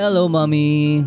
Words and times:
Hello, 0.00 0.32
Mommy. 0.32 1.04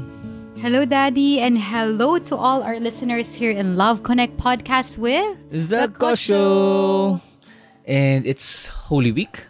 Hello, 0.61 0.85
Daddy, 0.85 1.42
and 1.42 1.57
hello 1.57 2.21
to 2.29 2.37
all 2.37 2.61
our 2.61 2.77
listeners 2.77 3.34
here 3.34 3.50
in 3.50 3.73
Love 3.73 4.05
Connect 4.05 4.38
podcast 4.38 5.02
with 5.02 5.34
The 5.50 5.89
Kosho. 5.89 7.18
And 7.90 8.21
it's 8.29 8.70
Holy 8.94 9.10
Week. 9.10 9.50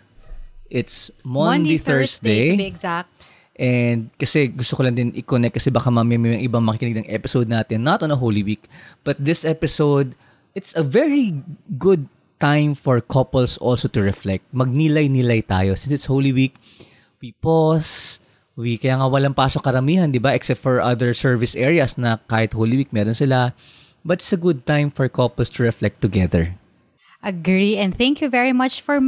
It's 0.71 1.11
Monday, 1.27 1.75
Thursday. 1.75 2.55
to 2.55 2.63
be 2.63 2.71
exact. 2.71 3.11
And 3.59 4.15
kasi 4.15 4.47
gusto 4.47 4.79
ko 4.79 4.87
lang 4.87 4.95
din 4.95 5.11
i-connect 5.11 5.59
kasi 5.59 5.75
baka 5.75 5.91
mamaya 5.91 6.15
may 6.15 6.39
ibang 6.47 6.63
makikinig 6.63 7.03
ng 7.03 7.11
episode 7.11 7.51
natin, 7.51 7.83
not 7.83 7.99
on 7.99 8.15
a 8.15 8.19
Holy 8.23 8.47
Week, 8.47 8.63
but 9.03 9.19
this 9.19 9.43
episode, 9.43 10.15
it's 10.55 10.71
a 10.71 10.87
very 10.87 11.35
good 11.75 12.07
time 12.39 12.79
for 12.79 13.03
couples 13.03 13.59
also 13.59 13.91
to 13.91 13.99
reflect. 13.99 14.47
Magnilay-nilay 14.55 15.43
tayo. 15.43 15.75
Since 15.75 15.99
it's 15.99 16.07
Holy 16.07 16.31
Week, 16.31 16.55
we 17.19 17.35
pause, 17.43 18.22
we, 18.53 18.77
kaya 18.77 19.01
nga 19.01 19.09
walang 19.09 19.33
pasok 19.33 19.65
karamihan, 19.65 20.09
di 20.09 20.21
ba? 20.21 20.33
Except 20.33 20.61
for 20.61 20.77
other 20.77 21.13
service 21.13 21.57
areas 21.57 21.97
na 21.97 22.21
kahit 22.29 22.53
Holy 22.53 22.77
Week 22.77 22.91
meron 22.93 23.17
sila. 23.17 23.53
But 24.03 24.19
it's 24.19 24.35
a 24.35 24.39
good 24.39 24.67
time 24.67 24.91
for 24.91 25.07
couples 25.07 25.49
to 25.55 25.63
reflect 25.63 26.03
together. 26.03 26.59
Agree. 27.23 27.79
And 27.79 27.95
thank 27.95 28.19
you 28.19 28.27
very 28.27 28.51
much 28.51 28.83
for 28.83 28.99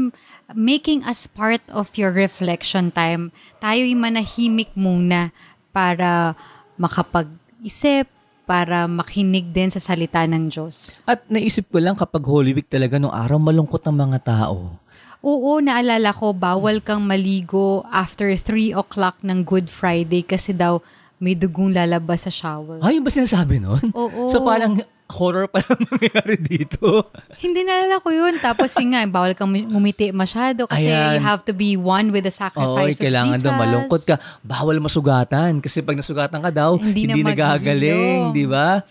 making 0.56 1.04
us 1.04 1.28
part 1.28 1.60
of 1.68 1.92
your 2.00 2.16
reflection 2.16 2.96
time. 2.96 3.36
Tayo'y 3.60 3.92
manahimik 3.92 4.72
muna 4.72 5.36
para 5.76 6.40
makapag-isip, 6.80 8.08
para 8.48 8.88
makinig 8.88 9.52
din 9.52 9.68
sa 9.68 9.84
salita 9.84 10.24
ng 10.24 10.48
Diyos. 10.48 11.04
At 11.04 11.28
naisip 11.28 11.68
ko 11.68 11.84
lang 11.84 12.00
kapag 12.00 12.24
Holy 12.24 12.56
Week 12.56 12.70
talaga 12.72 12.96
nung 12.96 13.12
araw, 13.12 13.36
malungkot 13.36 13.84
ang 13.84 14.00
mga 14.00 14.24
tao. 14.24 14.80
Oo, 15.26 15.58
naalala 15.58 16.14
ko, 16.14 16.38
bawal 16.38 16.86
kang 16.86 17.02
maligo 17.02 17.82
after 17.90 18.30
3 18.30 18.78
o'clock 18.78 19.18
ng 19.26 19.42
Good 19.42 19.74
Friday 19.74 20.22
kasi 20.22 20.54
daw 20.54 20.86
may 21.18 21.34
dugong 21.34 21.74
lalabas 21.74 22.30
sa 22.30 22.32
shower. 22.32 22.78
Ay, 22.86 23.02
yung 23.02 23.06
ba 23.08 23.10
sinasabi 23.10 23.58
nun? 23.58 23.82
Oo. 23.98 24.30
So 24.30 24.46
parang 24.46 24.78
horror 25.10 25.46
pa 25.50 25.62
lang 25.62 25.82
nangyayari 25.90 26.38
dito. 26.38 27.10
Hindi 27.42 27.66
nalala 27.66 28.02
ko 28.02 28.10
yun. 28.14 28.38
Tapos 28.38 28.70
yun 28.78 28.94
nga, 28.94 29.02
bawal 29.06 29.34
kang 29.34 29.50
ngumiti 29.50 30.10
masyado 30.14 30.70
kasi 30.70 30.90
Ayan. 30.90 31.18
you 31.18 31.22
have 31.22 31.42
to 31.42 31.54
be 31.54 31.74
one 31.74 32.14
with 32.14 32.26
the 32.26 32.34
Oo, 32.34 32.42
sacrifice 32.46 32.98
of 32.98 33.06
kailangan 33.06 33.38
Jesus. 33.42 33.46
daw 33.46 33.54
malungkot 33.54 34.02
ka. 34.06 34.16
Bawal 34.42 34.78
masugatan. 34.78 35.62
Kasi 35.62 35.82
pag 35.82 35.98
nasugatan 35.98 36.42
ka 36.42 36.52
daw, 36.54 36.78
Hindi 36.78 37.10
hindi, 37.10 37.22
na 37.22 37.34
nagagaling. 37.34 38.34
Di 38.34 38.46
ba? 38.46 38.82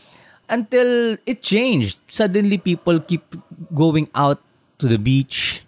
Until 0.46 1.18
it 1.24 1.42
changed. 1.42 1.98
Suddenly, 2.06 2.58
people 2.58 2.98
keep 3.02 3.22
going 3.74 4.06
out 4.14 4.38
to 4.78 4.86
the 4.86 5.00
beach, 5.00 5.63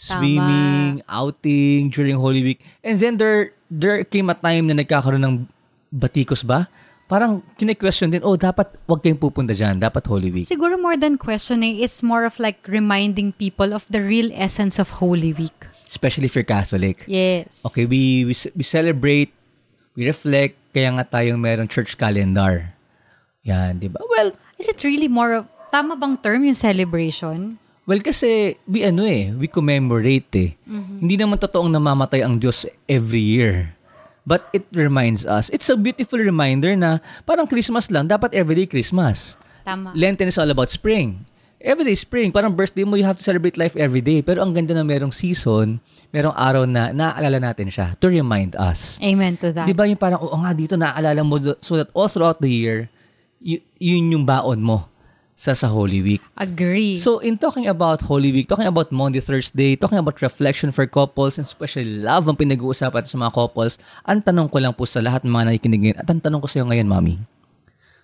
swimming, 0.00 1.04
outing 1.04 1.92
during 1.92 2.16
Holy 2.16 2.40
Week. 2.40 2.60
And 2.80 2.96
then 2.96 3.20
there 3.20 3.52
there 3.68 4.00
came 4.08 4.32
a 4.32 4.36
time 4.36 4.72
na 4.72 4.80
nagkakaroon 4.80 5.20
ng 5.20 5.34
batikos 5.92 6.40
ba? 6.40 6.72
Parang 7.10 7.42
kine-question 7.58 8.14
din, 8.14 8.22
oh, 8.22 8.38
dapat 8.38 8.70
wag 8.86 9.02
kayong 9.02 9.18
pupunta 9.18 9.50
dyan. 9.50 9.82
Dapat 9.82 10.06
Holy 10.06 10.30
Week. 10.30 10.46
Siguro 10.46 10.78
more 10.78 10.94
than 10.94 11.18
questioning, 11.18 11.82
it's 11.82 12.06
more 12.06 12.22
of 12.22 12.38
like 12.38 12.62
reminding 12.70 13.34
people 13.34 13.74
of 13.74 13.82
the 13.90 13.98
real 13.98 14.30
essence 14.30 14.78
of 14.78 15.02
Holy 15.02 15.34
Week. 15.34 15.66
Especially 15.90 16.30
if 16.30 16.38
you're 16.38 16.46
Catholic. 16.46 17.02
Yes. 17.10 17.66
Okay, 17.66 17.82
we, 17.82 18.22
we 18.30 18.34
we 18.54 18.62
celebrate, 18.62 19.34
we 19.98 20.06
reflect, 20.06 20.54
kaya 20.70 20.94
nga 20.94 21.02
tayong 21.02 21.42
meron 21.42 21.66
church 21.66 21.98
calendar. 21.98 22.78
Yan, 23.42 23.82
di 23.82 23.90
ba? 23.90 23.98
Well, 24.06 24.30
Is 24.60 24.68
it 24.68 24.84
really 24.84 25.08
more 25.08 25.40
of, 25.40 25.44
tama 25.72 25.96
bang 25.96 26.20
term 26.20 26.44
yung 26.44 26.54
celebration? 26.54 27.56
Well 27.90 27.98
kasi 27.98 28.54
we 28.70 28.86
ano 28.86 29.02
eh, 29.02 29.34
we 29.34 29.50
commemorate 29.50 30.30
eh. 30.38 30.50
Hindi 31.02 31.18
naman 31.18 31.42
totoong 31.42 31.66
namamatay 31.66 32.22
ang 32.22 32.38
Diyos 32.38 32.62
every 32.86 33.18
year. 33.18 33.74
But 34.22 34.46
it 34.54 34.70
reminds 34.70 35.26
us, 35.26 35.50
it's 35.50 35.66
a 35.66 35.74
beautiful 35.74 36.22
reminder 36.22 36.78
na 36.78 37.02
parang 37.26 37.50
Christmas 37.50 37.90
lang, 37.90 38.06
dapat 38.06 38.30
everyday 38.30 38.70
Christmas. 38.70 39.34
Tama. 39.66 39.90
Lenten 39.98 40.30
is 40.30 40.38
all 40.38 40.46
about 40.46 40.70
spring. 40.70 41.26
Everyday 41.58 41.98
spring, 41.98 42.30
parang 42.30 42.54
birthday 42.54 42.86
mo, 42.86 42.94
you 42.94 43.02
have 43.02 43.18
to 43.18 43.26
celebrate 43.26 43.58
life 43.58 43.74
every 43.74 44.00
day. 44.00 44.22
Pero 44.22 44.40
ang 44.40 44.54
ganda 44.54 44.70
na 44.70 44.86
merong 44.86 45.10
season, 45.10 45.82
merong 46.14 46.32
araw 46.32 46.62
na 46.64 46.94
naaalala 46.94 47.42
natin 47.42 47.68
siya 47.74 47.98
to 47.98 48.06
remind 48.06 48.54
us. 48.54 49.02
Amen 49.02 49.34
to 49.42 49.50
that. 49.50 49.66
Di 49.66 49.74
ba 49.74 49.84
yung 49.84 49.98
parang, 49.98 50.22
oo 50.22 50.36
nga 50.40 50.54
dito, 50.54 50.78
naaalala 50.78 51.20
mo 51.26 51.36
so 51.58 51.74
that 51.76 51.90
all 51.90 52.08
throughout 52.08 52.38
the 52.38 52.48
year, 52.48 52.86
y- 53.42 53.60
yun 53.76 54.14
yung 54.14 54.24
baon 54.24 54.62
mo 54.62 54.86
sa 55.40 55.56
sa 55.56 55.72
Holy 55.72 56.04
Week. 56.04 56.20
Agree. 56.36 57.00
So 57.00 57.24
in 57.24 57.40
talking 57.40 57.64
about 57.64 58.04
Holy 58.04 58.28
Week, 58.28 58.44
talking 58.44 58.68
about 58.68 58.92
Monday, 58.92 59.24
Thursday, 59.24 59.72
talking 59.72 59.96
about 59.96 60.20
reflection 60.20 60.68
for 60.68 60.84
couples 60.84 61.40
and 61.40 61.48
especially 61.48 62.04
love 62.04 62.28
ang 62.28 62.36
pinag-uusapan 62.36 63.08
sa 63.08 63.16
mga 63.16 63.32
couples, 63.32 63.80
ang 64.04 64.20
tanong 64.20 64.52
ko 64.52 64.60
lang 64.60 64.76
po 64.76 64.84
sa 64.84 65.00
lahat 65.00 65.24
ng 65.24 65.32
mga 65.32 65.44
nakikinig 65.48 65.96
at 65.96 66.04
ang 66.12 66.20
tanong 66.20 66.44
ko 66.44 66.48
sa 66.52 66.60
iyo 66.60 66.68
ngayon, 66.68 66.92
Mami, 66.92 67.16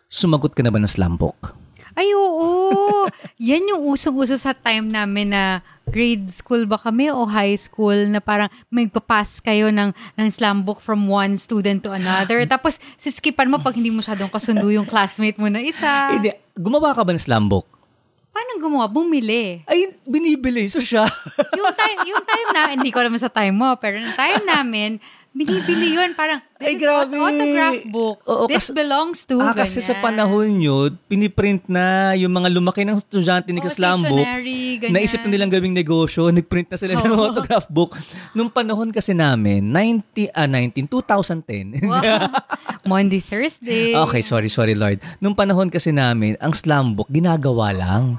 sumagot 0.08 0.56
ka 0.56 0.64
na 0.64 0.72
ba 0.72 0.80
ng 0.80 0.88
slambok? 0.88 1.65
Ay, 1.96 2.12
oo. 2.12 3.08
Yan 3.40 3.72
yung 3.72 3.88
usong-uso 3.88 4.36
sa 4.36 4.52
time 4.52 4.92
namin 4.92 5.32
na 5.32 5.64
grade 5.88 6.28
school 6.28 6.68
ba 6.68 6.76
kami 6.76 7.08
o 7.08 7.24
high 7.24 7.56
school 7.56 7.96
na 8.12 8.20
parang 8.20 8.52
may 8.68 8.84
papas 8.84 9.40
kayo 9.40 9.72
ng, 9.72 9.96
ng 10.12 10.28
slam 10.28 10.60
book 10.60 10.84
from 10.84 11.08
one 11.08 11.40
student 11.40 11.80
to 11.80 11.96
another. 11.96 12.44
Tapos, 12.44 12.76
siskipan 13.00 13.48
mo 13.48 13.56
pag 13.64 13.72
hindi 13.72 13.88
mo 13.88 14.04
masyadong 14.04 14.28
kasundo 14.28 14.68
yung 14.68 14.84
classmate 14.84 15.40
mo 15.40 15.48
na 15.48 15.64
isa. 15.64 15.88
Hindi, 16.20 16.36
gumawa 16.52 16.92
ka 16.92 17.00
ba 17.00 17.16
ng 17.16 17.24
slambok? 17.24 17.64
Paano 18.28 18.60
gumawa? 18.60 18.84
Bumili. 18.92 19.64
Ay, 19.64 19.96
binibili. 20.04 20.68
So 20.68 20.84
siya. 20.84 21.08
yung 21.56 21.72
time, 21.72 21.98
yung 22.12 22.24
time 22.28 22.48
na, 22.52 22.62
hindi 22.76 22.92
ko 22.92 23.00
alam 23.00 23.16
sa 23.16 23.32
time 23.32 23.56
mo, 23.56 23.72
pero 23.80 23.96
yung 23.96 24.12
time 24.12 24.44
namin, 24.44 25.00
binibili 25.36 25.92
yun. 25.92 26.16
Parang, 26.16 26.40
this 26.56 26.64
Ay, 26.64 26.74
is 26.74 26.80
grabe. 26.80 27.12
aut- 27.12 27.28
autograph 27.28 27.82
book. 27.86 28.18
Oo, 28.24 28.44
this 28.48 28.66
kas- 28.66 28.72
belongs 28.72 29.18
to, 29.22 29.36
ah, 29.36 29.52
kasi 29.52 29.78
sa 29.78 30.00
panahon 30.00 30.56
nyo, 30.56 30.88
piniprint 31.04 31.68
na 31.68 32.16
yung 32.16 32.32
mga 32.32 32.48
lumaki 32.48 32.82
ng 32.82 32.96
estudyante 32.96 33.52
ni 33.52 33.60
slambok. 33.60 34.16
stationery, 34.16 34.80
ganyan. 34.80 34.94
Naisip 34.96 35.20
na 35.20 35.28
nilang 35.28 35.52
gawing 35.52 35.76
negosyo, 35.76 36.26
nagprint 36.32 36.72
na 36.72 36.80
sila 36.80 36.96
ng 36.96 37.04
Oo. 37.06 37.28
autograph 37.28 37.68
book. 37.68 37.92
Nung 38.32 38.48
panahon 38.48 38.88
kasi 38.88 39.12
namin, 39.12 39.68
90, 39.68 40.32
ah, 40.32 40.48
19, 40.48 40.88
2010. 40.88 41.84
Wow. 41.84 42.32
Monday, 42.90 43.20
Thursday. 43.20 43.92
Okay, 43.92 44.22
sorry, 44.22 44.48
sorry 44.48 44.72
Lord. 44.72 45.04
Nung 45.18 45.36
panahon 45.36 45.68
kasi 45.68 45.92
namin, 45.92 46.40
ang 46.40 46.56
slam 46.56 46.96
book, 46.96 47.12
ginagawa 47.12 47.76
lang. 47.76 48.16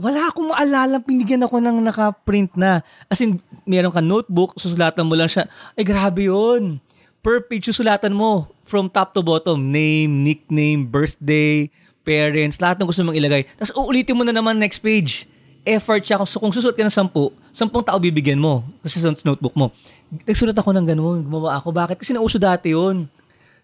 Wala 0.00 0.32
akong 0.32 0.48
maalala, 0.48 0.96
pinigyan 1.00 1.44
ako 1.44 1.60
ng 1.60 1.84
naka-print 1.84 2.56
na. 2.56 2.80
As 3.06 3.20
in, 3.20 3.38
meron 3.68 3.92
ka 3.92 4.00
notebook, 4.00 4.56
susulatan 4.56 5.04
mo 5.04 5.14
lang 5.14 5.28
siya. 5.28 5.44
Ay, 5.76 5.84
grabe 5.84 6.26
yun. 6.26 6.80
Per 7.20 7.44
page, 7.44 7.68
susulatan 7.68 8.16
mo. 8.16 8.48
From 8.64 8.88
top 8.88 9.12
to 9.12 9.20
bottom, 9.20 9.68
name, 9.68 10.24
nickname, 10.24 10.88
birthday, 10.88 11.68
parents, 12.00 12.58
lahat 12.62 12.80
ng 12.80 12.88
gusto 12.88 13.04
mong 13.04 13.18
ilagay. 13.18 13.44
Tapos 13.60 13.76
uulitin 13.76 14.16
mo 14.16 14.24
na 14.24 14.32
naman 14.32 14.56
next 14.56 14.80
page. 14.80 15.28
Effort 15.60 16.00
siya. 16.00 16.16
So, 16.24 16.40
kung 16.40 16.54
susuot 16.54 16.72
ka 16.72 16.80
ng 16.80 16.88
sampu, 16.88 17.28
sampung 17.52 17.84
tao 17.84 18.00
bibigyan 18.00 18.40
mo. 18.40 18.64
Kasi 18.80 18.96
sa 18.96 19.12
notebook 19.12 19.52
mo. 19.52 19.68
Nagsulat 20.24 20.56
ako 20.56 20.72
ng 20.72 20.86
ganun. 20.88 21.20
Gumawa 21.20 21.60
ako. 21.60 21.68
Bakit? 21.76 22.00
Kasi 22.00 22.16
nauso 22.16 22.40
dati 22.40 22.72
yun. 22.72 23.04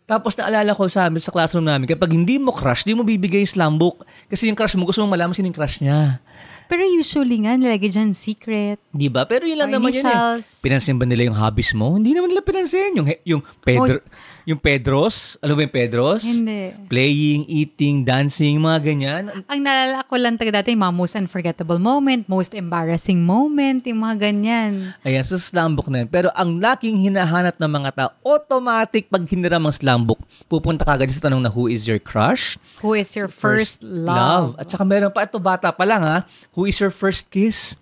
Tapos 0.06 0.38
naalala 0.38 0.70
ko 0.70 0.86
sa 0.86 1.10
amin 1.10 1.18
sa 1.18 1.34
classroom 1.34 1.66
namin, 1.66 1.90
kapag 1.90 2.14
hindi 2.14 2.38
mo 2.38 2.54
crush, 2.54 2.86
di 2.86 2.94
mo 2.94 3.02
bibigay 3.02 3.42
yung 3.42 3.52
slam 3.58 3.74
book. 3.74 4.06
Kasi 4.30 4.46
yung 4.46 4.54
crush 4.54 4.78
mo, 4.78 4.86
gusto 4.86 5.02
mong 5.02 5.18
malaman 5.18 5.34
sino 5.34 5.50
yung 5.50 5.58
crush 5.58 5.82
niya. 5.82 6.22
Pero 6.70 6.82
usually 6.86 7.42
nga, 7.42 7.58
nilagay 7.58 7.90
dyan 7.90 8.14
secret. 8.14 8.78
Di 8.94 9.10
ba? 9.10 9.26
Pero 9.26 9.50
yun 9.50 9.58
lang 9.58 9.74
naman 9.74 9.90
yun 9.90 10.02
eh. 10.02 10.10
initials. 10.10 10.62
Pinansin 10.62 10.98
ba 10.98 11.06
nila 11.06 11.26
yung 11.26 11.34
hobbies 11.34 11.74
mo? 11.74 11.98
Hindi 11.98 12.14
naman 12.14 12.30
nila 12.30 12.42
pinansin. 12.42 12.94
Yung, 12.94 13.06
yung, 13.22 13.42
Pedro, 13.62 13.98
yung 14.46 14.62
Pedros, 14.62 15.34
alam 15.42 15.58
mo 15.58 15.66
yung 15.66 15.74
Pedros? 15.74 16.22
Hindi. 16.22 16.70
Playing, 16.86 17.50
eating, 17.50 18.06
dancing, 18.06 18.62
mga 18.62 18.78
ganyan. 18.78 19.22
Ang 19.50 19.60
nalala 19.66 20.06
ko 20.06 20.14
lang 20.14 20.38
taga 20.38 20.62
dati, 20.62 20.70
yung 20.70 20.86
mga 20.86 20.94
most 20.94 21.18
unforgettable 21.18 21.82
moment, 21.82 22.22
most 22.30 22.54
embarrassing 22.54 23.26
moment, 23.26 23.82
yung 23.90 24.06
mga 24.06 24.30
ganyan. 24.30 24.94
Ayan, 25.02 25.26
sa 25.26 25.34
slam 25.34 25.74
book 25.74 25.90
na 25.90 26.06
yun. 26.06 26.08
Pero 26.14 26.30
ang 26.30 26.62
laking 26.62 26.94
hinahanap 26.94 27.58
ng 27.58 27.70
mga 27.74 27.90
tao, 27.98 28.10
automatic 28.22 29.10
pag 29.10 29.26
hiniram 29.26 29.66
ang 29.66 29.74
slam 29.74 30.06
book, 30.06 30.22
pupunta 30.46 30.86
ka 30.86 30.94
agad 30.94 31.10
sa 31.10 31.26
tanong 31.26 31.42
na 31.42 31.50
who 31.50 31.66
is 31.66 31.90
your 31.90 31.98
crush? 31.98 32.54
Who 32.86 32.94
is 32.94 33.10
your 33.18 33.26
first, 33.26 33.82
love? 33.82 34.54
At 34.62 34.70
saka 34.70 34.86
meron 34.86 35.10
pa, 35.10 35.26
ito 35.26 35.42
bata 35.42 35.74
pa 35.74 35.82
lang 35.82 36.06
ha, 36.06 36.22
who 36.54 36.70
is 36.70 36.78
your 36.78 36.94
first 36.94 37.34
kiss? 37.34 37.74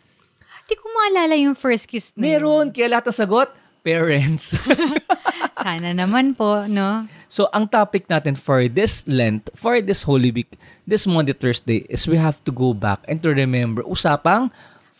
Di 0.64 0.80
ko 0.80 0.88
maalala 0.88 1.36
yung 1.36 1.52
first 1.52 1.84
kiss 1.84 2.16
na 2.16 2.24
yun. 2.24 2.24
Meron, 2.24 2.64
kaya 2.72 2.88
lahat 2.88 3.12
ng 3.12 3.20
sagot, 3.20 3.52
parents. 3.84 4.56
Sana 5.64 5.92
naman 5.92 6.32
po, 6.32 6.64
no? 6.66 7.04
so, 7.28 7.48
ang 7.52 7.68
topic 7.68 8.08
natin 8.08 8.36
for 8.36 8.64
this 8.68 9.04
Lent, 9.06 9.48
for 9.52 9.80
this 9.80 10.04
Holy 10.04 10.32
Week, 10.32 10.56
this 10.84 11.04
Monday, 11.04 11.32
Thursday, 11.32 11.84
is 11.88 12.08
we 12.08 12.16
have 12.16 12.40
to 12.44 12.52
go 12.52 12.72
back 12.72 13.00
and 13.04 13.20
to 13.20 13.30
remember 13.30 13.84
usapang 13.84 14.48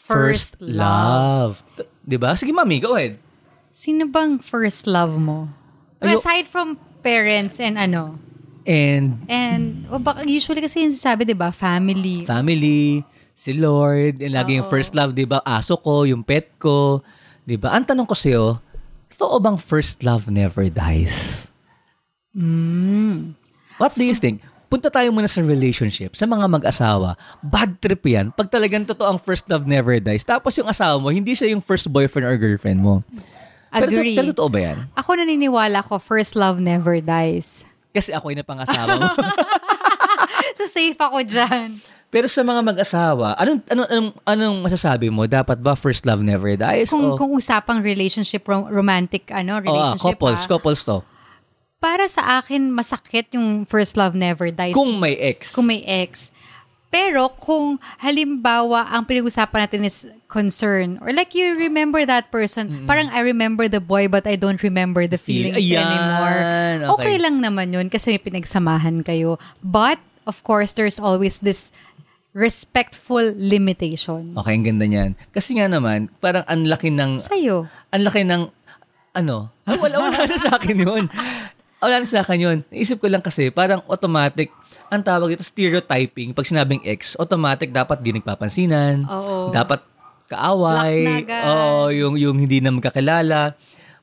First 0.05 0.61
love. 0.61 1.65
T- 1.81 1.89
Diba? 2.05 2.37
Sige, 2.37 2.53
mami, 2.53 2.77
go 2.77 2.93
ahead. 2.93 3.17
Sino 3.73 4.05
bang 4.05 4.37
first 4.37 4.85
love 4.85 5.17
mo? 5.17 5.49
Ayo- 6.05 6.21
Aside 6.21 6.45
from 6.45 6.77
parents 7.01 7.57
and 7.57 7.81
ano, 7.81 8.21
And 8.65 9.21
and 9.29 9.85
o 9.89 10.01
baka 10.01 10.25
usually 10.25 10.61
kasi 10.61 10.85
yung 10.85 10.97
sabi, 10.97 11.25
'di 11.25 11.37
ba, 11.37 11.53
family. 11.53 12.25
family, 12.25 13.05
si 13.37 13.53
Lord, 13.53 14.21
yung 14.21 14.33
lagi 14.33 14.57
yung 14.57 14.65
Oo. 14.65 14.73
first 14.73 14.93
love, 14.93 15.13
di 15.13 15.25
ba? 15.25 15.41
Aso 15.41 15.77
ko, 15.77 16.05
yung 16.05 16.25
pet 16.25 16.53
ko, 16.57 17.05
di 17.45 17.57
ba? 17.57 17.73
Ang 17.73 17.85
tanong 17.85 18.09
ko 18.09 18.17
sa'yo, 18.17 18.57
totoo 19.15 19.39
bang 19.39 19.57
first 19.57 20.03
love 20.03 20.27
never 20.27 20.67
dies? 20.67 21.49
Mm. 22.35 23.39
What 23.79 23.95
do 23.95 24.03
you 24.03 24.15
think? 24.15 24.43
Punta 24.67 24.91
tayo 24.91 25.15
muna 25.15 25.31
sa 25.31 25.39
relationship, 25.39 26.19
sa 26.19 26.27
mga 26.27 26.51
mag-asawa. 26.51 27.15
Bad 27.47 27.79
trip 27.79 28.03
yan. 28.11 28.35
Pag 28.35 28.51
talagang 28.51 28.83
totoo 28.83 29.15
ang 29.15 29.21
first 29.23 29.47
love 29.47 29.71
never 29.71 30.03
dies. 30.03 30.27
Tapos 30.27 30.51
yung 30.59 30.67
asawa 30.67 30.99
mo, 30.99 31.15
hindi 31.15 31.39
siya 31.39 31.55
yung 31.55 31.63
first 31.63 31.87
boyfriend 31.87 32.27
or 32.27 32.35
girlfriend 32.35 32.83
mo. 32.83 33.07
Pero, 33.71 33.91
Agree. 33.91 34.19
pero 34.19 34.35
totoo 34.35 34.51
ba 34.51 34.61
yan? 34.71 34.79
Ako 34.99 35.19
naniniwala 35.19 35.83
ko, 35.87 36.03
first 36.03 36.35
love 36.35 36.59
never 36.59 36.99
dies. 36.99 37.63
Kasi 37.95 38.11
ako 38.11 38.35
yung 38.35 38.43
napangasawa 38.43 38.99
mo. 38.99 39.07
so 40.59 40.67
safe 40.67 40.99
ako 40.99 41.23
dyan. 41.23 41.79
Pero 42.15 42.31
sa 42.31 42.47
mga 42.47 42.63
mag-asawa, 42.63 43.35
anong, 43.43 43.59
anong, 43.67 43.89
anong, 43.91 44.11
anong 44.23 44.59
masasabi 44.63 45.11
mo? 45.11 45.27
Dapat 45.27 45.59
ba 45.59 45.75
first 45.75 46.07
love 46.07 46.23
never 46.23 46.55
dies? 46.55 46.95
o, 46.95 46.95
Kung, 46.95 47.19
kung 47.19 47.31
usapang 47.35 47.83
relationship, 47.83 48.47
ro- 48.47 48.71
romantic 48.71 49.35
ano, 49.35 49.59
ah, 49.59 49.63
relationship. 49.67 50.15
couples, 50.15 50.47
ah, 50.47 50.49
couples 50.55 50.81
to. 50.87 51.03
para 51.83 52.07
sa 52.07 52.39
akin, 52.41 52.71
masakit 52.71 53.35
yung 53.35 53.67
first 53.67 53.99
love 53.99 54.15
never 54.15 54.49
dies. 54.55 54.73
Kung 54.73 55.03
may 55.03 55.19
ex. 55.19 55.53
kung 55.53 55.67
may 55.67 55.83
ex. 55.83 56.31
Pero 56.95 57.35
kung 57.43 57.83
halimbawa 57.99 58.87
ang 58.95 59.03
pinag-usapan 59.03 59.67
natin 59.67 59.83
is 59.83 60.07
concern 60.31 61.03
or 61.03 61.11
like 61.11 61.35
you 61.35 61.59
remember 61.59 62.07
that 62.07 62.31
person, 62.31 62.87
parang 62.87 63.11
I 63.11 63.27
remember 63.27 63.67
the 63.67 63.83
boy 63.83 64.07
but 64.07 64.31
I 64.31 64.39
don't 64.39 64.63
remember 64.63 65.05
the 65.11 65.19
feelings 65.19 65.59
Ayan, 65.59 65.83
anymore. 65.83 66.39
okay. 66.39 66.87
Okay 66.95 67.17
lang 67.19 67.43
naman 67.43 67.75
yun 67.75 67.91
kasi 67.91 68.15
may 68.15 68.23
pinagsamahan 68.23 69.03
kayo. 69.03 69.43
But 69.59 69.99
of 70.27 70.41
course, 70.47 70.73
there's 70.73 70.97
always 71.03 71.41
this 71.41 71.75
respectful 72.35 73.23
limitation. 73.39 74.35
Okay, 74.35 74.53
ang 74.59 74.67
ganda 74.67 74.85
niyan. 74.91 75.11
Kasi 75.31 75.55
nga 75.55 75.71
naman, 75.71 76.11
parang 76.19 76.43
ang 76.51 76.67
laki 76.67 76.91
ng, 76.91 77.23
Sa'yo. 77.23 77.71
ang 77.95 78.03
laki 78.03 78.27
ng, 78.27 78.51
ano, 79.15 79.55
ah, 79.71 79.79
wala, 79.79 80.03
wala 80.03 80.19
na 80.27 80.37
sa 80.37 80.59
akin 80.59 80.77
yun. 80.77 81.07
Wala 81.79 82.03
na 82.03 82.07
sa 82.11 82.27
akin 82.27 82.39
yun. 82.43 82.59
Naisip 82.75 82.99
ko 82.99 83.07
lang 83.07 83.23
kasi, 83.23 83.55
parang 83.55 83.87
automatic, 83.87 84.51
ang 84.91 85.01
tawag 85.07 85.39
ito, 85.39 85.47
stereotyping. 85.47 86.35
Pag 86.35 86.51
sinabing 86.51 86.83
ex, 86.83 87.15
automatic 87.17 87.71
dapat 87.71 88.03
di 88.03 88.19
nagpapansinan. 88.19 89.07
Oo. 89.07 89.55
Dapat 89.55 89.87
kaaway. 90.27 91.23
Oo, 91.47 91.95
yung, 91.95 92.15
yung 92.19 92.37
hindi 92.37 92.59
na 92.59 92.75
magkakilala. 92.75 93.55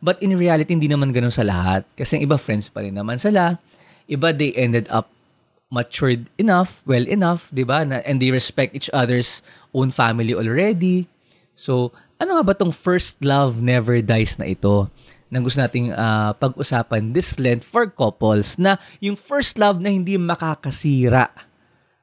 But 0.01 0.24
in 0.24 0.33
reality, 0.39 0.72
hindi 0.74 0.88
naman 0.88 1.12
ganun 1.12 1.36
sa 1.36 1.44
lahat. 1.44 1.83
Kasi 2.00 2.24
iba 2.24 2.39
friends 2.39 2.72
pa 2.72 2.81
rin 2.81 2.95
naman 2.95 3.19
sila. 3.19 3.60
Iba, 4.07 4.33
they 4.33 4.56
ended 4.56 4.88
up 4.89 5.12
matured 5.71 6.27
enough, 6.35 6.83
well 6.83 7.07
enough, 7.07 7.47
di 7.50 7.63
ba? 7.63 7.88
Na, 7.88 8.03
and 8.03 8.19
they 8.19 8.29
respect 8.29 8.75
each 8.75 8.91
other's 8.91 9.39
own 9.71 9.89
family 9.89 10.35
already. 10.35 11.07
So, 11.56 11.95
ano 12.19 12.38
nga 12.38 12.44
ba 12.44 12.53
tong 12.53 12.75
first 12.75 13.23
love 13.23 13.63
never 13.63 14.03
dies 14.03 14.35
na 14.35 14.51
ito? 14.51 14.91
Nang 15.31 15.47
gusto 15.47 15.63
nating 15.63 15.95
ah, 15.95 16.35
pag-usapan 16.35 17.15
this 17.15 17.39
length 17.39 17.63
for 17.63 17.88
couples 17.88 18.59
na 18.59 18.75
yung 19.00 19.15
first 19.15 19.56
love 19.56 19.79
na 19.79 19.88
hindi 19.88 20.19
makakasira 20.19 21.31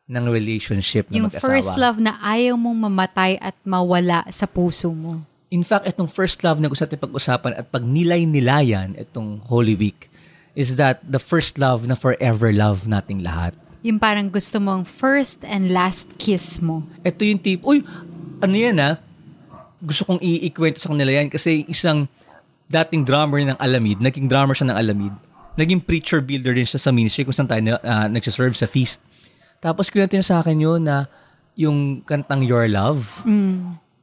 ng 0.09 0.25
relationship 0.33 1.13
na 1.13 1.21
Yung 1.21 1.29
mag-asawa. 1.29 1.45
first 1.53 1.77
love 1.77 2.01
na 2.01 2.17
ayaw 2.25 2.57
mong 2.57 2.89
mamatay 2.89 3.37
at 3.37 3.53
mawala 3.69 4.25
sa 4.33 4.49
puso 4.49 4.89
mo. 4.89 5.21
In 5.53 5.61
fact, 5.61 5.85
itong 5.85 6.09
first 6.09 6.41
love 6.41 6.57
na 6.57 6.73
gusto 6.73 6.89
natin 6.89 7.05
pag-usapan 7.05 7.53
at 7.61 7.69
pag 7.69 7.85
nilay-nilayan 7.85 8.97
itong 8.97 9.45
Holy 9.45 9.77
Week 9.77 10.09
is 10.59 10.75
that 10.75 10.99
the 11.07 11.23
first 11.23 11.55
love 11.55 11.87
na 11.87 11.95
forever 11.95 12.51
love 12.51 12.91
nating 12.91 13.23
lahat. 13.23 13.55
Yung 13.87 14.03
parang 14.03 14.27
gusto 14.27 14.59
mong 14.59 14.91
first 14.91 15.47
and 15.47 15.71
last 15.71 16.11
kiss 16.19 16.59
mo. 16.59 16.83
Ito 17.07 17.23
yung 17.23 17.39
tip, 17.39 17.63
uy, 17.63 17.87
ano 18.43 18.55
yan 18.59 18.83
ah? 18.83 18.99
Gusto 19.79 20.03
kong 20.11 20.19
i-ikwento 20.19 20.83
sa 20.83 20.91
kanila 20.91 21.23
yan 21.23 21.31
kasi 21.31 21.63
isang 21.71 22.11
dating 22.67 23.07
drummer 23.07 23.39
ng 23.39 23.55
Alamid, 23.63 24.03
naging 24.03 24.27
drummer 24.27 24.59
siya 24.59 24.75
ng 24.75 24.79
Alamid, 24.83 25.15
naging 25.55 25.79
preacher 25.79 26.19
builder 26.19 26.51
din 26.51 26.67
siya 26.67 26.83
sa 26.83 26.91
ministry 26.91 27.23
kung 27.23 27.33
saan 27.33 27.47
tayo 27.47 27.79
uh, 27.79 28.11
nagsiserve 28.11 28.59
sa 28.59 28.67
feast. 28.67 28.99
Tapos 29.63 29.95
kwento 29.95 30.19
niya 30.19 30.27
sa 30.27 30.43
akin 30.43 30.59
yun 30.59 30.83
na 30.83 31.07
yung 31.55 32.03
kantang 32.03 32.43
Your 32.43 32.67
Love, 32.67 33.23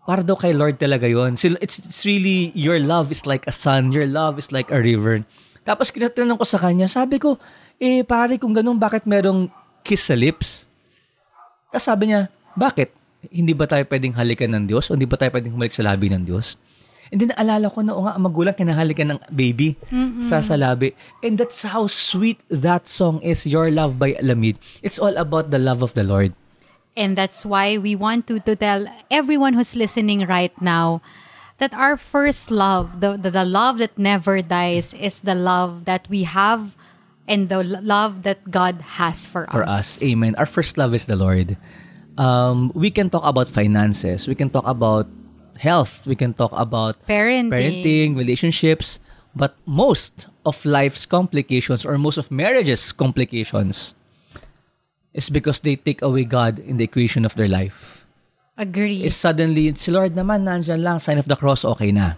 para 0.08 0.24
daw 0.24 0.40
kay 0.40 0.56
Lord 0.56 0.80
talaga 0.80 1.04
yun. 1.04 1.36
It's, 1.36 1.84
it's 1.84 2.08
really, 2.08 2.56
your 2.56 2.80
love 2.80 3.12
is 3.12 3.28
like 3.28 3.44
a 3.44 3.52
sun, 3.52 3.92
your 3.92 4.08
love 4.08 4.40
is 4.40 4.56
like 4.56 4.72
a 4.72 4.80
river. 4.80 5.28
Tapos 5.66 5.90
kinatanong 5.90 6.38
ko 6.38 6.46
sa 6.46 6.62
kanya, 6.62 6.86
sabi 6.86 7.18
ko, 7.18 7.42
eh 7.82 8.06
pare 8.06 8.38
kung 8.38 8.54
ganun, 8.54 8.78
bakit 8.78 9.10
merong 9.10 9.50
kiss 9.82 10.06
sa 10.08 10.14
lips? 10.14 10.70
Tapos 11.74 11.90
sabi 11.90 12.14
niya, 12.14 12.30
bakit? 12.54 12.94
Hindi 13.34 13.58
ba 13.58 13.66
tayo 13.66 13.82
pwedeng 13.90 14.14
halikan 14.14 14.54
ng 14.54 14.70
Diyos? 14.70 14.88
O 14.88 14.96
hindi 14.96 15.10
ba 15.10 15.18
tayo 15.18 15.34
pwedeng 15.34 15.58
humalik 15.58 15.74
sa 15.74 15.82
labi 15.82 16.14
ng 16.14 16.22
Diyos? 16.22 16.62
And 17.10 17.22
then 17.22 17.34
naalala 17.34 17.74
ko 17.74 17.82
na, 17.82 17.98
o 17.98 18.06
nga, 18.06 18.14
ang 18.18 18.24
magulang 18.30 18.54
kinahalikan 18.54 19.18
ng 19.18 19.20
baby 19.34 19.78
sa 20.22 20.42
salabi. 20.46 20.94
And 21.26 21.38
that's 21.38 21.66
how 21.66 21.90
sweet 21.90 22.42
that 22.50 22.86
song 22.86 23.22
is, 23.26 23.46
Your 23.46 23.70
Love 23.74 23.98
by 23.98 24.14
Alamid. 24.18 24.62
It's 24.86 25.02
all 25.02 25.18
about 25.18 25.50
the 25.50 25.62
love 25.62 25.82
of 25.82 25.94
the 25.94 26.06
Lord. 26.06 26.34
And 26.96 27.18
that's 27.18 27.46
why 27.46 27.78
we 27.78 27.94
want 27.94 28.26
to, 28.32 28.40
to 28.46 28.56
tell 28.56 28.88
everyone 29.12 29.54
who's 29.54 29.76
listening 29.76 30.26
right 30.26 30.56
now 30.62 31.02
that 31.58 31.74
our 31.74 31.98
first 31.98 32.52
love, 32.52 33.00
the, 33.00 33.18
the, 33.18 33.32
the 33.32 33.46
love 33.46 33.78
that 33.80 33.98
never 33.98 34.42
dies, 34.42 34.94
is 34.94 35.22
the 35.22 35.36
love 35.36 35.86
that 35.86 36.08
we 36.10 36.24
have 36.24 36.76
and 37.28 37.50
the 37.50 37.64
love 37.64 38.24
that 38.24 38.52
God 38.52 38.82
has 39.00 39.26
for, 39.26 39.48
for 39.52 39.64
us. 39.64 40.02
Amen. 40.04 40.36
Our 40.38 40.46
first 40.46 40.78
love 40.78 40.94
is 40.94 41.06
the 41.06 41.16
Lord. 41.16 41.58
Um, 42.18 42.72
we 42.76 42.92
can 42.92 43.10
talk 43.10 43.26
about 43.26 43.48
finances. 43.48 44.28
We 44.28 44.36
can 44.36 44.50
talk 44.50 44.68
about 44.68 45.08
health. 45.58 46.06
We 46.06 46.16
can 46.16 46.34
talk 46.34 46.52
about 46.54 47.02
Parenting. 47.08 47.50
parenting, 47.50 48.18
relationships. 48.18 49.00
But 49.36 49.56
most 49.66 50.28
of 50.46 50.64
life's 50.64 51.06
complications 51.06 51.86
or 51.86 51.98
most 51.98 52.18
of 52.18 52.32
marriage's 52.32 52.92
complications 52.92 53.96
is 55.14 55.30
because 55.30 55.60
they 55.60 55.76
take 55.76 56.02
away 56.02 56.24
God 56.24 56.60
in 56.60 56.78
the 56.78 56.84
equation 56.84 57.26
of 57.26 57.36
their 57.36 57.48
life. 57.48 57.85
Agree. 58.56 59.04
Is 59.04 59.16
suddenly, 59.16 59.76
si 59.76 59.92
Lord 59.92 60.16
naman, 60.16 60.48
nandyan 60.48 60.80
lang, 60.80 61.00
sign 61.00 61.20
of 61.20 61.28
the 61.28 61.36
cross, 61.36 61.68
okay 61.68 61.92
na. 61.92 62.16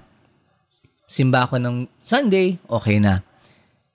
Simba 1.10 1.50
ako 1.50 1.58
ng 1.58 1.90
Sunday, 2.04 2.62
okay 2.70 3.02
na. 3.02 3.26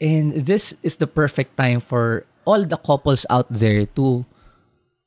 And 0.03 0.35
this 0.35 0.75
is 0.83 0.99
the 0.99 1.07
perfect 1.07 1.55
time 1.55 1.79
for 1.79 2.27
all 2.43 2.67
the 2.67 2.81
couples 2.81 3.23
out 3.31 3.47
there 3.47 3.87
to 3.95 4.27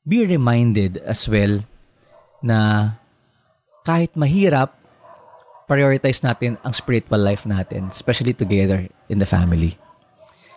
be 0.06 0.24
reminded 0.24 0.96
as 1.04 1.28
well 1.28 1.60
na 2.40 2.94
kahit 3.84 4.14
mahirap, 4.16 4.72
prioritize 5.68 6.22
natin 6.22 6.56
ang 6.62 6.72
spiritual 6.72 7.18
life 7.18 7.44
natin, 7.44 7.90
especially 7.90 8.32
together 8.32 8.86
in 9.10 9.18
the 9.18 9.26
family. 9.26 9.74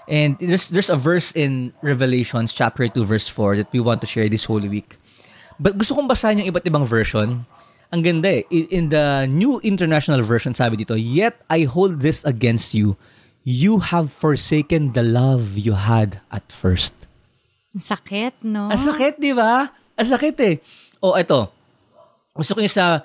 And 0.10 0.38
there's 0.42 0.70
there's 0.70 0.90
a 0.90 0.98
verse 0.98 1.34
in 1.34 1.74
Revelations 1.82 2.54
chapter 2.54 2.90
2 2.90 3.06
verse 3.06 3.30
4 3.30 3.62
that 3.62 3.70
we 3.74 3.82
want 3.82 4.02
to 4.02 4.10
share 4.10 4.30
this 4.30 4.46
Holy 4.46 4.70
Week. 4.70 4.98
But 5.60 5.76
gusto 5.76 5.94
kong 5.94 6.08
basahin 6.08 6.40
yung 6.40 6.50
iba't 6.56 6.64
ibang 6.64 6.88
version. 6.88 7.44
Ang 7.92 8.02
ganda 8.02 8.32
eh. 8.32 8.48
In 8.50 8.88
the 8.88 9.28
New 9.28 9.60
International 9.60 10.24
Version, 10.24 10.56
sabi 10.56 10.80
dito, 10.80 10.96
Yet 10.96 11.44
I 11.52 11.68
hold 11.68 12.00
this 12.00 12.24
against 12.24 12.72
you. 12.72 12.96
You 13.44 13.84
have 13.92 14.14
forsaken 14.14 14.96
the 14.96 15.04
love 15.04 15.60
you 15.60 15.76
had 15.76 16.24
at 16.32 16.48
first. 16.54 16.96
Ang 17.76 17.84
sakit, 17.84 18.46
no? 18.46 18.72
Ang 18.72 18.80
sakit, 18.80 19.20
di 19.20 19.34
ba? 19.36 19.68
Ang 20.00 20.08
sakit 20.08 20.36
eh. 20.48 20.56
O, 21.04 21.18
eto. 21.18 21.52
Gusto 22.32 22.56
ko 22.56 22.64
yung 22.64 22.72
sa 22.72 23.04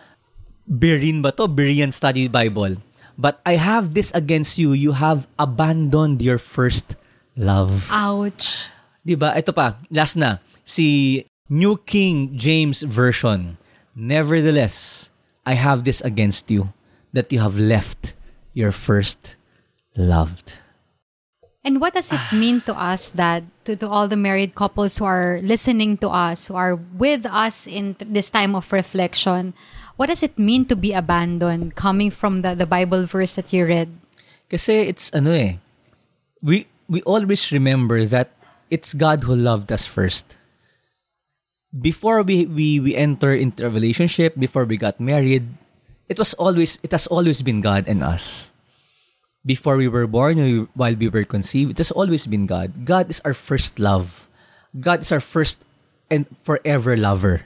Berean 0.64 1.20
ba 1.20 1.28
to? 1.32 1.44
Berean 1.44 1.92
Study 1.92 2.28
Bible. 2.28 2.80
But 3.20 3.38
I 3.44 3.60
have 3.60 3.92
this 3.92 4.10
against 4.16 4.56
you. 4.56 4.72
You 4.72 4.96
have 4.96 5.28
abandoned 5.38 6.24
your 6.24 6.40
first 6.40 6.96
love. 7.36 7.86
Ouch. 7.92 8.72
Di 9.04 9.14
ba? 9.14 9.36
Ito 9.36 9.52
pa. 9.52 9.78
Last 9.92 10.16
na. 10.16 10.40
Si 10.64 11.20
New 11.48 11.76
King 11.76 12.36
James 12.36 12.82
Version. 12.82 13.58
Nevertheless, 13.94 15.10
I 15.44 15.54
have 15.54 15.84
this 15.84 16.00
against 16.00 16.50
you. 16.50 16.72
That 17.12 17.30
you 17.30 17.38
have 17.38 17.58
left 17.58 18.14
your 18.54 18.72
first 18.72 19.36
loved. 19.94 20.54
And 21.64 21.80
what 21.80 21.94
does 21.94 22.12
it 22.12 22.20
mean 22.32 22.60
to 22.68 22.74
us 22.76 23.08
that 23.16 23.44
to, 23.64 23.76
to 23.76 23.88
all 23.88 24.08
the 24.08 24.16
married 24.20 24.54
couples 24.54 24.98
who 24.98 25.04
are 25.04 25.40
listening 25.42 25.96
to 25.98 26.10
us, 26.10 26.48
who 26.48 26.56
are 26.56 26.74
with 26.76 27.24
us 27.24 27.66
in 27.66 27.96
this 27.98 28.28
time 28.28 28.54
of 28.54 28.72
reflection? 28.72 29.54
What 29.96 30.08
does 30.08 30.22
it 30.22 30.38
mean 30.38 30.66
to 30.66 30.76
be 30.76 30.92
abandoned 30.92 31.76
coming 31.76 32.10
from 32.10 32.42
the, 32.42 32.54
the 32.54 32.66
Bible 32.66 33.06
verse 33.06 33.32
that 33.34 33.52
you 33.52 33.64
read? 33.64 33.88
Kasi 34.50 34.92
it's 34.92 35.08
ano 35.14 35.32
eh. 35.32 35.56
We 36.42 36.66
we 36.88 37.00
always 37.08 37.48
remember 37.50 38.04
that 38.12 38.34
it's 38.68 38.92
God 38.92 39.24
who 39.24 39.34
loved 39.34 39.72
us 39.72 39.86
first. 39.86 40.36
Before 41.74 42.22
we 42.22 42.46
we 42.46 42.78
we 42.78 42.94
enter 42.94 43.34
into 43.34 43.66
a 43.66 43.70
relationship, 43.70 44.38
before 44.38 44.62
we 44.62 44.78
got 44.78 45.02
married, 45.02 45.50
it 46.06 46.18
was 46.22 46.30
always 46.38 46.78
it 46.86 46.94
has 46.94 47.10
always 47.10 47.42
been 47.42 47.58
God 47.58 47.90
and 47.90 47.98
us. 47.98 48.54
Before 49.42 49.76
we 49.76 49.90
were 49.90 50.06
born, 50.06 50.38
we- 50.38 50.70
while 50.78 50.94
we 50.94 51.10
were 51.10 51.26
conceived, 51.26 51.74
it 51.74 51.82
has 51.82 51.90
always 51.90 52.30
been 52.30 52.46
God. 52.46 52.86
God 52.86 53.10
is 53.10 53.18
our 53.26 53.34
first 53.34 53.82
love. 53.82 54.30
God 54.78 55.02
is 55.02 55.10
our 55.10 55.20
first 55.20 55.60
and 56.08 56.30
forever 56.46 56.96
lover. 56.96 57.42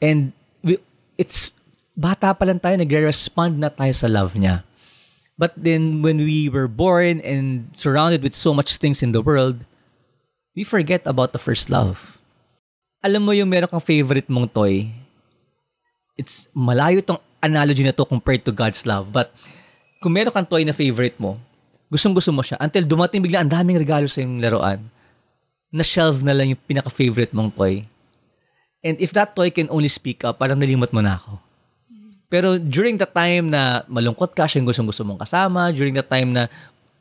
And 0.00 0.32
we, 0.62 0.78
it's 1.18 1.50
bata 1.98 2.32
pa 2.32 2.46
lang 2.46 2.62
tayo, 2.62 2.78
nagre-respond 2.78 3.58
na 3.58 3.68
tayo 3.68 3.92
sa 3.92 4.06
love 4.06 4.38
niya. 4.38 4.62
But 5.36 5.52
then 5.58 6.00
when 6.06 6.22
we 6.22 6.48
were 6.48 6.68
born 6.68 7.18
and 7.20 7.68
surrounded 7.74 8.22
with 8.22 8.32
so 8.36 8.54
much 8.54 8.78
things 8.78 9.02
in 9.02 9.10
the 9.12 9.20
world, 9.20 9.66
we 10.54 10.62
forget 10.62 11.02
about 11.04 11.32
the 11.32 11.42
first 11.42 11.68
love. 11.68 12.19
Alam 13.00 13.24
mo 13.24 13.32
yung 13.32 13.48
meron 13.48 13.68
kang 13.68 13.80
favorite 13.80 14.28
mong 14.28 14.52
toy, 14.52 14.92
it's 16.20 16.52
malayo 16.52 17.00
tong 17.00 17.16
analogy 17.40 17.80
na 17.80 17.96
to 17.96 18.04
compared 18.04 18.44
to 18.44 18.52
God's 18.52 18.84
love. 18.84 19.08
But 19.08 19.32
kung 20.04 20.12
meron 20.12 20.36
kang 20.36 20.44
toy 20.44 20.68
na 20.68 20.76
favorite 20.76 21.16
mo, 21.16 21.40
gustong 21.88 22.12
gusto 22.12 22.28
mo 22.28 22.44
siya, 22.44 22.60
until 22.60 22.84
dumating 22.84 23.24
bigla 23.24 23.40
ang 23.40 23.48
daming 23.48 23.80
regalo 23.80 24.04
sa 24.04 24.20
yung 24.20 24.36
laruan, 24.36 24.84
na 25.72 25.80
shelf 25.80 26.20
na 26.20 26.36
lang 26.36 26.52
yung 26.52 26.60
pinaka-favorite 26.68 27.32
mong 27.32 27.56
toy. 27.56 27.88
And 28.84 29.00
if 29.00 29.16
that 29.16 29.32
toy 29.32 29.48
can 29.48 29.72
only 29.72 29.88
speak 29.88 30.20
up, 30.20 30.36
parang 30.36 30.60
nalimot 30.60 30.92
mo 30.92 31.00
na 31.00 31.16
ako. 31.16 31.40
Pero 32.30 32.60
during 32.60 33.00
the 33.00 33.08
time 33.08 33.50
na 33.50 33.82
malungkot 33.90 34.36
ka, 34.36 34.44
siya 34.46 34.62
yung 34.62 34.68
gustong 34.70 34.88
gusto 34.88 35.02
mong 35.02 35.24
kasama. 35.24 35.72
During 35.74 35.96
the 35.98 36.06
time 36.06 36.30
na 36.30 36.46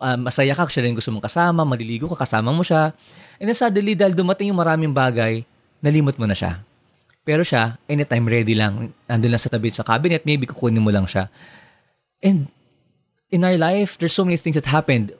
uh, 0.01 0.17
masaya 0.17 0.57
ka, 0.57 0.65
siya 0.65 0.89
rin 0.89 0.97
gusto 0.97 1.13
mong 1.13 1.27
kasama. 1.27 1.61
Maliligo 1.61 2.09
ka, 2.15 2.25
kasama 2.25 2.49
mo 2.49 2.65
siya. 2.65 2.95
And 3.37 3.45
then 3.45 3.53
suddenly, 3.53 3.93
dahil 3.93 4.17
dumating 4.17 4.49
yung 4.49 4.57
maraming 4.57 4.89
bagay, 4.89 5.45
nalimot 5.81 6.17
mo 6.19 6.25
na 6.25 6.35
siya. 6.35 6.63
Pero 7.23 7.43
siya, 7.43 7.77
anytime 7.87 8.25
ready 8.25 8.55
lang. 8.55 8.93
Nandun 9.05 9.31
lang 9.31 9.41
sa 9.41 9.49
tabi 9.51 9.69
sa 9.69 9.83
cabinet, 9.83 10.25
maybe 10.25 10.47
kukunin 10.49 10.81
mo 10.81 10.89
lang 10.89 11.05
siya. 11.05 11.29
And 12.23 12.49
in 13.29 13.45
our 13.45 13.57
life, 13.57 13.97
there's 13.97 14.13
so 14.15 14.25
many 14.25 14.37
things 14.37 14.55
that 14.55 14.65
happened 14.65 15.13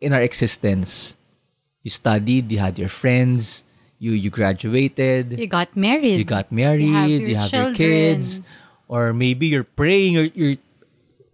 in 0.00 0.12
our 0.12 0.22
existence. 0.22 1.16
You 1.82 1.90
studied, 1.90 2.52
you 2.52 2.58
had 2.58 2.78
your 2.78 2.90
friends, 2.92 3.64
you 3.98 4.12
you 4.12 4.30
graduated, 4.30 5.38
You 5.38 5.48
got 5.48 5.74
married. 5.74 6.18
you 6.18 6.26
got 6.28 6.50
married, 6.52 6.86
You 6.86 6.94
have 6.94 7.08
you 7.08 7.18
your 7.18 7.38
have 7.38 7.52
your 7.52 7.72
kids, 7.74 8.42
or 8.86 9.14
maybe 9.14 9.46
you're 9.46 9.66
praying, 9.66 10.18
or 10.18 10.24
you're. 10.34 10.58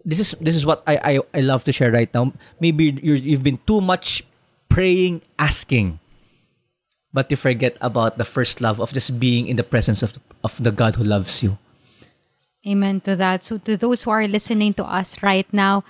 This 0.04 0.21
is 0.21 0.37
this 0.40 0.54
is 0.54 0.64
what 0.68 0.85
I 0.87 0.97
I, 1.00 1.12
I 1.33 1.40
love 1.40 1.64
to 1.64 1.73
share 1.73 1.90
right 1.90 2.12
now. 2.12 2.33
Maybe 2.61 2.92
you're, 3.02 3.16
you've 3.18 3.42
been 3.42 3.59
too 3.66 3.80
much 3.80 4.23
praying, 4.68 5.23
asking, 5.40 5.99
but 7.14 7.30
you 7.30 7.38
forget 7.38 7.78
about 7.80 8.18
the 8.18 8.26
first 8.26 8.61
love 8.61 8.83
of 8.83 8.92
just 8.92 9.23
being 9.23 9.47
in 9.47 9.54
the 9.56 9.64
presence 9.64 10.02
of 10.02 10.18
of 10.42 10.59
the 10.59 10.75
God 10.75 10.99
who 10.99 11.06
loves 11.06 11.40
you. 11.40 11.56
Amen 12.66 13.00
to 13.06 13.14
that. 13.14 13.44
So, 13.47 13.56
to 13.62 13.78
those 13.78 14.02
who 14.02 14.11
are 14.11 14.26
listening 14.26 14.75
to 14.75 14.85
us 14.85 15.23
right 15.23 15.47
now, 15.54 15.85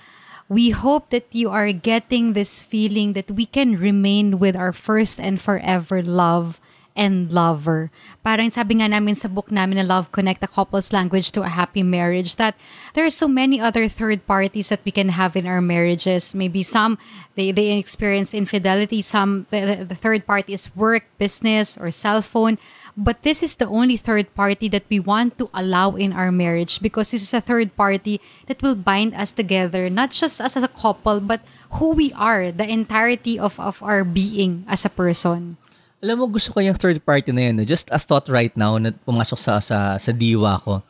we 0.47 0.69
hope 0.69 1.09
that 1.09 1.25
you 1.33 1.49
are 1.49 1.73
getting 1.73 2.33
this 2.37 2.61
feeling 2.61 3.17
that 3.17 3.31
we 3.31 3.49
can 3.49 3.75
remain 3.75 4.37
with 4.37 4.55
our 4.55 4.71
first 4.71 5.19
and 5.19 5.41
forever 5.41 6.03
love 6.05 6.61
and 6.95 7.31
lover. 7.31 7.91
Parang 8.23 8.49
sabi 8.49 8.79
nga 8.79 8.87
namin 8.87 9.13
sa 9.13 9.27
book 9.27 9.51
namin 9.51 9.77
na 9.77 9.85
Love 9.85 10.11
Connect, 10.15 10.41
a 10.41 10.47
couple's 10.47 10.95
language 10.95 11.31
to 11.35 11.43
a 11.43 11.51
happy 11.51 11.83
marriage, 11.83 12.39
that 12.39 12.55
there 12.95 13.03
are 13.03 13.11
so 13.11 13.27
many 13.27 13.59
other 13.59 13.87
third 13.91 14.25
parties 14.25 14.71
that 14.71 14.79
we 14.87 14.91
can 14.95 15.11
have 15.11 15.35
in 15.35 15.45
our 15.45 15.61
marriages. 15.61 16.33
Maybe 16.33 16.63
some, 16.63 16.97
they, 17.35 17.51
they 17.51 17.77
experience 17.77 18.33
infidelity. 18.33 19.01
Some, 19.03 19.45
the, 19.51 19.85
the 19.87 19.95
third 19.95 20.25
party 20.25 20.53
is 20.53 20.73
work, 20.75 21.03
business, 21.19 21.77
or 21.77 21.91
cell 21.91 22.21
phone. 22.23 22.57
But 22.95 23.23
this 23.27 23.43
is 23.43 23.59
the 23.59 23.67
only 23.67 23.97
third 23.97 24.33
party 24.33 24.69
that 24.69 24.87
we 24.87 25.03
want 25.03 25.37
to 25.39 25.51
allow 25.53 25.99
in 25.99 26.13
our 26.13 26.31
marriage 26.31 26.79
because 26.79 27.11
this 27.11 27.21
is 27.21 27.33
a 27.33 27.43
third 27.43 27.75
party 27.75 28.21
that 28.47 28.63
will 28.63 28.75
bind 28.75 29.13
us 29.13 29.33
together, 29.33 29.89
not 29.89 30.11
just 30.11 30.39
us 30.39 30.55
as 30.55 30.63
a 30.63 30.71
couple, 30.71 31.19
but 31.19 31.43
who 31.75 31.91
we 31.91 32.13
are, 32.15 32.53
the 32.53 32.63
entirety 32.63 33.37
of, 33.37 33.59
of 33.59 33.83
our 33.83 34.05
being 34.05 34.63
as 34.69 34.85
a 34.85 34.89
person. 34.89 35.57
Alam 36.05 36.21
mo, 36.21 36.29
gusto 36.29 36.53
ko 36.53 36.61
yung 36.61 36.77
third 36.77 37.01
party 37.01 37.33
na 37.33 37.49
yun. 37.49 37.57
no? 37.57 37.65
Just 37.65 37.89
as 37.89 38.05
thought 38.05 38.29
right 38.29 38.53
now 38.53 38.77
na 38.77 38.93
pumasok 38.93 39.41
sa, 39.41 39.57
sa, 39.57 39.97
sa 39.97 40.11
diwa 40.13 40.61
ko. 40.61 40.85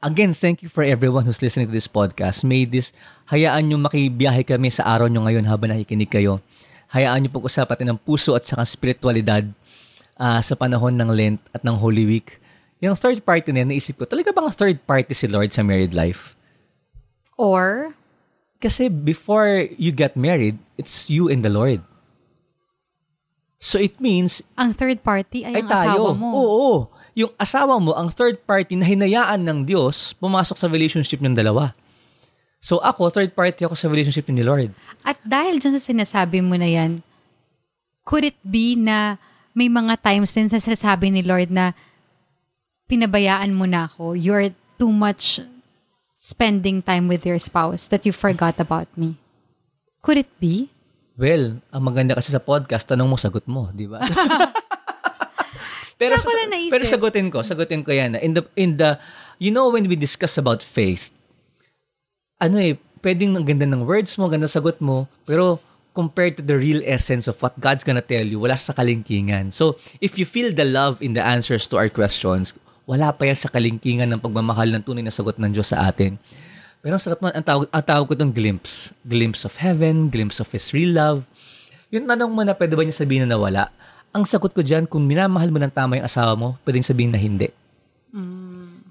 Again, 0.00 0.32
thank 0.32 0.64
you 0.64 0.72
for 0.72 0.80
everyone 0.80 1.28
who's 1.28 1.44
listening 1.44 1.68
to 1.68 1.76
this 1.76 1.84
podcast. 1.84 2.48
May 2.48 2.64
this, 2.64 2.96
hayaan 3.28 3.68
nyo 3.68 3.76
makibiyahe 3.84 4.40
kami 4.40 4.72
sa 4.72 4.88
araw 4.88 5.12
nyo 5.12 5.28
ngayon 5.28 5.44
habang 5.44 5.68
nakikinig 5.68 6.08
kayo. 6.08 6.40
Hayaan 6.96 7.20
nyo 7.20 7.30
pag-usapan 7.36 7.92
ng 7.92 8.00
puso 8.00 8.32
at 8.32 8.48
saka 8.48 8.64
spiritualidad 8.64 9.44
ah, 10.16 10.40
sa 10.40 10.56
panahon 10.56 10.96
ng 10.96 11.12
Lent 11.12 11.40
at 11.52 11.60
ng 11.60 11.76
Holy 11.76 12.08
Week. 12.08 12.40
Yung 12.80 12.96
third 12.96 13.20
party 13.20 13.52
na 13.52 13.68
yan, 13.68 13.76
naisip 13.76 14.00
ko, 14.00 14.08
talaga 14.08 14.32
bang 14.32 14.48
third 14.48 14.80
party 14.88 15.12
si 15.12 15.28
Lord 15.28 15.52
sa 15.52 15.60
married 15.60 15.92
life? 15.92 16.32
Or, 17.36 17.92
Kasi 18.64 18.88
before 18.88 19.68
you 19.76 19.92
get 19.92 20.16
married, 20.16 20.56
it's 20.80 21.12
you 21.12 21.28
and 21.28 21.44
the 21.44 21.52
Lord. 21.52 21.84
So 23.64 23.80
it 23.80 23.96
means 23.96 24.44
ang 24.60 24.76
third 24.76 25.00
party 25.00 25.40
ay, 25.48 25.56
ay 25.56 25.62
ang 25.64 25.72
tayo. 25.72 25.88
asawa 25.88 26.10
mo. 26.12 26.28
Oo. 26.36 26.72
Yung 27.16 27.32
asawa 27.40 27.80
mo, 27.80 27.96
ang 27.96 28.12
third 28.12 28.44
party 28.44 28.76
na 28.76 28.84
hinayaan 28.84 29.40
ng 29.40 29.64
Diyos, 29.64 30.12
pumasok 30.20 30.60
sa 30.60 30.68
relationship 30.68 31.24
ng 31.24 31.32
dalawa. 31.32 31.72
So 32.60 32.84
ako, 32.84 33.08
third 33.08 33.32
party 33.32 33.64
ako 33.64 33.72
sa 33.72 33.88
relationship 33.88 34.28
ni 34.28 34.44
Lord. 34.44 34.76
At 35.00 35.16
dahil 35.24 35.64
dyan 35.64 35.80
sa 35.80 35.80
sinasabi 35.80 36.44
mo 36.44 36.60
na 36.60 36.68
yan, 36.68 37.00
could 38.04 38.28
it 38.28 38.36
be 38.44 38.76
na 38.76 39.16
may 39.56 39.72
mga 39.72 39.96
times 40.04 40.36
din 40.36 40.52
sa 40.52 40.60
sinasabi 40.60 41.08
ni 41.08 41.24
Lord 41.24 41.48
na 41.48 41.72
pinabayaan 42.84 43.56
mo 43.56 43.64
na 43.64 43.88
ako, 43.88 44.12
you're 44.12 44.52
too 44.76 44.92
much 44.92 45.40
spending 46.20 46.84
time 46.84 47.08
with 47.08 47.24
your 47.24 47.40
spouse 47.40 47.88
that 47.88 48.04
you 48.04 48.12
forgot 48.12 48.60
about 48.60 48.90
me? 48.92 49.16
Could 50.04 50.20
it 50.20 50.32
be? 50.36 50.73
Well, 51.14 51.62
ang 51.70 51.82
maganda 51.86 52.18
kasi 52.18 52.34
sa 52.34 52.42
podcast, 52.42 52.90
tanong 52.90 53.06
mo, 53.06 53.14
sagot 53.14 53.46
mo, 53.46 53.70
di 53.70 53.86
ba? 53.86 54.02
pero, 56.00 56.18
naisip. 56.18 56.74
pero 56.74 56.82
sagutin 56.82 57.30
ko, 57.30 57.46
sagutin 57.46 57.86
ko 57.86 57.94
yan. 57.94 58.18
In 58.18 58.34
the, 58.34 58.42
in 58.58 58.70
the, 58.82 58.98
you 59.38 59.54
know, 59.54 59.70
when 59.70 59.86
we 59.86 59.94
discuss 59.94 60.34
about 60.34 60.58
faith, 60.58 61.14
ano 62.42 62.58
eh, 62.58 62.74
pwedeng 63.06 63.38
ang 63.38 63.46
ganda 63.46 63.62
ng 63.62 63.86
words 63.86 64.18
mo, 64.18 64.26
ganda 64.26 64.50
sagot 64.50 64.82
mo, 64.82 65.06
pero 65.22 65.62
compared 65.94 66.34
to 66.34 66.42
the 66.42 66.58
real 66.58 66.82
essence 66.82 67.30
of 67.30 67.38
what 67.38 67.54
God's 67.62 67.86
gonna 67.86 68.02
tell 68.02 68.26
you, 68.26 68.42
wala 68.42 68.58
sa 68.58 68.74
kalingkingan. 68.74 69.54
So, 69.54 69.78
if 70.02 70.18
you 70.18 70.26
feel 70.26 70.50
the 70.50 70.66
love 70.66 70.98
in 70.98 71.14
the 71.14 71.22
answers 71.22 71.70
to 71.70 71.78
our 71.78 71.86
questions, 71.86 72.58
wala 72.90 73.14
pa 73.14 73.30
yan 73.30 73.38
sa 73.38 73.48
kalingkingan 73.54 74.10
ng 74.10 74.20
pagmamahal 74.20 74.66
ng 74.74 74.82
tunay 74.82 75.06
na 75.06 75.14
sagot 75.14 75.38
ng 75.38 75.54
Diyos 75.54 75.70
sa 75.70 75.86
atin. 75.86 76.18
Pero 76.84 77.00
ang 77.00 77.00
sarap 77.00 77.24
man, 77.24 77.32
ang 77.32 77.40
tawag, 77.40 77.64
ang 77.72 77.80
tawag 77.80 78.04
ko 78.04 78.12
itong 78.12 78.36
glimpse. 78.36 78.92
Glimpse 79.08 79.48
of 79.48 79.56
heaven, 79.56 80.12
glimpse 80.12 80.36
of 80.36 80.52
His 80.52 80.68
real 80.76 80.92
love. 80.92 81.24
Yung 81.88 82.04
tanong 82.04 82.28
mo 82.28 82.44
na 82.44 82.52
pwede 82.52 82.76
ba 82.76 82.84
niya 82.84 82.92
sabihin 82.92 83.24
na 83.24 83.40
nawala, 83.40 83.72
ang 84.12 84.28
sagot 84.28 84.52
ko 84.52 84.60
dyan, 84.60 84.84
kung 84.84 85.08
minamahal 85.08 85.48
mo 85.48 85.56
ng 85.64 85.72
tama 85.72 85.96
yung 85.96 86.04
asawa 86.04 86.36
mo, 86.36 86.60
pwedeng 86.68 86.84
sabihin 86.84 87.16
na 87.16 87.16
hindi. 87.16 87.48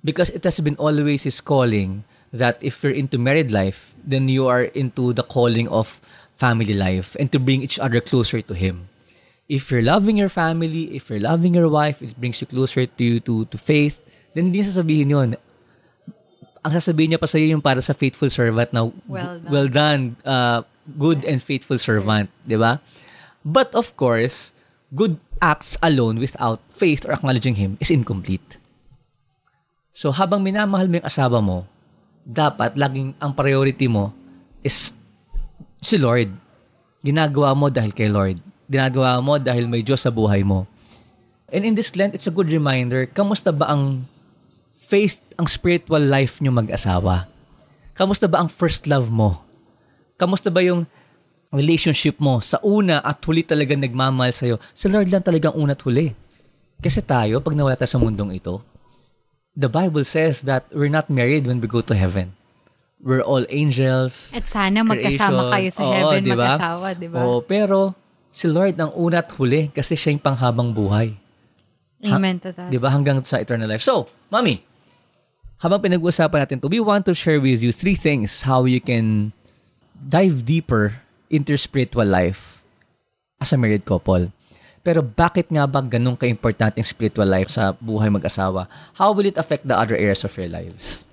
Because 0.01 0.33
it 0.33 0.41
has 0.41 0.57
been 0.57 0.75
always 0.81 1.29
His 1.29 1.37
calling 1.37 2.01
that 2.33 2.57
if 2.65 2.81
you're 2.81 2.97
into 2.97 3.21
married 3.21 3.53
life, 3.53 3.93
then 4.01 4.25
you 4.25 4.49
are 4.49 4.65
into 4.73 5.13
the 5.13 5.21
calling 5.21 5.69
of 5.69 6.01
family 6.33 6.73
life 6.73 7.13
and 7.21 7.29
to 7.29 7.37
bring 7.37 7.61
each 7.61 7.77
other 7.77 8.01
closer 8.01 8.41
to 8.41 8.57
Him. 8.57 8.89
If 9.45 9.69
you're 9.69 9.85
loving 9.85 10.17
your 10.17 10.33
family, 10.33 10.97
if 10.97 11.13
you're 11.13 11.21
loving 11.21 11.53
your 11.53 11.69
wife, 11.69 12.01
it 12.01 12.17
brings 12.17 12.41
you 12.41 12.49
closer 12.49 12.89
to 12.89 13.03
you 13.05 13.21
to, 13.21 13.45
to 13.45 13.57
faith, 13.61 14.01
then 14.33 14.49
hindi 14.49 14.65
niya 14.65 14.73
sasabihin 14.73 15.13
yun. 15.13 15.29
Ang 16.63 16.71
sasabihin 16.71 17.15
niya 17.15 17.21
pa 17.21 17.27
sa 17.27 17.35
iyo 17.35 17.53
yung 17.53 17.63
para 17.63 17.83
sa 17.83 17.91
faithful 17.91 18.31
servant 18.31 18.71
na 18.71 18.87
Well 19.07 19.37
done. 19.39 19.51
well 19.51 19.69
done, 19.69 20.01
uh, 20.23 20.63
good 20.95 21.27
and 21.27 21.43
faithful 21.43 21.75
servant, 21.75 22.31
di 22.47 22.55
ba? 22.55 22.79
But 23.43 23.75
of 23.75 23.91
course, 23.99 24.55
good 24.95 25.19
acts 25.43 25.75
alone 25.83 26.23
without 26.23 26.63
faith 26.71 27.03
or 27.03 27.11
acknowledging 27.11 27.59
Him 27.59 27.75
is 27.83 27.91
incomplete. 27.91 28.59
So 29.91 30.15
habang 30.15 30.41
minamahal 30.41 30.87
mo 30.87 31.03
yung 31.03 31.07
asawa 31.07 31.43
mo, 31.43 31.67
dapat 32.23 32.79
laging 32.79 33.13
ang 33.19 33.35
priority 33.35 33.91
mo 33.91 34.15
is 34.63 34.95
si 35.83 35.99
Lord. 35.99 36.31
Ginagawa 37.03 37.51
mo 37.51 37.67
dahil 37.67 37.91
kay 37.91 38.07
Lord. 38.07 38.39
Ginagawa 38.71 39.19
mo 39.19 39.35
dahil 39.35 39.67
may 39.67 39.83
Diyos 39.83 40.07
sa 40.07 40.09
buhay 40.09 40.47
mo. 40.47 40.63
And 41.51 41.67
in 41.67 41.75
this 41.75 41.93
Lent, 41.93 42.15
it's 42.15 42.25
a 42.25 42.33
good 42.33 42.49
reminder, 42.49 43.05
kamusta 43.05 43.53
ba 43.53 43.69
ang 43.69 44.09
faith, 44.93 45.25
ang 45.41 45.49
spiritual 45.49 46.05
life 46.05 46.37
nyo 46.37 46.53
mag-asawa? 46.53 47.25
Kamusta 47.97 48.29
ba 48.29 48.45
ang 48.45 48.49
first 48.49 48.85
love 48.85 49.09
mo? 49.09 49.41
Kamusta 50.21 50.53
ba 50.53 50.61
yung 50.61 50.85
relationship 51.49 52.21
mo 52.21 52.37
sa 52.45 52.61
una 52.61 53.01
at 53.01 53.17
huli 53.25 53.41
talaga 53.41 53.73
nagmamahal 53.73 54.29
sa'yo? 54.29 54.61
Si 54.69 54.85
Lord 54.85 55.09
lang 55.09 55.25
talagang 55.25 55.57
una 55.57 55.73
at 55.73 55.81
huli. 55.81 56.13
Kasi 56.77 57.01
tayo, 57.01 57.41
pag 57.41 57.57
nawala 57.57 57.73
tayo 57.73 57.89
sa 57.89 57.97
mundong 57.97 58.37
ito, 58.37 58.61
the 59.57 59.65
Bible 59.65 60.05
says 60.05 60.45
that 60.45 60.69
we're 60.69 60.93
not 60.93 61.09
married 61.09 61.49
when 61.49 61.57
we 61.57 61.65
go 61.65 61.81
to 61.81 61.97
heaven. 61.97 62.37
We're 63.01 63.25
all 63.25 63.49
angels. 63.49 64.29
At 64.29 64.45
sana 64.45 64.85
magkasama 64.85 65.49
creation. 65.49 65.53
kayo 65.57 65.69
sa 65.73 65.81
Oo, 65.81 65.93
heaven, 65.93 66.21
di 66.21 66.29
ba? 66.29 66.37
mag-asawa, 66.37 66.87
di 66.93 67.07
ba? 67.09 67.17
Oo, 67.25 67.41
pero 67.41 67.97
si 68.29 68.45
Lord 68.45 68.77
ang 68.77 68.93
una 68.93 69.25
at 69.25 69.33
huli 69.33 69.73
kasi 69.73 69.97
siya 69.97 70.13
yung 70.13 70.21
panghabang 70.21 70.69
buhay. 70.69 71.17
Amen 72.05 72.37
to 72.37 72.53
that. 72.53 72.69
Di 72.69 72.77
ba? 72.77 72.93
Hanggang 72.93 73.25
sa 73.25 73.41
eternal 73.41 73.65
life. 73.65 73.81
So, 73.81 74.05
Mami, 74.29 74.72
habang 75.63 75.79
pinag-uusapan 75.79 76.43
natin 76.43 76.59
to, 76.59 76.67
we 76.67 76.83
want 76.83 77.07
to 77.07 77.15
share 77.15 77.39
with 77.39 77.63
you 77.63 77.71
three 77.71 77.95
things 77.95 78.43
how 78.43 78.67
you 78.67 78.83
can 78.83 79.31
dive 79.95 80.43
deeper 80.43 80.99
into 81.31 81.55
spiritual 81.55 82.05
life 82.05 82.59
as 83.39 83.55
a 83.55 83.57
married 83.57 83.87
couple. 83.87 84.27
Pero 84.83 84.99
bakit 84.99 85.47
nga 85.47 85.63
ba 85.63 85.79
ganun 85.79 86.19
ka-importante 86.19 86.83
yung 86.83 86.91
spiritual 86.91 87.31
life 87.31 87.47
sa 87.47 87.71
buhay 87.79 88.11
mag-asawa? 88.11 88.67
How 88.99 89.15
will 89.15 89.23
it 89.23 89.39
affect 89.39 89.63
the 89.63 89.79
other 89.79 89.95
areas 89.95 90.27
of 90.27 90.35
your 90.35 90.51
lives? 90.51 91.07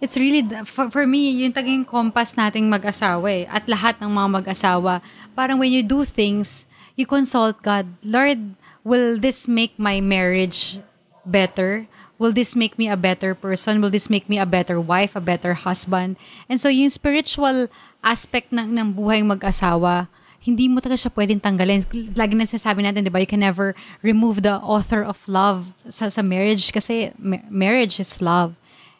it's 0.00 0.16
really, 0.16 0.46
for, 0.64 0.90
for 0.90 1.06
me, 1.06 1.30
yung 1.42 1.52
taging 1.52 1.84
compass 1.84 2.34
nating 2.34 2.70
mag-asawa 2.70 3.26
eh. 3.30 3.44
At 3.50 3.66
lahat 3.66 3.98
ng 3.98 4.10
mga 4.10 4.28
mag-asawa. 4.42 5.02
Parang 5.34 5.58
when 5.58 5.74
you 5.74 5.82
do 5.82 6.06
things, 6.06 6.66
you 6.94 7.06
consult 7.06 7.62
God. 7.62 7.86
Lord, 8.02 8.54
will 8.86 9.18
this 9.18 9.50
make 9.50 9.74
my 9.78 10.00
marriage 10.00 10.78
better? 11.26 11.86
Will 12.18 12.34
this 12.34 12.58
make 12.58 12.76
me 12.76 12.90
a 12.90 12.98
better 12.98 13.34
person? 13.34 13.80
Will 13.80 13.94
this 13.94 14.10
make 14.10 14.28
me 14.28 14.42
a 14.42 14.46
better 14.46 14.82
wife, 14.82 15.14
a 15.14 15.22
better 15.22 15.54
husband? 15.54 16.18
And 16.50 16.60
so 16.60 16.68
yung 16.68 16.90
spiritual 16.90 17.70
aspect 18.02 18.50
ng, 18.50 18.74
ng 18.74 18.92
buhay 18.92 19.22
mag-asawa, 19.22 20.10
hindi 20.42 20.66
mo 20.66 20.82
talaga 20.82 21.06
siya 21.06 21.14
pwedeng 21.14 21.42
tanggalin. 21.42 21.82
Lagi 22.18 22.34
na 22.34 22.46
sinasabi 22.46 22.82
natin, 22.82 23.06
di 23.06 23.12
ba, 23.12 23.22
you 23.22 23.30
can 23.30 23.42
never 23.42 23.74
remove 24.02 24.42
the 24.42 24.58
author 24.58 25.02
of 25.02 25.22
love 25.30 25.78
sa, 25.86 26.10
sa 26.10 26.22
marriage 26.22 26.74
kasi 26.74 27.14
ma- 27.18 27.42
marriage 27.50 28.02
is 28.02 28.18
love. 28.18 28.58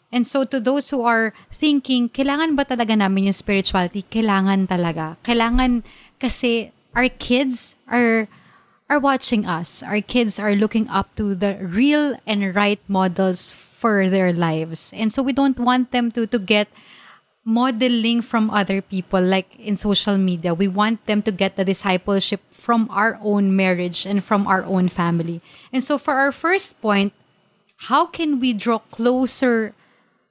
And 0.09 0.25
so 0.25 0.41
to 0.43 0.57
those 0.57 0.89
who 0.89 1.05
are 1.05 1.35
thinking, 1.53 2.09
kailangan 2.09 2.57
ba 2.57 2.65
talaga 2.65 2.97
namin 2.97 3.29
yung 3.29 3.37
spirituality? 3.37 4.01
Kailangan 4.09 4.65
talaga. 4.65 5.21
Kailangan 5.21 5.85
kasi 6.17 6.73
our 6.97 7.09
kids 7.09 7.77
are 7.85 8.25
are 8.89 8.99
watching 8.99 9.45
us. 9.45 9.83
Our 9.83 10.01
kids 10.01 10.39
are 10.39 10.55
looking 10.55 10.89
up 10.89 11.13
to 11.15 11.35
the 11.35 11.57
real 11.61 12.17
and 12.25 12.55
right 12.55 12.81
models 12.87 13.51
for 13.51 14.09
their 14.09 14.33
lives. 14.33 14.91
And 14.93 15.13
so 15.13 15.21
we 15.21 15.31
don't 15.31 15.59
want 15.59 15.91
them 15.91 16.11
to 16.17 16.25
to 16.27 16.39
get 16.39 16.67
modeling 17.45 18.21
from 18.21 18.49
other 18.49 18.81
people 18.81 19.21
like 19.21 19.55
in 19.57 19.77
social 19.77 20.17
media. 20.17 20.53
We 20.53 20.67
want 20.67 21.05
them 21.05 21.21
to 21.23 21.31
get 21.31 21.55
the 21.55 21.63
discipleship 21.63 22.41
from 22.51 22.89
our 22.91 23.17
own 23.21 23.55
marriage 23.55 24.05
and 24.05 24.23
from 24.23 24.45
our 24.45 24.65
own 24.65 24.89
family. 24.89 25.41
And 25.71 25.81
so 25.81 25.97
for 25.97 26.17
our 26.17 26.33
first 26.33 26.81
point, 26.81 27.13
how 27.89 28.05
can 28.05 28.41
we 28.41 28.53
draw 28.53 28.83
closer 28.91 29.73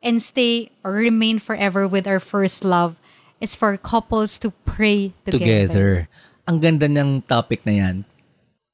and 0.03 0.23
stay 0.23 0.71
or 0.85 0.93
remain 0.93 1.39
forever 1.39 1.89
with 1.89 2.07
our 2.07 2.21
first 2.21 2.65
love 2.65 2.95
is 3.41 3.55
for 3.55 3.77
couples 3.77 4.39
to 4.39 4.51
pray 4.67 5.15
together. 5.25 6.07
together. 6.07 6.09
Ang 6.47 6.59
ganda 6.61 6.87
ng 6.87 7.23
topic 7.27 7.65
na 7.67 7.73
yan. 7.73 7.97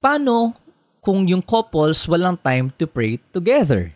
Paano 0.05 0.53
kung 1.01 1.25
yung 1.25 1.41
couples 1.41 2.05
walang 2.05 2.37
time 2.37 2.69
to 2.77 2.85
pray 2.85 3.17
together? 3.33 3.89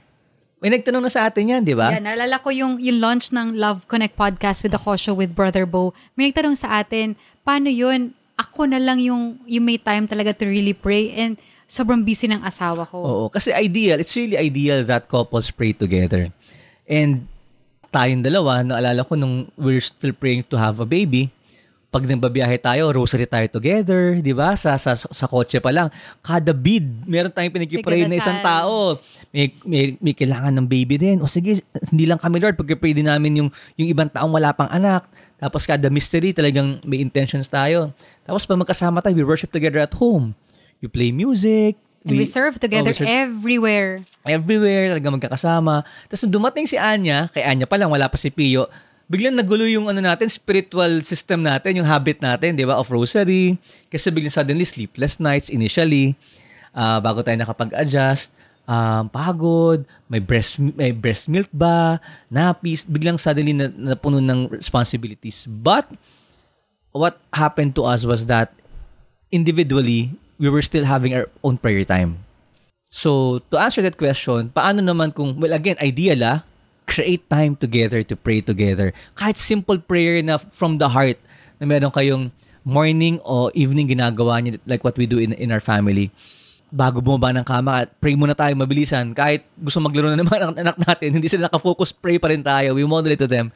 May 0.57 0.73
nagtanong 0.73 1.05
na 1.05 1.13
sa 1.13 1.29
atin 1.29 1.53
yan, 1.53 1.61
di 1.61 1.77
ba? 1.77 1.93
Yeah, 1.93 2.01
naalala 2.01 2.41
ko 2.41 2.49
yung, 2.49 2.81
yung 2.81 2.97
launch 2.97 3.29
ng 3.29 3.53
Love 3.61 3.85
Connect 3.93 4.17
podcast 4.17 4.65
with 4.65 4.73
the 4.73 4.81
Kosho 4.81 5.13
with 5.13 5.37
Brother 5.37 5.69
Bo. 5.69 5.93
May 6.17 6.33
nagtanong 6.33 6.57
sa 6.57 6.81
atin, 6.81 7.13
paano 7.45 7.69
yun? 7.69 8.17
Ako 8.41 8.73
na 8.73 8.81
lang 8.81 9.05
yung, 9.05 9.37
yung 9.45 9.69
may 9.69 9.77
time 9.77 10.09
talaga 10.09 10.33
to 10.33 10.49
really 10.49 10.73
pray 10.73 11.13
and 11.13 11.37
sobrang 11.69 12.01
busy 12.01 12.25
ng 12.25 12.41
asawa 12.41 12.89
ko. 12.89 13.05
Oo, 13.05 13.25
kasi 13.29 13.53
ideal, 13.53 14.01
it's 14.01 14.17
really 14.17 14.41
ideal 14.41 14.81
that 14.89 15.13
couples 15.13 15.53
pray 15.53 15.77
together. 15.77 16.33
And 16.89 17.29
tayong 17.93 18.25
dalawa, 18.25 18.65
naalala 18.65 19.05
ko 19.05 19.13
nung 19.13 19.53
we're 19.61 19.85
still 19.85 20.17
praying 20.17 20.49
to 20.49 20.57
have 20.57 20.81
a 20.81 20.89
baby, 20.89 21.29
pag 21.89 22.05
nagbabiyahe 22.05 22.61
tayo, 22.61 22.93
rosary 22.93 23.25
tayo 23.25 23.49
together, 23.49 24.21
di 24.21 24.37
ba? 24.37 24.53
Sa, 24.53 24.77
sa, 24.77 24.93
sa 24.93 25.25
kotse 25.25 25.57
pa 25.57 25.73
lang. 25.73 25.89
Kada 26.21 26.53
bid, 26.53 26.85
meron 27.09 27.33
tayong 27.33 27.49
pinagkipray 27.49 28.05
na 28.05 28.21
isang 28.21 28.45
tao. 28.45 29.01
May, 29.33 29.57
may, 29.65 29.97
may 29.97 30.13
kailangan 30.13 30.53
ng 30.53 30.69
baby 30.69 31.01
din. 31.01 31.17
O 31.25 31.29
sige, 31.29 31.65
hindi 31.89 32.05
lang 32.05 32.21
kami, 32.21 32.45
Lord, 32.45 32.61
pagkipray 32.61 32.93
din 32.93 33.09
namin 33.09 33.41
yung, 33.41 33.49
yung 33.81 33.89
ibang 33.89 34.13
taong 34.13 34.29
wala 34.29 34.53
pang 34.53 34.69
anak. 34.69 35.09
Tapos 35.41 35.65
kada 35.65 35.89
mystery, 35.89 36.37
talagang 36.37 36.77
may 36.85 37.01
intentions 37.01 37.49
tayo. 37.49 37.97
Tapos 38.29 38.45
pag 38.45 38.61
magkasama 38.61 39.01
tayo, 39.01 39.17
we 39.17 39.25
worship 39.25 39.49
together 39.49 39.81
at 39.81 39.97
home. 39.97 40.37
You 40.85 40.93
play 40.93 41.09
music. 41.09 41.81
And 42.05 42.21
we, 42.21 42.29
serve 42.29 42.61
together 42.61 42.93
oh, 42.93 42.95
we 42.95 43.01
serve 43.01 43.09
everywhere. 43.09 44.05
everywhere, 44.29 44.93
talaga 44.93 45.09
magkakasama. 45.09 45.89
Tapos 46.05 46.29
dumating 46.29 46.69
si 46.69 46.77
Anya, 46.77 47.33
kay 47.33 47.49
Anya 47.49 47.65
pa 47.65 47.81
lang, 47.81 47.89
wala 47.89 48.13
pa 48.13 48.21
si 48.21 48.29
Pio, 48.29 48.69
biglang 49.09 49.35
nagulo 49.35 49.65
yung 49.65 49.89
ano 49.89 50.05
natin, 50.05 50.29
spiritual 50.29 51.01
system 51.01 51.41
natin, 51.41 51.81
yung 51.81 51.89
habit 51.89 52.21
natin, 52.21 52.55
di 52.55 52.69
ba, 52.69 52.77
of 52.77 52.93
rosary. 52.93 53.57
Kasi 53.89 54.13
biglang 54.13 54.33
suddenly, 54.33 54.69
sleepless 54.69 55.17
nights 55.17 55.49
initially, 55.49 56.13
uh, 56.77 57.01
bago 57.01 57.25
tayo 57.25 57.41
nakapag-adjust, 57.41 58.31
um, 58.69 59.09
pagod, 59.09 59.89
may 60.13 60.21
breast, 60.21 60.61
may 60.61 60.93
breast 60.93 61.27
milk 61.27 61.49
ba, 61.49 61.97
napis, 62.29 62.85
biglang 62.85 63.17
suddenly 63.17 63.57
na, 63.57 63.73
napuno 63.73 64.21
ng 64.21 64.53
responsibilities. 64.53 65.49
But, 65.49 65.89
what 66.93 67.17
happened 67.33 67.73
to 67.81 67.89
us 67.89 68.05
was 68.05 68.29
that, 68.29 68.53
individually, 69.33 70.13
we 70.37 70.53
were 70.53 70.63
still 70.63 70.85
having 70.85 71.17
our 71.17 71.33
own 71.41 71.57
prayer 71.57 71.83
time. 71.85 72.29
So, 72.93 73.41
to 73.53 73.57
answer 73.57 73.81
that 73.85 73.97
question, 73.97 74.53
paano 74.53 74.85
naman 74.85 75.17
kung, 75.17 75.37
well, 75.41 75.53
again, 75.57 75.77
ideal 75.81 76.21
ah, 76.25 76.45
create 76.89 77.29
time 77.29 77.53
together 77.55 78.01
to 78.01 78.17
pray 78.17 78.41
together. 78.41 78.97
Kahit 79.13 79.37
simple 79.37 79.77
prayer 79.77 80.25
na 80.25 80.41
from 80.41 80.81
the 80.81 80.89
heart 80.89 81.21
na 81.61 81.69
meron 81.69 81.93
kayong 81.93 82.33
morning 82.65 83.21
o 83.23 83.53
evening 83.53 83.93
ginagawa 83.93 84.41
niyo 84.41 84.57
like 84.65 84.81
what 84.83 84.97
we 84.97 85.05
do 85.05 85.21
in, 85.21 85.37
in 85.37 85.53
our 85.53 85.61
family. 85.61 86.09
Bago 86.69 87.01
bumaba 87.01 87.33
ng 87.33 87.45
kama, 87.45 87.89
pray 88.01 88.17
muna 88.17 88.33
tayo 88.33 88.53
mabilisan. 88.57 89.13
Kahit 89.13 89.45
gusto 89.57 89.81
maglaro 89.81 90.13
na 90.13 90.21
ng 90.21 90.29
mga 90.29 90.65
anak 90.65 90.77
natin, 90.85 91.09
hindi 91.17 91.29
sila 91.29 91.49
nakafocus, 91.49 91.93
pray 91.93 92.17
pa 92.21 92.29
rin 92.33 92.45
tayo. 92.45 92.77
We 92.77 92.85
model 92.85 93.13
it 93.13 93.21
to 93.25 93.29
them. 93.29 93.53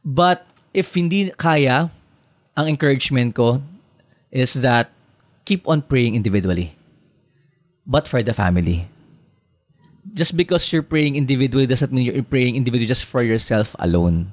But 0.00 0.44
if 0.72 0.92
hindi 0.96 1.32
kaya, 1.36 1.92
ang 2.56 2.66
encouragement 2.72 3.36
ko 3.36 3.60
is 4.32 4.56
that 4.64 4.88
keep 5.44 5.68
on 5.68 5.84
praying 5.84 6.16
individually. 6.16 6.72
But 7.84 8.08
for 8.08 8.24
the 8.24 8.32
family 8.32 8.88
just 10.14 10.36
because 10.36 10.70
you're 10.72 10.86
praying 10.86 11.16
individually 11.16 11.66
doesn't 11.66 11.90
mean 11.90 12.06
you're 12.06 12.22
praying 12.22 12.54
individually 12.54 12.86
just 12.86 13.04
for 13.04 13.22
yourself 13.22 13.74
alone. 13.78 14.32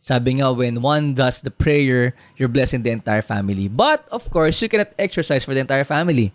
Sabi 0.00 0.38
nga, 0.38 0.52
when 0.52 0.82
one 0.82 1.14
does 1.14 1.42
the 1.42 1.50
prayer, 1.50 2.14
you're 2.36 2.52
blessing 2.52 2.82
the 2.82 2.94
entire 2.94 3.22
family. 3.22 3.66
But, 3.66 4.06
of 4.12 4.30
course, 4.30 4.60
you 4.62 4.68
cannot 4.68 4.94
exercise 4.98 5.42
for 5.42 5.54
the 5.54 5.66
entire 5.66 5.82
family. 5.82 6.30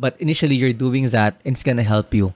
But 0.00 0.18
initially, 0.18 0.58
you're 0.58 0.74
doing 0.74 1.10
that 1.10 1.38
and 1.44 1.54
it's 1.54 1.62
gonna 1.62 1.86
help 1.86 2.14
you. 2.14 2.34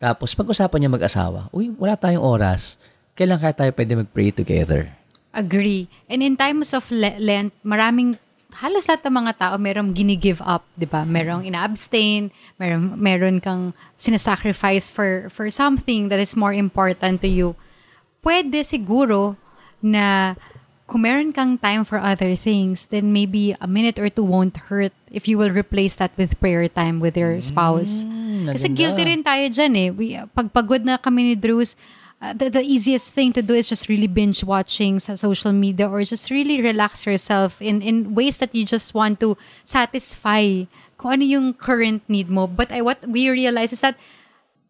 Tapos, 0.00 0.34
pag-usapan 0.34 0.82
niya 0.82 0.90
mag-asawa, 0.90 1.52
uy, 1.52 1.70
wala 1.76 1.94
tayong 1.94 2.24
oras. 2.24 2.80
Kailan 3.14 3.38
kaya 3.38 3.54
tayo 3.54 3.70
pwede 3.70 4.02
mag-pray 4.02 4.32
together? 4.32 4.90
Agree. 5.30 5.86
And 6.10 6.24
in 6.26 6.34
times 6.34 6.74
of 6.74 6.90
Le- 6.90 7.20
Lent, 7.20 7.54
maraming 7.62 8.18
halos 8.58 8.86
lahat 8.90 9.06
ng 9.06 9.16
mga 9.24 9.32
tao 9.38 9.54
merong 9.56 9.94
gini-give 9.94 10.42
up, 10.42 10.66
'di 10.74 10.86
ba? 10.90 11.06
Merong 11.06 11.46
ina-abstain, 11.46 12.34
meron 12.58 12.98
meron 12.98 13.36
kang 13.38 13.72
sinasacrifice 13.94 14.90
for 14.90 15.30
for 15.30 15.46
something 15.48 16.10
that 16.10 16.18
is 16.18 16.34
more 16.34 16.52
important 16.54 17.22
to 17.22 17.30
you. 17.30 17.54
Pwede 18.20 18.66
siguro 18.66 19.38
na 19.80 20.36
kung 20.90 21.06
meron 21.06 21.30
kang 21.30 21.54
time 21.54 21.86
for 21.86 22.02
other 22.02 22.34
things, 22.34 22.90
then 22.90 23.14
maybe 23.14 23.54
a 23.62 23.70
minute 23.70 23.94
or 24.02 24.10
two 24.10 24.26
won't 24.26 24.58
hurt 24.66 24.90
if 25.06 25.30
you 25.30 25.38
will 25.38 25.54
replace 25.54 25.94
that 26.02 26.10
with 26.18 26.34
prayer 26.42 26.66
time 26.66 26.98
with 26.98 27.14
your 27.14 27.38
spouse. 27.38 28.02
Mm, 28.02 28.50
Kasi 28.50 28.66
guilty 28.74 29.06
rin 29.06 29.22
tayo 29.22 29.46
dyan 29.46 29.72
eh. 29.78 29.88
We, 29.94 30.18
pagpagod 30.34 30.82
na 30.82 30.98
kami 30.98 31.30
ni 31.30 31.34
Drews, 31.38 31.78
uh, 32.20 32.32
the, 32.32 32.50
the 32.50 32.62
easiest 32.62 33.10
thing 33.10 33.32
to 33.32 33.42
do 33.42 33.54
is 33.54 33.68
just 33.68 33.88
really 33.88 34.06
binge 34.06 34.44
watching 34.44 35.00
sa 35.00 35.14
social 35.14 35.52
media 35.52 35.88
or 35.88 36.04
just 36.04 36.30
really 36.30 36.60
relax 36.60 37.06
yourself 37.06 37.60
in, 37.60 37.82
in 37.82 38.14
ways 38.14 38.38
that 38.38 38.54
you 38.54 38.64
just 38.64 38.94
want 38.94 39.20
to 39.20 39.36
satisfy 39.64 40.64
kung 40.96 41.12
ano 41.12 41.24
yung 41.24 41.54
current 41.54 42.02
need 42.08 42.28
mo. 42.28 42.46
But 42.46 42.70
I, 42.70 42.82
what 42.82 43.00
we 43.08 43.28
realize 43.30 43.72
is 43.72 43.80
that 43.80 43.96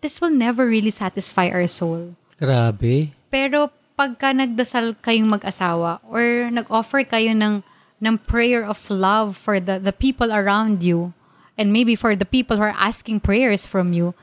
this 0.01 0.21
will 0.21 0.31
never 0.31 0.67
really 0.67 0.91
satisfy 0.91 1.51
our 1.51 1.67
soul. 1.67 2.15
Grabe. 2.39 3.13
Pero 3.31 3.71
pagka 3.99 4.33
nagdasal 4.33 4.97
kayong 5.03 5.29
mag-asawa 5.29 6.01
or 6.09 6.49
nag-offer 6.49 7.05
kayo 7.05 7.37
ng, 7.37 7.63
ng 8.01 8.17
prayer 8.25 8.65
of 8.65 8.79
love 8.89 9.37
for 9.37 9.61
the, 9.61 9.79
the 9.79 9.93
people 9.93 10.33
around 10.33 10.83
you 10.83 11.13
and 11.59 11.73
maybe 11.73 11.93
for 11.93 12.17
the 12.17 12.25
people 12.25 12.57
who 12.57 12.65
are 12.65 12.79
asking 12.79 13.21
prayers 13.21 13.67
from 13.67 13.93
you, 13.93 14.15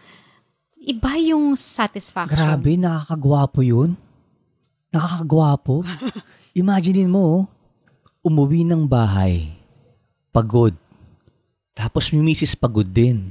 iba 0.88 1.12
yung 1.20 1.54
satisfaction. 1.60 2.40
Grabe, 2.40 2.80
nakakagwapo 2.80 3.60
yun. 3.60 4.00
Nakakagwapo. 4.88 5.84
Imaginein 6.62 7.12
mo, 7.12 7.46
umuwi 8.24 8.64
ng 8.64 8.88
bahay, 8.88 9.52
pagod. 10.32 10.74
Tapos 11.76 12.10
may 12.10 12.34
misis 12.34 12.56
pagod 12.56 12.88
din. 12.88 13.30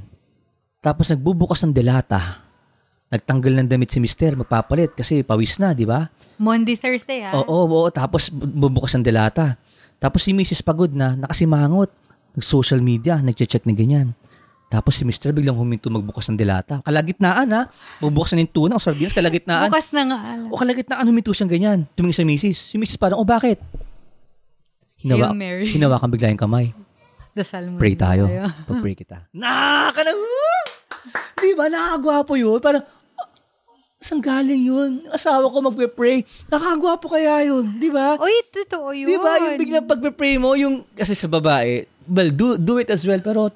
Tapos 0.79 1.09
nagbubukas 1.09 1.65
ng 1.65 1.73
delata. 1.73 2.45
Nagtanggal 3.07 3.63
ng 3.63 3.69
damit 3.71 3.91
si 3.91 3.99
mister, 3.99 4.35
magpapalit 4.35 4.93
kasi 4.95 5.23
pawis 5.23 5.59
na, 5.59 5.71
di 5.71 5.83
ba? 5.87 6.07
Monday, 6.39 6.75
Thursday, 6.75 7.23
ha? 7.23 7.35
Oo, 7.35 7.67
oo, 7.67 7.87
tapos 7.91 8.31
bu- 8.31 8.67
bubukas 8.67 8.95
ng 8.95 9.03
delata. 9.03 9.55
Tapos 9.97 10.23
si 10.23 10.31
misis 10.35 10.61
pagod 10.61 10.91
na, 10.93 11.15
nakasimangot. 11.15 11.89
Nag-social 12.37 12.83
media, 12.83 13.17
nagche-check 13.17 13.65
na 13.65 13.73
ganyan. 13.73 14.13
Tapos 14.67 14.99
si 14.99 15.07
mister 15.07 15.31
biglang 15.31 15.55
huminto 15.55 15.87
magbukas 15.87 16.27
ng 16.27 16.35
delata. 16.35 16.83
Kalagitnaan 16.83 17.47
ha, 17.55 17.61
bubukas 18.03 18.35
na 18.35 18.43
ng 18.43 18.51
tuna 18.51 18.75
o 18.75 18.83
sardinas, 18.83 19.15
kalagitnaan. 19.15 19.71
Bukas 19.71 19.95
na 19.95 20.01
nga. 20.03 20.17
alam. 20.35 20.51
O 20.51 20.59
kalagitnaan 20.59 21.07
huminto 21.07 21.31
siyang 21.31 21.51
ganyan. 21.51 21.79
Tumingin 21.95 22.17
sa 22.19 22.27
misis. 22.27 22.57
Si 22.59 22.75
misis 22.75 22.99
parang, 22.99 23.23
oh 23.23 23.27
bakit? 23.27 23.63
Hinawa, 24.99 25.31
Hail 25.31 25.39
Mary. 25.39 25.67
hinawakan 25.75 26.11
bigla 26.11 26.35
yung 26.35 26.41
kamay. 26.43 26.75
Dasal 27.31 27.71
mo. 27.71 27.79
Pray 27.79 27.95
na 27.95 28.01
tayo. 28.11 28.23
Pag-pray 28.67 28.95
kita. 29.07 29.23
Nakaka 29.31 30.01
na! 30.03 30.11
Di 31.37 31.53
ba? 31.55 31.65
Nakakagwapo 31.71 32.33
yun. 32.35 32.59
Parang, 32.59 32.83
Saan 33.97 34.21
galing 34.21 34.61
yun? 34.69 34.91
Asawa 35.09 35.49
ko 35.49 35.57
magpe-pray. 35.57 36.21
Nakakagwapo 36.53 37.07
kaya 37.09 37.49
yun, 37.49 37.81
di 37.81 37.89
ba? 37.89 38.13
Uy, 38.21 38.45
totoo 38.53 38.93
yun. 38.93 39.09
Di 39.09 39.17
ba? 39.17 39.41
Yung 39.41 39.57
biglang 39.57 39.87
pagpe-pray 39.89 40.37
mo, 40.37 40.53
yung, 40.53 40.85
kasi 40.93 41.17
sa 41.17 41.25
babae, 41.25 41.89
well, 42.05 42.29
do, 42.29 42.61
do 42.61 42.77
it 42.77 42.93
as 42.93 43.01
well, 43.09 43.17
pero 43.25 43.49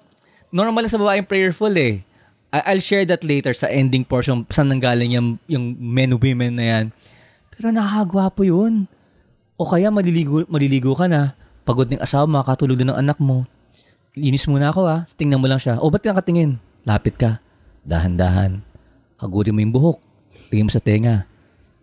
normal 0.52 0.86
sa 0.92 1.00
babae 1.00 1.24
prayerful 1.26 1.72
eh. 1.74 2.04
I- 2.52 2.66
I'll 2.76 2.84
share 2.84 3.08
that 3.08 3.24
later 3.24 3.56
sa 3.56 3.72
ending 3.72 4.04
portion, 4.04 4.44
saan 4.52 4.68
nanggaling 4.70 5.16
yung, 5.16 5.40
yung 5.48 5.76
men 5.80 6.20
women 6.20 6.60
na 6.60 6.66
yan. 6.68 6.86
Pero 7.56 7.72
nakakagwapo 7.72 8.44
yun. 8.44 8.92
O 9.56 9.64
kaya 9.64 9.88
maliligo, 9.88 10.44
maliligo 10.52 10.92
ka 10.94 11.08
na, 11.08 11.34
pagod 11.64 11.88
ng 11.88 12.04
asawa, 12.04 12.28
makakatulog 12.28 12.76
din 12.76 12.92
ng 12.92 13.00
anak 13.00 13.18
mo. 13.24 13.48
Linis 14.12 14.44
muna 14.52 14.76
ako 14.76 14.84
ha, 14.84 15.08
tingnan 15.16 15.40
mo 15.40 15.48
lang 15.48 15.64
siya. 15.64 15.80
O 15.80 15.88
ba't 15.88 16.04
ka 16.04 16.12
nakatingin? 16.12 16.60
Lapit 16.84 17.16
ka. 17.16 17.40
Dahan-dahan. 17.88 18.60
Hagurin 19.16 19.56
mo 19.56 19.64
yung 19.64 19.72
buhok. 19.72 19.98
Tingin 20.52 20.68
mo 20.68 20.72
sa 20.74 20.84
tenga. 20.84 21.24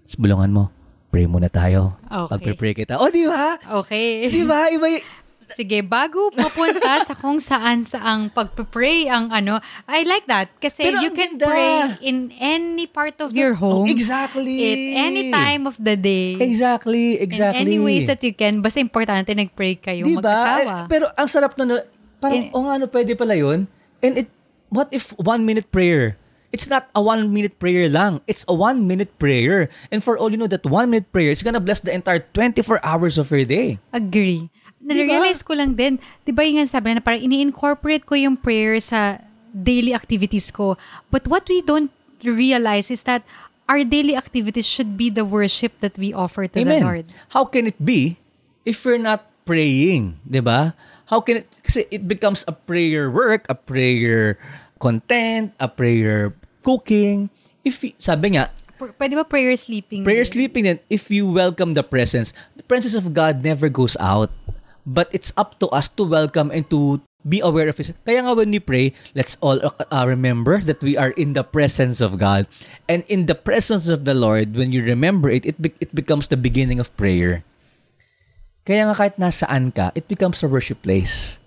Tapos 0.04 0.16
bulungan 0.20 0.52
mo. 0.52 0.64
Pray 1.08 1.24
muna 1.24 1.48
tayo. 1.48 1.96
Okay. 2.04 2.28
Pagpe-pray 2.52 2.72
kita. 2.76 3.00
O, 3.00 3.08
di 3.08 3.24
ba? 3.24 3.56
Okay. 3.80 4.28
Di 4.28 4.44
ba? 4.44 4.68
Iba 4.68 5.00
Sige, 5.48 5.80
bago 5.80 6.28
mapunta 6.36 7.00
sa 7.00 7.16
kung 7.16 7.40
saan 7.40 7.80
sa 7.80 8.04
ang 8.04 8.28
pagpe-pray 8.28 9.08
ang 9.08 9.32
ano, 9.32 9.56
I 9.88 10.04
like 10.04 10.28
that. 10.28 10.52
Kasi 10.56 10.92
Pero 10.92 11.00
you 11.00 11.10
can 11.10 11.40
ganda. 11.40 11.48
pray 11.48 11.72
in 12.04 12.28
any 12.36 12.84
part 12.84 13.16
of 13.24 13.32
your 13.32 13.56
home. 13.56 13.88
Oh, 13.88 13.88
exactly. 13.88 14.60
At 14.60 14.78
any 15.08 15.32
time 15.32 15.64
of 15.64 15.80
the 15.80 15.96
day. 15.96 16.36
Exactly, 16.36 17.16
exactly. 17.16 17.64
In 17.64 17.64
any 17.64 17.78
ways 17.80 18.04
that 18.04 18.20
you 18.20 18.36
can. 18.36 18.60
Basta 18.60 18.76
importante 18.78 19.32
nag-pray 19.32 19.80
kayong 19.80 20.04
Di 20.04 20.14
ba? 20.18 20.20
mag-asawa. 20.20 20.74
Eh, 20.84 20.88
Pero 20.92 21.04
ang 21.16 21.28
sarap 21.30 21.56
na, 21.56 21.80
parang, 22.20 22.44
Eh, 22.44 22.52
o 22.52 22.58
nga, 22.68 22.72
ano, 22.76 22.84
pwede 22.84 23.16
pala 23.16 23.32
yun. 23.32 23.64
And 24.04 24.20
it, 24.20 24.28
what 24.68 24.92
if 24.92 25.16
one 25.16 25.48
minute 25.48 25.72
prayer? 25.72 26.17
It's 26.48 26.68
not 26.68 26.88
a 26.96 27.02
one 27.04 27.28
minute 27.28 27.60
prayer 27.60 27.88
lang. 27.92 28.24
It's 28.24 28.44
a 28.48 28.54
one 28.56 28.88
minute 28.88 29.12
prayer. 29.20 29.68
And 29.92 30.00
for 30.00 30.16
all 30.16 30.32
you 30.32 30.40
know, 30.40 30.48
that 30.48 30.64
one 30.64 30.88
minute 30.88 31.12
prayer 31.12 31.28
is 31.28 31.44
gonna 31.44 31.60
bless 31.60 31.80
the 31.80 31.92
entire 31.92 32.24
24 32.32 32.80
hours 32.80 33.20
of 33.20 33.28
your 33.28 33.44
day. 33.44 33.76
Agree. 33.92 34.48
Na-realize 34.80 35.44
ko 35.44 35.52
lang 35.52 35.76
din, 35.76 36.00
di 36.24 36.32
ba 36.32 36.46
yung 36.46 36.64
sabi 36.64 36.96
na 36.96 37.04
parang 37.04 37.20
ini-incorporate 37.20 38.08
ko 38.08 38.16
yung 38.16 38.40
prayer 38.40 38.80
sa 38.80 39.20
daily 39.52 39.92
activities 39.92 40.48
ko. 40.48 40.80
But 41.12 41.28
what 41.28 41.44
we 41.50 41.60
don't 41.60 41.92
realize 42.24 42.88
is 42.88 43.04
that 43.04 43.26
our 43.68 43.84
daily 43.84 44.16
activities 44.16 44.64
should 44.64 44.96
be 44.96 45.12
the 45.12 45.28
worship 45.28 45.76
that 45.84 46.00
we 46.00 46.16
offer 46.16 46.48
to 46.48 46.64
the 46.64 46.64
Amen. 46.64 46.82
Lord. 46.82 47.04
How 47.36 47.44
can 47.44 47.68
it 47.68 47.76
be 47.76 48.16
if 48.64 48.80
we're 48.88 49.02
not 49.02 49.28
praying? 49.44 50.16
'Di 50.24 50.40
ba? 50.40 50.72
How 51.08 51.20
can 51.20 51.44
it, 51.44 51.48
kasi 51.64 51.88
it 51.88 52.08
becomes 52.08 52.44
a 52.48 52.52
prayer 52.52 53.08
work, 53.08 53.48
a 53.48 53.56
prayer 53.56 54.36
content, 54.78 55.52
a 55.60 55.68
prayer 55.68 56.34
cooking. 56.62 57.30
If, 57.64 57.84
sabi 57.98 58.38
nga, 58.38 58.50
P- 58.78 58.94
Pwede 58.94 59.18
ba 59.18 59.26
prayer 59.26 59.58
sleeping? 59.58 60.06
Prayer 60.06 60.22
sleeping 60.24 60.62
then 60.62 60.78
if 60.86 61.10
you 61.10 61.26
welcome 61.26 61.74
the 61.74 61.82
presence, 61.82 62.30
the 62.54 62.62
presence 62.62 62.94
of 62.94 63.10
God 63.10 63.42
never 63.42 63.68
goes 63.68 63.98
out. 63.98 64.30
But 64.86 65.10
it's 65.12 65.34
up 65.36 65.58
to 65.60 65.68
us 65.74 65.90
to 66.00 66.06
welcome 66.06 66.48
and 66.54 66.64
to 66.70 67.02
be 67.26 67.42
aware 67.42 67.68
of 67.68 67.76
His. 67.76 67.92
Kaya 68.06 68.22
nga 68.24 68.32
when 68.38 68.54
we 68.54 68.62
pray, 68.62 68.94
let's 69.18 69.36
all 69.42 69.58
uh, 69.60 69.74
uh, 69.90 70.06
remember 70.06 70.62
that 70.62 70.80
we 70.80 70.96
are 70.96 71.10
in 71.18 71.34
the 71.34 71.42
presence 71.42 72.00
of 72.00 72.16
God. 72.16 72.46
And 72.88 73.02
in 73.10 73.26
the 73.26 73.34
presence 73.34 73.90
of 73.90 74.06
the 74.06 74.14
Lord, 74.14 74.56
when 74.56 74.72
you 74.72 74.80
remember 74.86 75.28
it, 75.28 75.44
it, 75.44 75.60
be- 75.60 75.76
it 75.82 75.92
becomes 75.94 76.28
the 76.30 76.38
beginning 76.40 76.80
of 76.80 76.94
prayer. 76.96 77.44
Kaya 78.64 78.88
nga 78.88 78.94
kahit 78.96 79.18
nasaan 79.18 79.74
ka, 79.74 79.90
it 79.98 80.06
becomes 80.08 80.40
a 80.40 80.48
worship 80.48 80.80
place. 80.86 81.42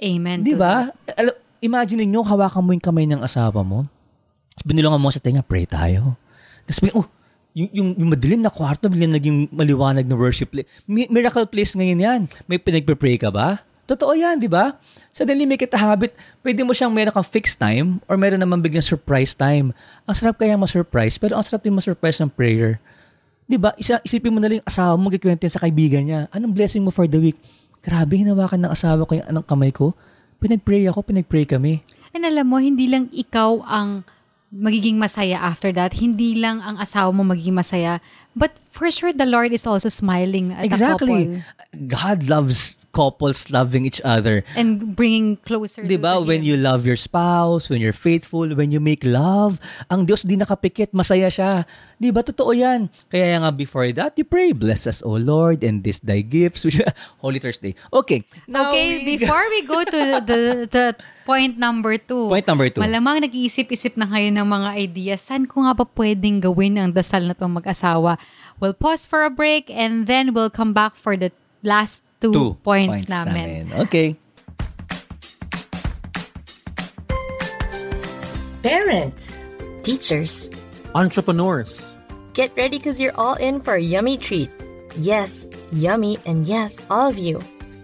Amen. 0.00 0.42
Di 0.42 0.56
ba? 0.56 0.90
Alam- 1.14 1.36
Imagine 1.60 2.08
niyo 2.08 2.24
hawakan 2.24 2.64
mo 2.64 2.72
yung 2.72 2.84
kamay 2.84 3.04
ng 3.04 3.20
asawa 3.20 3.60
mo. 3.60 3.84
Tapos 4.56 4.64
binulungan 4.64 5.00
mo 5.00 5.12
sa 5.12 5.20
tenga, 5.20 5.44
pray 5.44 5.68
tayo. 5.68 6.16
Tapos 6.64 6.80
biglang, 6.80 7.04
oh, 7.04 7.08
yung, 7.52 7.70
yung, 7.72 7.88
yung 8.00 8.10
madilim 8.12 8.40
na 8.40 8.48
kwarto, 8.48 8.88
biglang 8.88 9.12
naging 9.12 9.48
maliwanag 9.52 10.08
na 10.08 10.16
worship 10.16 10.52
place. 10.52 10.68
Mi- 10.88 11.08
miracle 11.12 11.44
place 11.44 11.76
ngayon 11.76 12.00
yan. 12.00 12.20
May 12.48 12.56
pinagpe-pray 12.56 13.20
ka 13.20 13.28
ba? 13.28 13.60
Totoo 13.90 14.14
yan, 14.14 14.38
di 14.38 14.46
ba? 14.46 14.78
Suddenly 15.10 15.50
make 15.50 15.66
it 15.66 15.74
a 15.74 15.80
habit. 15.80 16.14
Pwede 16.46 16.62
mo 16.62 16.70
siyang 16.70 16.94
meron 16.94 17.10
kang 17.10 17.26
fixed 17.26 17.58
time 17.58 17.98
or 18.06 18.14
meron 18.14 18.38
naman 18.38 18.62
biglang 18.62 18.86
surprise 18.86 19.34
time. 19.34 19.74
Ang 20.06 20.14
sarap 20.14 20.38
kaya 20.38 20.54
ma-surprise, 20.54 21.18
pero 21.18 21.34
ang 21.34 21.42
sarap 21.42 21.66
din 21.66 21.74
ma-surprise 21.74 22.22
ng 22.22 22.30
prayer. 22.30 22.78
Di 23.50 23.58
ba? 23.58 23.74
Isa, 23.74 23.98
isipin 24.06 24.30
mo 24.30 24.38
na 24.38 24.46
lang 24.46 24.62
yung 24.62 24.68
asawa 24.70 24.94
mo, 24.94 25.10
magkikwento 25.10 25.42
yan 25.42 25.54
sa 25.58 25.62
kaibigan 25.66 26.02
niya. 26.06 26.20
Anong 26.30 26.54
blessing 26.54 26.86
mo 26.86 26.94
for 26.94 27.10
the 27.10 27.18
week? 27.18 27.34
Grabe, 27.82 28.14
hinawakan 28.14 28.62
ng 28.62 28.72
asawa 28.72 29.02
ko 29.02 29.18
yung 29.18 29.26
anong 29.26 29.46
kamay 29.50 29.74
ko. 29.74 29.90
Pinag-pray 30.40 30.88
ako, 30.88 31.04
pinag-pray 31.04 31.44
kami. 31.44 31.84
And 32.10 32.26
alam 32.26 32.48
mo, 32.50 32.58
hindi 32.58 32.88
lang 32.90 33.12
ikaw 33.12 33.62
ang 33.68 34.02
magiging 34.50 34.98
masaya 34.98 35.38
after 35.38 35.70
that. 35.70 35.94
Hindi 36.02 36.34
lang 36.34 36.58
ang 36.58 36.74
asawa 36.80 37.14
mo 37.14 37.22
magiging 37.22 37.54
masaya. 37.54 38.02
But 38.34 38.58
for 38.66 38.90
sure, 38.90 39.14
the 39.14 39.26
Lord 39.26 39.54
is 39.54 39.62
also 39.66 39.86
smiling 39.86 40.50
at 40.50 40.66
the 40.66 40.74
Exactly. 40.74 41.38
couple. 41.38 41.86
God 41.86 42.26
loves 42.26 42.74
couples 42.90 43.50
loving 43.50 43.86
each 43.86 44.02
other. 44.02 44.42
And 44.54 44.94
bringing 44.94 45.38
closer 45.42 45.86
Di 45.86 45.96
ba? 45.96 46.18
to 46.18 46.26
When 46.26 46.42
you 46.42 46.58
love 46.58 46.82
your 46.84 46.98
spouse, 46.98 47.70
when 47.70 47.80
you're 47.80 47.96
faithful, 47.96 48.50
when 48.54 48.70
you 48.70 48.78
make 48.82 49.02
love, 49.02 49.58
ang 49.88 50.06
Diyos 50.06 50.26
di 50.26 50.34
nakapikit, 50.34 50.90
masaya 50.90 51.30
siya. 51.30 51.64
Di 51.96 52.10
ba? 52.10 52.22
Totoo 52.22 52.50
yan. 52.50 52.90
Kaya 53.06 53.38
nga 53.40 53.50
before 53.54 53.86
that, 53.94 54.18
you 54.18 54.26
pray, 54.26 54.50
Bless 54.50 54.86
us, 54.86 55.00
O 55.06 55.14
Lord, 55.14 55.62
and 55.62 55.86
this 55.86 56.02
thy 56.02 56.20
gifts. 56.20 56.66
Holy 57.24 57.38
Thursday. 57.38 57.74
Okay. 57.94 58.26
Now 58.46 58.70
Okay, 58.74 58.98
we- 59.00 59.16
before 59.16 59.44
we 59.48 59.60
go 59.64 59.80
to 59.86 60.00
the, 60.28 60.38
the 60.66 60.86
point 61.24 61.56
number 61.56 61.94
two. 61.94 62.26
Point 62.26 62.46
number 62.50 62.66
two. 62.68 62.82
Malamang 62.82 63.22
nag-iisip-isip 63.22 63.94
na 63.94 64.10
kayo 64.10 64.34
ng 64.34 64.42
mga 64.42 64.68
ideas. 64.76 65.20
Saan 65.22 65.46
ko 65.46 65.62
nga 65.62 65.78
ba 65.78 65.86
pwedeng 65.86 66.42
gawin 66.42 66.74
ang 66.74 66.90
dasal 66.90 67.22
na 67.22 67.38
itong 67.38 67.54
mag-asawa? 67.54 68.18
We'll 68.58 68.74
pause 68.74 69.06
for 69.06 69.22
a 69.22 69.30
break 69.30 69.70
and 69.70 70.10
then 70.10 70.34
we'll 70.34 70.50
come 70.50 70.74
back 70.74 70.98
for 70.98 71.14
the 71.14 71.30
last 71.62 72.02
two, 72.20 72.32
Two 72.32 72.50
points, 72.62 73.08
namin. 73.08 73.72
Okay. 73.88 74.16
Parents, 78.62 79.32
Teachers, 79.82 80.50
Entrepreneurs. 80.94 81.86
get 82.34 82.52
ready 82.56 82.78
because 82.78 83.00
you're 83.00 83.16
all 83.16 83.34
in 83.40 83.60
for 83.60 83.74
a 83.74 83.80
yummy 83.82 84.16
treat. 84.16 84.50
Yes, 84.96 85.46
yummy, 85.72 86.18
and 86.26 86.44
yes, 86.46 86.76
all 86.90 87.08
of 87.08 87.18
you. 87.18 87.40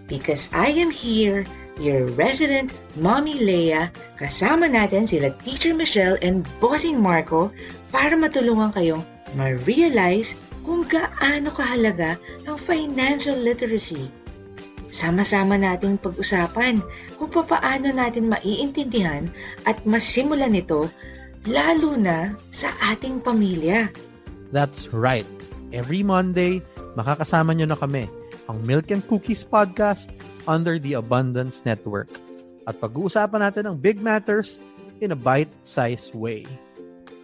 because 0.07 0.47
I 0.55 0.71
am 0.71 0.87
here, 0.89 1.43
your 1.83 2.07
resident 2.15 2.71
Mommy 2.95 3.43
Leia, 3.43 3.91
kasama 4.15 4.71
natin 4.71 5.03
sila 5.03 5.35
Teacher 5.43 5.75
Michelle 5.75 6.15
and 6.23 6.47
Bossing 6.63 6.95
Marco 6.95 7.51
para 7.91 8.15
matulungan 8.15 8.71
kayong 8.71 9.03
ma-realize 9.35 10.31
kung 10.63 10.87
gaano 10.87 11.51
kahalaga 11.51 12.15
ang 12.47 12.55
financial 12.55 13.35
literacy. 13.35 14.07
Sama-sama 14.87 15.59
nating 15.59 15.99
pag-usapan 15.99 16.79
kung 17.19 17.29
papaano 17.31 17.91
natin 17.91 18.31
maiintindihan 18.31 19.27
at 19.67 19.79
masimulan 19.83 20.55
ito 20.55 20.87
lalo 21.47 21.95
na 21.99 22.35
sa 22.51 22.71
ating 22.91 23.23
pamilya. 23.23 23.91
That's 24.51 24.91
right. 24.95 25.27
Every 25.75 26.03
Monday, 26.03 26.63
makakasama 26.95 27.51
nyo 27.55 27.67
na 27.67 27.79
kami, 27.79 28.07
ang 28.47 28.63
Milk 28.63 28.91
and 28.95 29.03
Cookies 29.03 29.43
Podcast 29.43 30.07
under 30.47 30.79
the 30.79 30.95
Abundance 30.95 31.59
Network. 31.67 32.07
At 32.67 32.79
pag-uusapan 32.79 33.43
natin 33.43 33.67
ang 33.67 33.75
big 33.79 33.99
matters 33.99 34.59
in 35.03 35.11
a 35.11 35.19
bite-sized 35.19 36.15
way. 36.15 36.47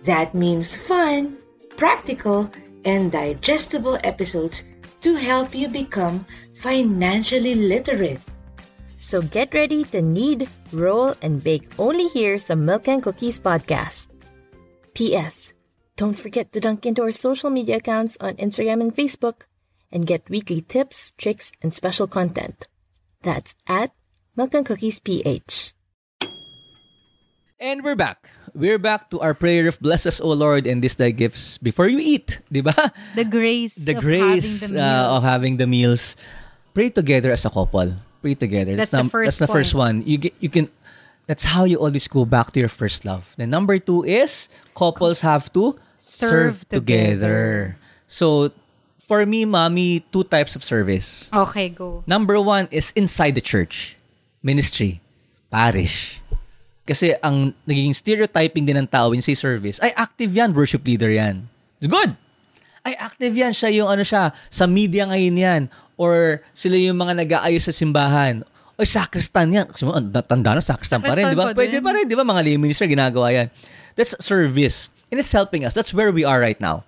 That 0.03 0.35
means 0.35 0.75
fun, 0.75 1.39
practical, 1.79 2.51
and 2.83 3.11
digestible 3.11 3.95
episodes 4.03 4.63
to 5.03 5.15
help 5.15 5.55
you 5.55 5.71
become 5.71 6.27
financially 6.63 7.55
literate. 7.55 8.23
So 8.97 9.21
get 9.21 9.53
ready 9.53 9.83
to 9.91 10.01
knead, 10.01 10.47
roll, 10.71 11.13
and 11.21 11.43
bake 11.43 11.67
only 11.75 12.07
here 12.07 12.39
sa 12.39 12.55
Milk 12.55 12.87
and 12.87 13.03
Cookies 13.03 13.35
Podcast. 13.35 14.07
P.S. 14.95 15.51
Don't 15.99 16.15
forget 16.15 16.55
to 16.55 16.63
dunk 16.63 16.87
into 16.87 17.03
our 17.03 17.11
social 17.11 17.51
media 17.51 17.83
accounts 17.83 18.15
on 18.23 18.39
Instagram 18.39 18.79
and 18.79 18.95
Facebook 18.95 19.43
and 19.91 20.07
get 20.07 20.31
weekly 20.31 20.63
tips, 20.63 21.11
tricks, 21.19 21.51
and 21.61 21.75
special 21.75 22.07
content. 22.07 22.65
That's 23.21 23.59
at 23.67 23.91
Milk 24.39 24.55
and 24.55 24.65
Cookies 24.65 25.03
PH. 25.03 25.75
And 27.59 27.83
we're 27.83 27.99
back. 27.99 28.31
We're 28.55 28.79
back 28.79 29.09
to 29.11 29.19
our 29.19 29.33
prayer 29.33 29.67
of 29.67 29.79
bless 29.79 30.05
us, 30.05 30.19
O 30.19 30.31
Lord, 30.31 30.67
and 30.67 30.83
this 30.83 30.95
thy 30.95 31.11
gifts 31.11 31.57
before 31.59 31.87
you 31.87 31.99
eat. 31.99 32.39
Di 32.51 32.63
ba? 32.63 32.91
The 33.15 33.23
grace 33.23 33.75
the 33.75 33.95
of 33.95 34.03
grace 34.03 34.61
having 34.61 34.75
the 34.75 34.83
uh, 34.83 35.15
of 35.15 35.23
having 35.23 35.57
the 35.57 35.67
meals. 35.67 36.15
Pray 36.73 36.89
together 36.89 37.31
as 37.31 37.45
a 37.45 37.49
couple. 37.49 37.93
Pray 38.21 38.33
together. 38.33 38.75
That's 38.75 38.91
the 38.91 39.05
num- 39.05 39.09
first 39.09 39.39
That's 39.39 39.41
the 39.45 39.51
first 39.51 39.73
one. 39.73 40.01
You 40.05 40.17
get, 40.17 40.33
you 40.39 40.49
can. 40.49 40.69
That's 41.27 41.43
how 41.45 41.63
you 41.63 41.79
always 41.79 42.07
go 42.07 42.25
back 42.25 42.51
to 42.53 42.59
your 42.59 42.69
first 42.69 43.05
love. 43.05 43.31
The 43.37 43.47
number 43.47 43.79
two 43.79 44.03
is 44.03 44.49
couples 44.75 45.21
have 45.21 45.53
to 45.53 45.79
Serve 46.03 46.67
together. 46.67 47.79
So, 48.11 48.51
for 48.99 49.23
me, 49.25 49.47
mommy, 49.47 50.03
two 50.11 50.27
types 50.27 50.51
of 50.51 50.63
service. 50.63 51.31
Okay, 51.31 51.69
go. 51.71 52.03
Number 52.05 52.35
one 52.43 52.67
is 52.75 52.91
inside 52.91 53.39
the 53.39 53.41
church, 53.41 53.95
ministry, 54.43 54.99
parish. 55.47 56.19
Kasi 56.83 57.15
ang 57.23 57.55
naging 57.63 57.95
stereotyping 57.95 58.67
din 58.67 58.83
ng 58.83 58.87
tao 58.91 59.15
when 59.15 59.23
you 59.23 59.25
say 59.25 59.31
service, 59.31 59.79
ay 59.79 59.95
active 59.95 60.35
yan, 60.35 60.51
worship 60.51 60.83
leader 60.83 61.07
yan. 61.07 61.47
It's 61.79 61.87
good. 61.87 62.19
Ay 62.83 62.99
active 62.99 63.31
yan, 63.31 63.55
siya 63.55 63.71
yung 63.71 63.87
ano 63.87 64.03
siya, 64.03 64.35
sa 64.51 64.67
media 64.67 65.07
ngayon 65.07 65.35
yan. 65.39 65.61
Or 65.95 66.43
sila 66.51 66.75
yung 66.75 66.99
mga 66.99 67.23
nag-aayos 67.23 67.63
sa 67.63 67.71
simbahan. 67.71 68.43
Or 68.75 68.83
sacristan 68.83 69.55
yan. 69.55 69.71
Kasi 69.71 69.87
mo, 69.87 69.95
tanda 69.95 70.51
na, 70.51 70.59
sacristan 70.59 70.99
pa 70.99 71.15
rin, 71.15 71.31
di 71.31 71.37
ba? 71.37 71.55
Pwede 71.55 71.79
pa 71.79 71.95
rin, 71.95 72.03
di 72.03 72.15
ba? 72.17 72.27
Mga 72.27 72.41
lay 72.43 72.59
minister, 72.59 72.83
ginagawa 72.83 73.31
yan. 73.31 73.47
That's 73.95 74.17
service. 74.19 74.91
And 75.13 75.21
it's 75.21 75.31
helping 75.31 75.63
us. 75.63 75.71
That's 75.77 75.93
where 75.93 76.11
we 76.11 76.25
are 76.27 76.41
right 76.41 76.59
now. 76.59 76.83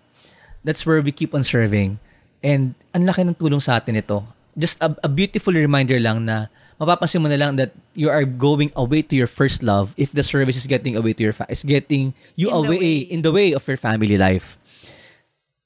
That's 0.65 0.83
where 0.83 0.99
we 0.99 1.13
keep 1.13 1.31
on 1.37 1.45
serving. 1.45 2.01
And 2.41 2.73
ang 2.91 3.05
laki 3.05 3.21
ng 3.23 3.37
tulong 3.37 3.61
sa 3.61 3.77
atin 3.77 3.95
ito. 3.95 4.25
Just 4.57 4.81
a, 4.81 4.91
a 5.05 5.07
beautiful 5.07 5.53
reminder 5.53 6.01
lang 6.01 6.25
na 6.25 6.49
mapapansin 6.81 7.21
mo 7.21 7.29
na 7.29 7.37
lang 7.37 7.55
that 7.55 7.71
you 7.93 8.09
are 8.09 8.25
going 8.25 8.73
away 8.75 9.05
to 9.05 9.15
your 9.15 9.29
first 9.29 9.61
love 9.63 9.93
if 9.95 10.11
the 10.11 10.25
service 10.25 10.57
is 10.57 10.67
getting 10.67 10.97
away 10.97 11.13
to 11.13 11.23
your 11.23 11.31
fa- 11.37 11.47
is 11.47 11.63
getting 11.63 12.11
you 12.35 12.51
In 12.51 12.55
away 12.65 12.79
way. 12.81 12.95
in 13.07 13.21
the 13.21 13.31
way 13.31 13.53
of 13.53 13.63
your 13.63 13.77
family 13.77 14.17
life. 14.17 14.57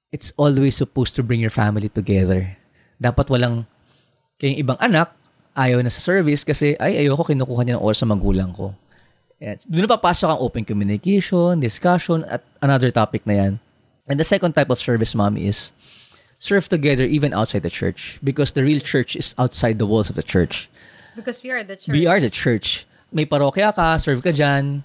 It's 0.10 0.34
always 0.42 0.74
supposed 0.74 1.14
to 1.18 1.22
bring 1.22 1.38
your 1.38 1.54
family 1.54 1.90
together. 1.90 2.58
Dapat 2.98 3.30
walang 3.30 3.70
kayong 4.42 4.58
ibang 4.58 4.80
anak 4.82 5.14
ayaw 5.54 5.84
na 5.86 5.94
sa 5.94 6.02
service 6.02 6.42
kasi 6.42 6.74
ay 6.82 7.06
ayoko 7.06 7.30
kinukuha 7.30 7.62
niya 7.62 7.78
ng 7.78 7.84
oras 7.86 8.02
sa 8.02 8.10
magulang 8.10 8.50
ko. 8.56 8.74
Yes. 9.38 9.64
Doon 9.70 9.88
na 9.88 9.96
papasok 9.96 10.36
ang 10.36 10.42
open 10.42 10.66
communication, 10.66 11.62
discussion, 11.62 12.28
at 12.28 12.44
another 12.60 12.92
topic 12.92 13.24
na 13.24 13.36
yan. 13.40 13.54
And 14.10 14.20
the 14.20 14.28
second 14.28 14.58
type 14.58 14.74
of 14.74 14.82
service, 14.82 15.14
mommy, 15.14 15.48
is 15.48 15.72
serve 16.40 16.68
together 16.68 17.06
even 17.06 17.32
outside 17.32 17.64
the 17.64 17.70
church 17.70 18.18
because 18.24 18.52
the 18.52 18.64
real 18.64 18.82
church 18.82 19.16
is 19.16 19.36
outside 19.38 19.78
the 19.78 19.86
walls 19.86 20.10
of 20.10 20.18
the 20.18 20.26
church. 20.26 20.68
Because 21.16 21.44
we 21.44 21.52
are 21.52 21.64
the 21.64 21.78
church. 21.78 21.94
We 21.94 22.08
are 22.08 22.20
the 22.20 22.34
church. 22.34 22.90
May 23.14 23.30
parokya 23.30 23.76
ka, 23.76 23.98
serve 24.02 24.24
ka 24.24 24.34
dyan. 24.34 24.84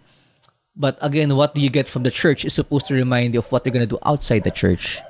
But 0.77 0.99
again, 1.01 1.35
what 1.35 1.55
do 1.55 1.63
you 1.63 1.71
get 1.71 1.87
from 1.87 2.03
the 2.03 2.11
church 2.11 2.45
is 2.45 2.53
supposed 2.53 2.87
to 2.91 2.95
remind 2.95 3.35
you 3.35 3.41
of 3.41 3.51
what 3.51 3.65
you're 3.65 3.73
gonna 3.73 3.87
do 3.87 4.03
outside 4.05 4.45
the 4.45 4.51
church. 4.51 5.01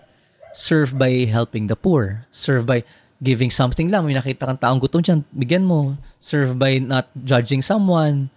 Serve 0.54 0.94
by 0.94 1.26
helping 1.26 1.66
the 1.66 1.74
poor. 1.74 2.24
Serve 2.30 2.64
by 2.64 2.86
giving 3.18 3.50
something 3.50 3.90
lang. 3.90 4.06
May 4.06 4.14
nakita 4.14 4.46
kang 4.46 4.62
taong 4.62 4.78
gutom 4.78 5.02
dyan, 5.02 5.20
bigyan 5.34 5.66
mo. 5.66 5.98
Serve 6.22 6.54
by 6.54 6.78
not 6.78 7.10
judging 7.26 7.60
someone. 7.60 8.30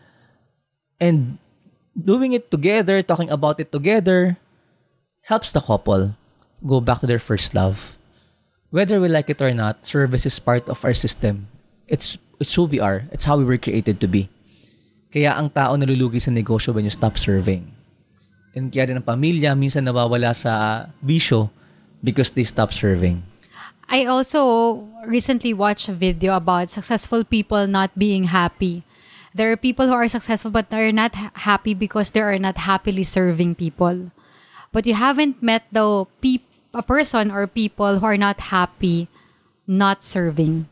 And 0.97 1.37
doing 1.93 2.33
it 2.33 2.49
together, 2.49 3.05
talking 3.05 3.29
about 3.29 3.61
it 3.61 3.69
together, 3.69 4.41
helps 5.29 5.53
the 5.53 5.61
couple 5.61 6.17
go 6.65 6.81
back 6.81 7.05
to 7.05 7.07
their 7.07 7.21
first 7.21 7.53
love. 7.53 7.97
Whether 8.73 8.99
we 8.99 9.07
like 9.07 9.29
it 9.29 9.41
or 9.41 9.53
not, 9.53 9.85
service 9.85 10.25
is 10.25 10.41
part 10.41 10.67
of 10.67 10.83
our 10.83 10.97
system. 10.97 11.47
It's 11.85 12.17
it's 12.41 12.53
who 12.57 12.65
we 12.65 12.81
are. 12.81 13.05
It's 13.13 13.29
how 13.29 13.37
we 13.37 13.45
were 13.45 13.61
created 13.61 14.01
to 14.01 14.07
be. 14.09 14.27
Kaya 15.13 15.37
ang 15.37 15.53
tao 15.53 15.77
nalulugi 15.77 16.19
sa 16.19 16.33
negosyo 16.33 16.73
when 16.75 16.83
you 16.83 16.91
stop 16.91 17.15
serving. 17.15 17.63
And 18.57 18.73
kaya 18.73 18.89
din 18.89 18.99
ang 18.99 19.07
pamilya 19.07 19.53
minsan 19.53 19.85
nawawala 19.85 20.33
sa 20.33 20.85
bisyo 20.99 21.53
because 22.03 22.29
they 22.31 22.43
stop 22.43 22.73
serving. 22.73 23.23
I 23.89 24.05
also 24.05 24.83
recently 25.05 25.53
watched 25.53 25.87
a 25.87 25.95
video 25.95 26.35
about 26.35 26.69
successful 26.69 27.23
people 27.23 27.67
not 27.67 27.97
being 27.97 28.25
happy. 28.25 28.83
There 29.33 29.51
are 29.51 29.57
people 29.57 29.87
who 29.87 29.93
are 29.93 30.07
successful 30.07 30.51
but 30.51 30.73
are 30.73 30.91
not 30.91 31.15
ha- 31.15 31.31
happy 31.33 31.73
because 31.73 32.11
they 32.11 32.21
are 32.21 32.39
not 32.39 32.67
happily 32.67 33.03
serving 33.03 33.55
people. 33.55 34.11
But 34.73 34.85
you 34.85 34.93
haven't 34.93 35.41
met 35.41 35.63
the 35.71 36.05
peop- 36.19 36.49
a 36.73 36.83
person 36.83 37.31
or 37.31 37.47
people 37.47 37.99
who 37.99 38.05
are 38.05 38.19
not 38.19 38.51
happy 38.51 39.07
not 39.67 40.03
serving. 40.03 40.67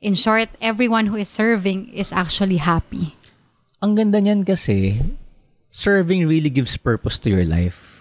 In 0.00 0.14
short, 0.14 0.48
everyone 0.60 1.06
who 1.06 1.16
is 1.16 1.28
serving 1.28 1.92
is 1.92 2.12
actually 2.12 2.58
happy. 2.60 3.16
Ang 3.82 3.96
ganda 3.96 4.20
niyan 4.20 4.44
kasi, 4.46 5.00
serving 5.68 6.28
really 6.28 6.48
gives 6.48 6.76
purpose 6.76 7.18
to 7.20 7.28
your 7.28 7.44
life. 7.44 7.95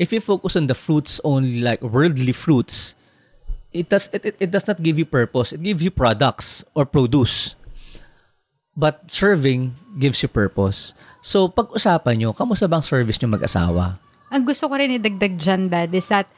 If 0.00 0.16
you 0.16 0.24
focus 0.24 0.56
on 0.56 0.64
the 0.64 0.72
fruits 0.72 1.20
only, 1.20 1.60
like 1.60 1.84
worldly 1.84 2.32
fruits, 2.32 2.96
it 3.68 3.92
does 3.92 4.08
it, 4.16 4.24
it, 4.24 4.36
it 4.40 4.50
does 4.50 4.64
not 4.64 4.80
give 4.80 4.96
you 4.96 5.04
purpose. 5.04 5.52
It 5.52 5.60
gives 5.60 5.84
you 5.84 5.92
products 5.92 6.64
or 6.72 6.88
produce. 6.88 7.52
But 8.72 9.12
serving 9.12 9.76
gives 10.00 10.24
you 10.24 10.32
purpose. 10.32 10.96
So, 11.20 11.52
pag-usapan 11.52 12.16
nyo, 12.16 12.32
kamusta 12.32 12.64
bang 12.64 12.80
service 12.80 13.20
nyo 13.20 13.36
mag-asawa? 13.36 14.00
Ang 14.32 14.48
gusto 14.48 14.72
ko 14.72 14.78
rin 14.78 14.96
idagdag 14.96 15.36
dyan, 15.36 15.68
Dad, 15.68 15.92
is 15.92 16.08
that 16.08 16.32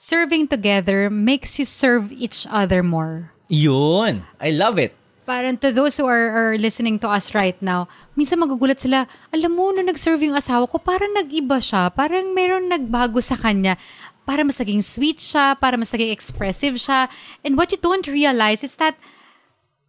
serving 0.00 0.48
together 0.48 1.12
makes 1.12 1.60
you 1.60 1.68
serve 1.68 2.08
each 2.14 2.48
other 2.48 2.80
more. 2.80 3.36
Yun! 3.52 4.24
I 4.40 4.56
love 4.56 4.80
it! 4.80 4.96
Parang 5.22 5.54
to 5.62 5.70
those 5.70 5.96
who 5.96 6.06
are, 6.06 6.30
are 6.34 6.58
listening 6.58 6.98
to 6.98 7.06
us 7.06 7.30
right 7.30 7.54
now, 7.62 7.86
minsan 8.18 8.42
magugulat 8.42 8.82
sila, 8.82 9.06
alam 9.30 9.54
mo, 9.54 9.70
na 9.70 9.86
nag-serve 9.86 10.26
yung 10.26 10.34
asawa 10.34 10.66
ko, 10.66 10.82
parang 10.82 11.14
nag-iba 11.14 11.62
siya, 11.62 11.94
parang 11.94 12.34
meron 12.34 12.66
nagbago 12.66 13.22
sa 13.22 13.38
kanya. 13.38 13.78
Para 14.26 14.42
mas 14.42 14.58
naging 14.58 14.82
sweet 14.82 15.22
siya, 15.22 15.54
para 15.58 15.78
mas 15.78 15.94
naging 15.94 16.10
expressive 16.10 16.74
siya. 16.74 17.06
And 17.46 17.54
what 17.54 17.70
you 17.70 17.78
don't 17.78 18.06
realize 18.06 18.66
is 18.66 18.74
that 18.82 18.98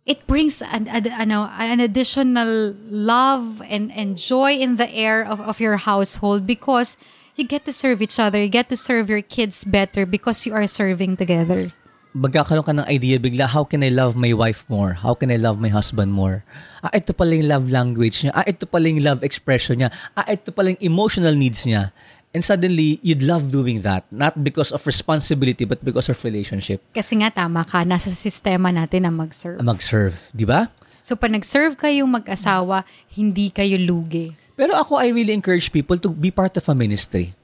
it 0.06 0.26
brings 0.28 0.62
an, 0.62 0.88
an, 0.88 1.08
ano, 1.10 1.50
an 1.58 1.80
additional 1.80 2.76
love 2.90 3.62
and, 3.66 3.92
and 3.94 4.18
joy 4.18 4.54
in 4.54 4.78
the 4.78 4.90
air 4.94 5.26
of, 5.26 5.42
of 5.42 5.60
your 5.60 5.78
household 5.78 6.46
because 6.46 6.98
you 7.36 7.46
get 7.46 7.66
to 7.66 7.74
serve 7.74 8.02
each 8.02 8.20
other, 8.20 8.42
you 8.42 8.50
get 8.50 8.70
to 8.70 8.78
serve 8.78 9.10
your 9.10 9.22
kids 9.22 9.64
better 9.64 10.06
because 10.06 10.46
you 10.46 10.54
are 10.54 10.68
serving 10.68 11.18
together. 11.18 11.72
Magkakaroon 12.14 12.66
ka 12.66 12.74
ng 12.78 12.88
idea 12.88 13.18
bigla, 13.18 13.50
how 13.50 13.66
can 13.66 13.82
I 13.82 13.90
love 13.90 14.14
my 14.14 14.32
wife 14.32 14.64
more? 14.70 14.94
How 14.94 15.18
can 15.18 15.34
I 15.34 15.38
love 15.42 15.58
my 15.58 15.70
husband 15.70 16.14
more? 16.14 16.46
Ah, 16.86 16.94
ito 16.94 17.12
pala 17.12 17.34
yung 17.34 17.50
love 17.50 17.66
language 17.74 18.24
niya. 18.24 18.32
Ah, 18.38 18.46
ito 18.46 18.70
pala 18.70 18.86
yung 18.86 19.02
love 19.02 19.26
expression 19.26 19.82
niya. 19.82 19.90
Ah, 20.14 20.30
ito 20.30 20.54
pala 20.54 20.78
yung 20.78 20.82
emotional 20.82 21.34
needs 21.34 21.66
niya. 21.66 21.90
And 22.34 22.42
suddenly, 22.42 22.98
you'd 23.06 23.22
love 23.22 23.54
doing 23.54 23.86
that. 23.86 24.10
Not 24.10 24.42
because 24.42 24.74
of 24.74 24.82
responsibility, 24.90 25.70
but 25.70 25.86
because 25.86 26.10
of 26.10 26.18
relationship. 26.26 26.82
Kasi 26.90 27.22
nga 27.22 27.30
tama 27.30 27.62
ka, 27.62 27.86
nasa 27.86 28.10
sistema 28.10 28.74
natin 28.74 29.06
na 29.06 29.14
mag-serve. 29.14 29.62
Mag-serve. 29.62 30.18
Di 30.34 30.42
ba? 30.42 30.70
So, 31.06 31.14
pag 31.14 31.30
nag-serve 31.30 31.78
kayong 31.78 32.10
mag-asawa, 32.10 32.90
hindi 33.14 33.54
kayo 33.54 33.78
lugi. 33.78 34.34
Pero 34.58 34.74
ako, 34.74 34.98
I 34.98 35.14
really 35.14 35.34
encourage 35.34 35.70
people 35.70 35.98
to 36.02 36.10
be 36.10 36.34
part 36.34 36.58
of 36.58 36.66
a 36.66 36.74
ministry. 36.74 37.38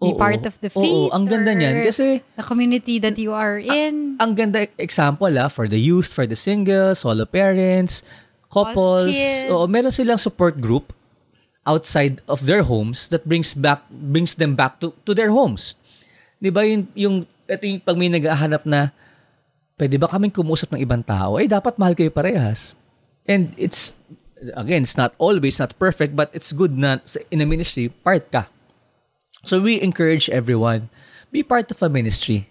Be 0.00 0.16
Oo. 0.16 0.16
part 0.16 0.48
of 0.48 0.56
the 0.64 0.72
Oo, 0.72 0.80
feast. 0.80 1.12
ang 1.12 1.28
ganda 1.28 1.52
niyan. 1.52 1.84
Kasi, 1.84 2.24
The 2.32 2.46
community 2.48 2.96
that 3.04 3.20
you 3.20 3.36
are 3.36 3.60
in. 3.60 4.16
ang 4.16 4.32
ganda 4.32 4.64
example 4.80 5.28
ah, 5.36 5.52
for 5.52 5.68
the 5.68 5.76
youth, 5.76 6.08
for 6.08 6.24
the 6.24 6.36
singles, 6.36 7.04
solo 7.04 7.28
parents, 7.28 8.00
couples. 8.48 9.12
Oo, 9.52 9.68
meron 9.68 9.92
silang 9.92 10.16
support 10.16 10.56
group 10.56 10.96
outside 11.68 12.24
of 12.24 12.48
their 12.48 12.64
homes 12.64 13.12
that 13.12 13.28
brings 13.28 13.52
back 13.52 13.84
brings 13.92 14.40
them 14.40 14.56
back 14.56 14.80
to 14.80 14.96
to 15.04 15.12
their 15.12 15.28
homes. 15.28 15.76
'Di 16.40 16.48
ba 16.48 16.64
yung 16.64 16.88
yung 16.96 17.16
ito 17.44 17.62
yung 17.68 17.84
pag 17.84 18.00
may 18.00 18.08
naghahanap 18.08 18.64
na 18.64 18.96
pwede 19.76 20.00
ba 20.00 20.08
kaming 20.08 20.32
kumusap 20.32 20.72
ng 20.72 20.80
ibang 20.80 21.04
tao? 21.04 21.36
Eh 21.36 21.44
dapat 21.44 21.76
mahal 21.76 21.92
kayo 21.92 22.08
parehas. 22.08 22.72
And 23.28 23.52
it's 23.60 24.00
again, 24.56 24.88
it's 24.88 24.96
not 24.96 25.12
always 25.20 25.60
not 25.60 25.76
perfect 25.76 26.16
but 26.16 26.32
it's 26.32 26.56
good 26.56 26.72
na 26.72 27.04
in 27.28 27.44
a 27.44 27.46
ministry 27.46 27.92
part 27.92 28.32
ka. 28.32 28.48
So 29.42 29.60
we 29.60 29.80
encourage 29.80 30.28
everyone, 30.28 30.90
be 31.32 31.42
part 31.42 31.70
of 31.70 31.82
a 31.82 31.88
ministry. 31.88 32.48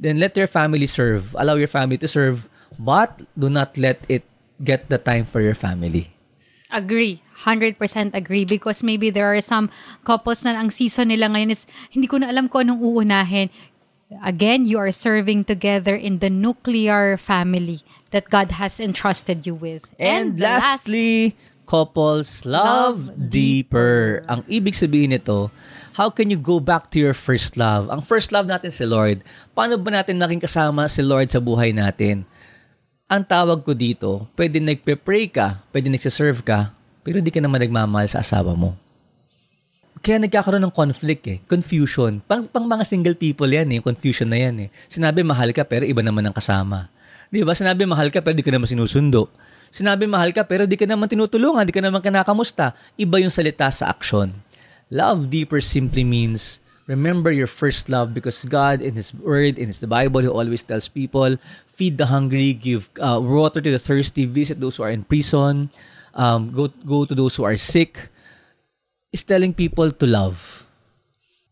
Then 0.00 0.18
let 0.18 0.36
your 0.36 0.50
family 0.50 0.86
serve. 0.86 1.36
Allow 1.38 1.54
your 1.54 1.70
family 1.70 1.98
to 1.98 2.08
serve, 2.08 2.48
but 2.78 3.22
do 3.38 3.48
not 3.48 3.78
let 3.78 4.02
it 4.08 4.26
get 4.62 4.90
the 4.90 4.98
time 4.98 5.24
for 5.24 5.40
your 5.40 5.54
family. 5.54 6.10
Agree. 6.70 7.22
100% 7.44 7.78
agree 8.14 8.44
because 8.44 8.82
maybe 8.82 9.10
there 9.10 9.26
are 9.26 9.40
some 9.42 9.68
couples 10.04 10.42
na 10.46 10.54
ang 10.54 10.70
season 10.70 11.10
nila 11.10 11.26
ngayon 11.26 11.50
is 11.50 11.66
hindi 11.90 12.06
ko 12.06 12.18
na 12.22 12.30
alam 12.30 12.48
kung 12.48 12.70
anong 12.70 12.80
uunahin. 12.80 13.50
Again, 14.22 14.66
you 14.68 14.76
are 14.76 14.92
serving 14.92 15.44
together 15.48 15.96
in 15.96 16.20
the 16.20 16.28
nuclear 16.28 17.16
family 17.16 17.80
that 18.12 18.28
God 18.28 18.60
has 18.60 18.78
entrusted 18.78 19.46
you 19.48 19.56
with. 19.56 19.88
And, 19.96 20.36
last- 20.36 20.84
lastly, 20.86 21.34
couples 21.64 22.44
love, 22.44 23.08
Love 23.08 23.30
deeper. 23.32 24.20
Ang 24.28 24.44
ibig 24.52 24.76
sabihin 24.76 25.16
nito, 25.16 25.48
how 25.92 26.08
can 26.08 26.32
you 26.32 26.40
go 26.40 26.58
back 26.58 26.88
to 26.92 26.98
your 26.98 27.16
first 27.16 27.60
love? 27.60 27.92
Ang 27.92 28.00
first 28.00 28.32
love 28.32 28.48
natin 28.48 28.72
si 28.72 28.84
Lord. 28.88 29.20
Paano 29.52 29.76
ba 29.76 30.00
natin 30.00 30.16
maging 30.16 30.40
kasama 30.40 30.88
si 30.88 31.04
Lord 31.04 31.28
sa 31.28 31.40
buhay 31.40 31.76
natin? 31.76 32.24
Ang 33.12 33.22
tawag 33.28 33.60
ko 33.60 33.76
dito, 33.76 34.24
pwede 34.34 34.56
nagpe-pray 34.56 35.28
ka, 35.28 35.60
pwede 35.68 35.92
nagsiserve 35.92 36.40
ka, 36.40 36.72
pero 37.04 37.20
di 37.20 37.28
ka 37.28 37.44
naman 37.44 37.60
nagmamahal 37.60 38.08
sa 38.08 38.24
asawa 38.24 38.56
mo. 38.56 38.72
Kaya 40.02 40.18
nagkakaroon 40.18 40.64
ng 40.66 40.74
conflict 40.74 41.22
eh, 41.30 41.38
confusion. 41.46 42.18
Pang, 42.24 42.48
pang 42.48 42.66
mga 42.66 42.82
single 42.88 43.14
people 43.14 43.46
yan 43.46 43.70
eh, 43.70 43.78
confusion 43.78 44.26
na 44.26 44.40
yan 44.40 44.66
eh. 44.66 44.68
Sinabi 44.90 45.22
mahal 45.22 45.54
ka 45.54 45.62
pero 45.62 45.86
iba 45.86 46.02
naman 46.02 46.26
ang 46.26 46.34
kasama. 46.34 46.90
Di 47.30 47.44
ba? 47.46 47.54
Sinabi 47.54 47.86
mahal 47.86 48.10
ka 48.10 48.18
pero 48.18 48.34
di 48.34 48.42
ka 48.42 48.50
naman 48.50 48.66
sinusundo. 48.66 49.30
Sinabi 49.70 50.10
mahal 50.10 50.34
ka 50.34 50.42
pero 50.42 50.66
di 50.66 50.74
ka 50.74 50.88
naman 50.90 51.06
tinutulungan, 51.06 51.62
di 51.64 51.72
ka 51.72 51.84
naman 51.84 52.02
kinakamusta. 52.02 52.74
Iba 52.98 53.22
yung 53.22 53.30
salita 53.30 53.70
sa 53.70 53.94
aksyon. 53.94 54.34
Love 54.92 55.32
deeper 55.32 55.64
simply 55.64 56.04
means 56.04 56.60
remember 56.84 57.32
your 57.32 57.48
first 57.48 57.88
love 57.88 58.12
because 58.12 58.44
God 58.44 58.84
in 58.84 58.92
His 58.92 59.16
Word, 59.16 59.56
in 59.56 59.72
His 59.72 59.80
the 59.80 59.88
Bible, 59.88 60.20
He 60.20 60.28
always 60.28 60.60
tells 60.60 60.92
people, 60.92 61.40
feed 61.72 61.96
the 61.96 62.12
hungry, 62.12 62.52
give 62.52 62.92
uh, 63.00 63.16
water 63.16 63.64
to 63.64 63.70
the 63.72 63.80
thirsty, 63.80 64.28
visit 64.28 64.60
those 64.60 64.76
who 64.76 64.84
are 64.84 64.92
in 64.92 65.08
prison. 65.08 65.72
um, 66.14 66.52
go, 66.52 66.68
go 66.84 67.04
to 67.04 67.14
those 67.14 67.36
who 67.36 67.44
are 67.44 67.56
sick, 67.56 68.08
is 69.12 69.24
telling 69.24 69.52
people 69.52 69.90
to 69.90 70.06
love. 70.06 70.64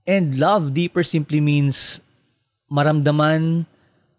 And 0.06 0.38
love 0.38 0.72
deeper 0.72 1.02
simply 1.02 1.40
means 1.40 2.00
maramdaman 2.70 3.66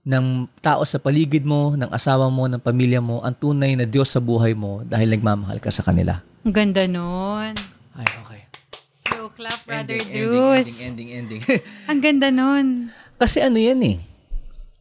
ng 0.02 0.26
tao 0.62 0.82
sa 0.84 0.98
paligid 0.98 1.46
mo, 1.46 1.78
ng 1.78 1.90
asawa 1.90 2.30
mo, 2.30 2.50
ng 2.50 2.62
pamilya 2.62 3.02
mo, 3.02 3.22
ang 3.22 3.38
tunay 3.38 3.78
na 3.78 3.86
Diyos 3.86 4.10
sa 4.10 4.22
buhay 4.22 4.58
mo 4.58 4.82
dahil 4.86 5.14
nagmamahal 5.14 5.62
ka 5.62 5.70
sa 5.70 5.86
kanila. 5.86 6.22
Ang 6.42 6.54
ganda 6.54 6.84
nun. 6.90 7.54
Ay, 7.94 8.08
okay. 8.24 8.31
Clap, 9.42 9.66
Brother 9.66 9.98
Ending, 9.98 10.14
Drews. 10.14 10.70
Ending, 10.86 11.10
ending, 11.18 11.42
ending. 11.42 11.66
Ang 11.90 11.98
ganda 11.98 12.30
nun. 12.30 12.94
Kasi 13.18 13.42
ano 13.42 13.58
yan 13.58 13.82
eh. 13.82 13.98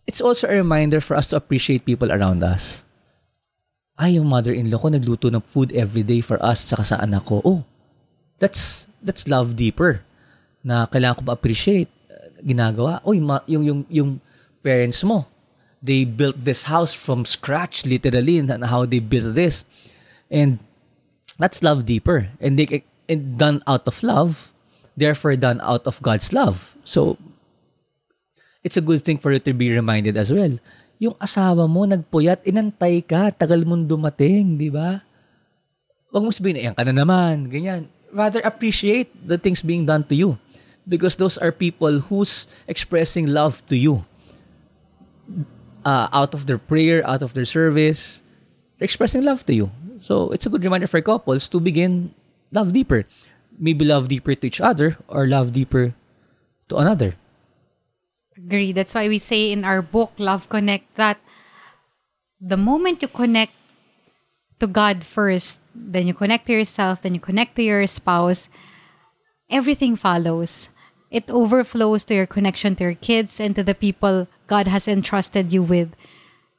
It's 0.04 0.20
also 0.20 0.52
a 0.52 0.60
reminder 0.60 1.00
for 1.00 1.16
us 1.16 1.32
to 1.32 1.40
appreciate 1.40 1.88
people 1.88 2.12
around 2.12 2.44
us. 2.44 2.84
Ay, 3.96 4.20
yung 4.20 4.28
mother-in-law 4.28 4.76
ko 4.76 4.92
nagluto 4.92 5.32
ng 5.32 5.40
food 5.48 5.72
every 5.72 6.04
day 6.04 6.20
for 6.20 6.36
us 6.44 6.60
saka 6.60 6.84
sa 6.84 7.00
anak 7.00 7.24
ko. 7.24 7.40
Oh, 7.40 7.64
that's 8.36 8.84
that's 9.00 9.24
love 9.24 9.56
deeper. 9.56 10.04
Na 10.60 10.84
kailangan 10.84 11.16
ko 11.16 11.22
ma-appreciate 11.32 11.88
uh, 12.12 12.28
ginagawa. 12.44 13.00
Oh, 13.08 13.16
yung, 13.16 13.32
ma- 13.32 13.46
yung, 13.48 13.64
yung, 13.64 13.80
yung 13.88 14.10
parents 14.60 15.00
mo, 15.00 15.24
they 15.80 16.04
built 16.04 16.36
this 16.36 16.68
house 16.68 16.92
from 16.92 17.24
scratch 17.24 17.88
literally 17.88 18.36
and 18.36 18.52
how 18.68 18.84
they 18.84 19.00
built 19.00 19.32
this. 19.32 19.64
And 20.28 20.60
that's 21.40 21.64
love 21.64 21.88
deeper. 21.88 22.28
And 22.44 22.60
they 22.60 22.84
and 23.10 23.34
done 23.34 23.58
out 23.66 23.82
of 23.90 23.98
love, 24.06 24.54
therefore 24.94 25.34
done 25.34 25.58
out 25.60 25.82
of 25.90 25.98
God's 25.98 26.30
love. 26.30 26.78
So 26.86 27.18
it's 28.62 28.78
a 28.78 28.84
good 28.84 29.02
thing 29.02 29.18
for 29.18 29.34
you 29.34 29.42
to 29.42 29.52
be 29.52 29.74
reminded 29.74 30.14
as 30.14 30.30
well. 30.30 30.54
Yung 31.02 31.18
asawa 31.18 31.66
mo, 31.66 31.82
nagpuyat, 31.88 32.46
inantay 32.46 33.02
ka, 33.02 33.34
tagal 33.34 33.66
mong 33.66 33.90
dumating, 33.90 34.54
di 34.54 34.70
ba? 34.70 35.02
Huwag 36.12 36.22
mo 36.22 36.30
sabihin, 36.30 36.60
ayan 36.60 36.76
ka 36.76 36.84
na 36.86 36.94
naman, 36.94 37.50
ganyan. 37.50 37.90
Rather 38.12 38.38
appreciate 38.46 39.10
the 39.16 39.40
things 39.40 39.64
being 39.64 39.82
done 39.82 40.04
to 40.06 40.14
you. 40.14 40.38
Because 40.86 41.16
those 41.16 41.38
are 41.38 41.52
people 41.52 42.04
who's 42.06 42.46
expressing 42.68 43.32
love 43.32 43.64
to 43.72 43.76
you. 43.76 44.04
Uh, 45.80 46.12
out 46.12 46.36
of 46.36 46.44
their 46.44 46.60
prayer, 46.60 47.00
out 47.08 47.22
of 47.24 47.32
their 47.32 47.48
service, 47.48 48.20
they're 48.76 48.84
expressing 48.84 49.24
love 49.24 49.46
to 49.48 49.54
you. 49.54 49.72
So 50.04 50.28
it's 50.32 50.44
a 50.44 50.52
good 50.52 50.64
reminder 50.64 50.88
for 50.88 51.00
couples 51.00 51.48
to 51.48 51.60
begin 51.60 52.12
love 52.52 52.72
deeper. 52.72 53.04
Maybe 53.58 53.84
love 53.84 54.08
deeper 54.08 54.34
to 54.34 54.46
each 54.46 54.60
other 54.60 54.96
or 55.08 55.26
love 55.26 55.52
deeper 55.52 55.94
to 56.68 56.76
another. 56.76 57.16
Agree. 58.36 58.72
That's 58.72 58.94
why 58.94 59.08
we 59.08 59.18
say 59.18 59.52
in 59.52 59.64
our 59.64 59.82
book, 59.82 60.12
Love 60.16 60.48
Connect, 60.48 60.88
that 60.96 61.18
the 62.40 62.56
moment 62.56 63.02
you 63.02 63.08
connect 63.08 63.52
to 64.60 64.66
God 64.66 65.04
first, 65.04 65.60
then 65.74 66.06
you 66.06 66.14
connect 66.14 66.46
to 66.46 66.52
yourself, 66.52 67.02
then 67.02 67.14
you 67.14 67.20
connect 67.20 67.56
to 67.56 67.62
your 67.62 67.86
spouse, 67.86 68.48
everything 69.50 69.96
follows. 69.96 70.70
It 71.10 71.28
overflows 71.28 72.04
to 72.06 72.14
your 72.14 72.26
connection 72.26 72.76
to 72.76 72.84
your 72.84 72.94
kids 72.94 73.40
and 73.40 73.54
to 73.56 73.64
the 73.64 73.74
people 73.74 74.28
God 74.46 74.68
has 74.68 74.86
entrusted 74.86 75.52
you 75.52 75.62
with. 75.62 75.92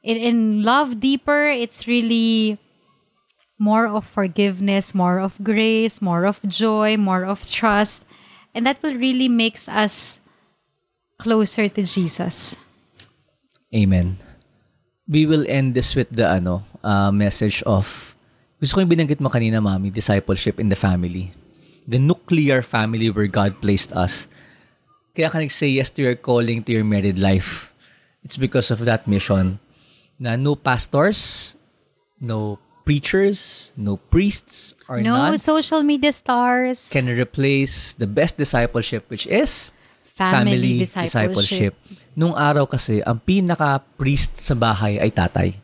In, 0.02 0.16
in 0.18 0.62
Love 0.62 1.00
Deeper, 1.00 1.46
it's 1.46 1.86
really 1.86 2.58
more 3.62 3.86
of 3.86 4.02
forgiveness, 4.02 4.90
more 4.90 5.22
of 5.22 5.38
grace, 5.38 6.02
more 6.02 6.26
of 6.26 6.42
joy, 6.50 6.98
more 6.98 7.22
of 7.22 7.46
trust. 7.46 8.02
And 8.50 8.66
that 8.66 8.82
will 8.82 8.98
really 8.98 9.30
makes 9.30 9.70
us 9.70 10.18
closer 11.22 11.70
to 11.70 11.82
Jesus. 11.86 12.58
Amen. 13.70 14.18
We 15.06 15.30
will 15.30 15.46
end 15.46 15.78
this 15.78 15.94
with 15.94 16.10
the 16.10 16.26
ano 16.26 16.66
uh, 16.82 17.14
message 17.14 17.62
of 17.62 18.18
gusto 18.58 18.78
ko 18.78 18.80
yung 18.82 18.90
binanggit 18.90 19.22
mo 19.22 19.30
kanina, 19.30 19.62
Mami, 19.62 19.94
discipleship 19.94 20.58
in 20.58 20.66
the 20.66 20.78
family. 20.78 21.30
The 21.86 22.02
nuclear 22.02 22.62
family 22.62 23.10
where 23.10 23.30
God 23.30 23.62
placed 23.62 23.94
us. 23.94 24.26
Kaya 25.14 25.30
ka 25.30 25.38
nag-say 25.38 25.70
yes 25.70 25.90
to 25.98 26.02
your 26.02 26.18
calling 26.18 26.62
to 26.66 26.70
your 26.74 26.86
married 26.86 27.18
life. 27.18 27.70
It's 28.22 28.38
because 28.38 28.70
of 28.70 28.86
that 28.86 29.06
mission 29.06 29.58
na 30.18 30.38
no 30.38 30.54
pastors, 30.54 31.54
no 32.22 32.62
preachers, 32.84 33.72
no 33.76 33.96
priests, 33.96 34.74
or 34.88 35.00
no 35.00 35.16
nuns 35.16 35.42
social 35.42 35.82
media 35.82 36.12
stars. 36.12 36.90
can 36.90 37.06
replace 37.06 37.94
the 37.94 38.06
best 38.06 38.36
discipleship 38.36 39.06
which 39.08 39.26
is 39.26 39.72
Family 40.12 40.84
discipleship. 40.84 41.72
Nung 42.12 42.36
araw 42.36 42.68
kasi, 42.68 43.00
ang 43.00 43.16
pinaka-priest 43.16 44.36
sa 44.36 44.52
bahay 44.52 45.00
ay 45.00 45.08
tatay. 45.08 45.56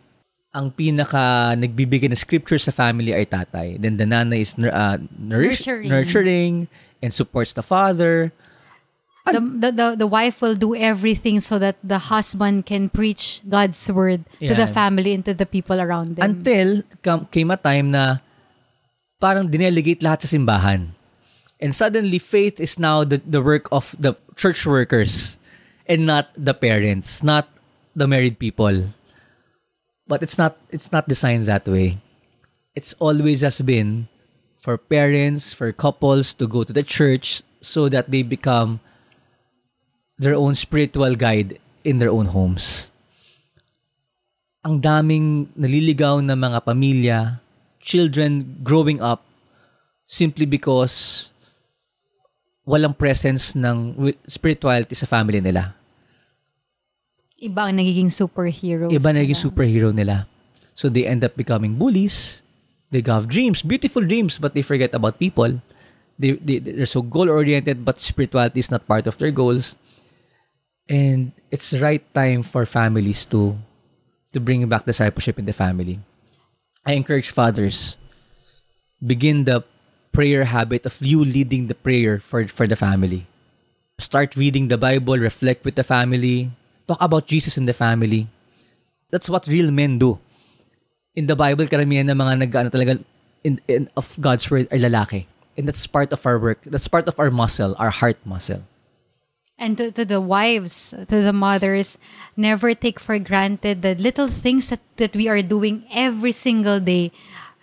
Ang 0.56 0.72
pinaka 0.72 1.52
nagbibigay 1.52 2.08
ng 2.08 2.16
scripture 2.16 2.56
sa 2.56 2.72
family 2.72 3.12
ay 3.12 3.28
tatay. 3.28 3.76
Then 3.76 4.00
the 4.00 4.08
nanay 4.08 4.40
is 4.40 4.56
uh, 4.56 4.96
nourish- 5.20 5.68
Nurturing. 5.68 5.88
nurturing 5.92 6.54
and 7.04 7.12
supports 7.12 7.52
the 7.52 7.62
father. 7.62 8.32
The, 9.32 9.40
the, 9.40 9.70
the, 9.72 9.86
the 10.04 10.06
wife 10.06 10.40
will 10.40 10.54
do 10.54 10.74
everything 10.74 11.40
so 11.40 11.58
that 11.58 11.76
the 11.82 11.98
husband 11.98 12.66
can 12.66 12.88
preach 12.88 13.42
God's 13.48 13.78
word 13.90 14.24
to 14.40 14.54
the 14.54 14.66
Yan. 14.66 14.72
family 14.72 15.14
and 15.14 15.24
to 15.24 15.34
the 15.34 15.46
people 15.46 15.80
around 15.80 16.16
them. 16.16 16.30
Until 16.30 16.82
came 17.30 17.50
a 17.50 17.56
time 17.56 17.90
na 17.90 18.18
parang 19.20 19.50
dinelegate 19.50 20.00
lahat 20.00 20.22
sa 20.22 20.28
simbahan. 20.28 20.94
And 21.58 21.74
suddenly, 21.74 22.18
faith 22.18 22.60
is 22.60 22.78
now 22.78 23.02
the, 23.02 23.18
the 23.26 23.42
work 23.42 23.66
of 23.72 23.94
the 23.98 24.14
church 24.36 24.64
workers 24.64 25.38
and 25.86 26.06
not 26.06 26.30
the 26.38 26.54
parents, 26.54 27.22
not 27.22 27.50
the 27.96 28.06
married 28.06 28.38
people. 28.38 28.94
But 30.06 30.22
it's 30.22 30.38
not 30.38 30.56
it's 30.70 30.92
not 30.92 31.10
designed 31.10 31.46
that 31.50 31.66
way. 31.66 31.98
It's 32.78 32.94
always 33.02 33.42
has 33.42 33.60
been 33.60 34.06
for 34.56 34.78
parents, 34.78 35.52
for 35.52 35.72
couples 35.72 36.32
to 36.38 36.46
go 36.46 36.62
to 36.62 36.72
the 36.72 36.86
church 36.86 37.42
so 37.60 37.88
that 37.88 38.10
they 38.10 38.22
become 38.22 38.80
their 40.18 40.34
own 40.34 40.54
spiritual 40.54 41.14
guide 41.14 41.62
in 41.86 42.02
their 42.02 42.10
own 42.10 42.34
homes 42.34 42.90
ang 44.68 44.84
daming 44.84 45.48
naliligaw 45.56 46.20
na 46.20 46.36
mga 46.36 46.58
pamilya, 46.60 47.18
children 47.80 48.60
growing 48.60 49.00
up 49.00 49.24
simply 50.04 50.44
because 50.44 51.30
walang 52.68 52.92
presence 52.92 53.56
ng 53.56 53.96
spirituality 54.28 54.92
sa 54.92 55.08
family 55.08 55.40
nila. 55.40 55.72
Iba 57.40 57.72
ang 57.72 57.80
nagiging 57.80 58.12
superheroes. 58.12 58.92
Iba 58.92 59.14
na 59.14 59.24
naging 59.24 59.40
nila. 59.40 59.46
superhero 59.48 59.88
nila. 59.94 60.16
So 60.76 60.92
they 60.92 61.08
end 61.08 61.24
up 61.24 61.32
becoming 61.32 61.80
bullies. 61.80 62.44
They 62.92 63.00
have 63.08 63.24
dreams, 63.24 63.64
beautiful 63.64 64.04
dreams, 64.04 64.36
but 64.36 64.52
they 64.52 64.64
forget 64.64 64.92
about 64.92 65.16
people. 65.16 65.64
They, 66.18 66.36
they, 66.36 66.58
they're 66.58 66.88
so 66.88 67.00
goal-oriented, 67.00 67.84
but 67.84 68.00
spirituality 68.00 68.60
is 68.60 68.72
not 68.72 68.84
part 68.84 69.06
of 69.06 69.16
their 69.16 69.30
goals. 69.30 69.76
And 70.88 71.32
it's 71.50 71.70
the 71.70 71.80
right 71.80 72.02
time 72.14 72.42
for 72.42 72.64
families 72.64 73.24
to 73.32 73.56
to 74.32 74.40
bring 74.40 74.64
back 74.68 74.84
discipleship 74.84 75.38
in 75.38 75.44
the 75.44 75.52
family. 75.52 76.00
I 76.84 76.96
encourage 76.96 77.30
fathers, 77.30 77.96
begin 79.04 79.44
the 79.44 79.64
prayer 80.12 80.44
habit 80.44 80.86
of 80.86 80.96
you 81.00 81.24
leading 81.24 81.68
the 81.68 81.76
prayer 81.76 82.18
for, 82.18 82.46
for 82.48 82.66
the 82.66 82.76
family. 82.76 83.26
Start 83.98 84.36
reading 84.36 84.68
the 84.68 84.78
Bible, 84.78 85.18
reflect 85.18 85.64
with 85.64 85.74
the 85.74 85.84
family, 85.84 86.50
talk 86.86 87.00
about 87.00 87.26
Jesus 87.26 87.56
in 87.56 87.66
the 87.66 87.76
family. 87.76 88.28
That's 89.10 89.28
what 89.28 89.46
real 89.46 89.70
men 89.70 89.98
do. 89.98 90.18
In 91.14 91.26
the 91.26 91.36
Bible, 91.36 91.66
karamihan 91.66 92.08
ng 92.08 92.16
mga 92.16 92.34
nag-ano 92.46 92.68
talaga 92.70 93.02
in, 93.44 93.60
in, 93.68 93.90
of 93.96 94.14
God's 94.20 94.48
word 94.50 94.68
ay 94.70 94.78
lalaki. 94.78 95.26
And 95.56 95.66
that's 95.66 95.86
part 95.86 96.12
of 96.12 96.24
our 96.24 96.38
work. 96.38 96.62
That's 96.64 96.86
part 96.86 97.08
of 97.08 97.18
our 97.18 97.30
muscle, 97.30 97.74
our 97.78 97.90
heart 97.90 98.18
muscle. 98.24 98.62
And 99.58 99.76
to, 99.76 99.90
to 99.90 100.04
the 100.04 100.20
wives, 100.20 100.94
to 100.94 101.22
the 101.22 101.32
mothers, 101.32 101.98
never 102.36 102.74
take 102.74 103.00
for 103.00 103.18
granted 103.18 103.82
the 103.82 103.96
little 103.96 104.28
things 104.28 104.68
that, 104.68 104.80
that 104.96 105.16
we 105.16 105.28
are 105.28 105.42
doing 105.42 105.84
every 105.90 106.30
single 106.32 106.78
day. 106.78 107.10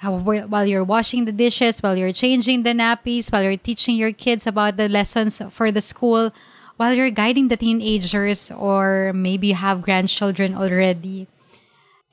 While 0.03 0.65
you're 0.65 0.83
washing 0.83 1.23
the 1.23 1.31
dishes, 1.31 1.81
while 1.81 1.95
you're 1.97 2.11
changing 2.11 2.63
the 2.63 2.73
nappies, 2.73 3.31
while 3.31 3.43
you're 3.43 3.57
teaching 3.57 3.95
your 3.95 4.11
kids 4.11 4.45
about 4.45 4.75
the 4.75 4.89
lessons 4.89 5.41
for 5.49 5.71
the 5.71 5.81
school, 5.81 6.33
while 6.75 6.93
you're 6.93 7.09
guiding 7.09 7.47
the 7.47 7.55
teenagers, 7.55 8.51
or 8.51 9.13
maybe 9.15 9.47
you 9.47 9.55
have 9.55 9.81
grandchildren 9.81 10.53
already. 10.53 11.27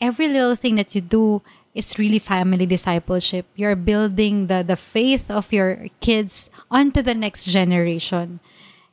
Every 0.00 0.28
little 0.28 0.54
thing 0.54 0.76
that 0.76 0.94
you 0.94 1.00
do 1.00 1.42
is 1.74 1.98
really 1.98 2.20
family 2.20 2.66
discipleship. 2.66 3.46
You're 3.57 3.76
building 3.76 4.46
the, 4.46 4.62
the 4.62 4.76
faith 4.76 5.30
of 5.30 5.52
your 5.52 5.88
kids 6.00 6.50
onto 6.70 7.02
the 7.02 7.14
next 7.14 7.44
generation. 7.44 8.38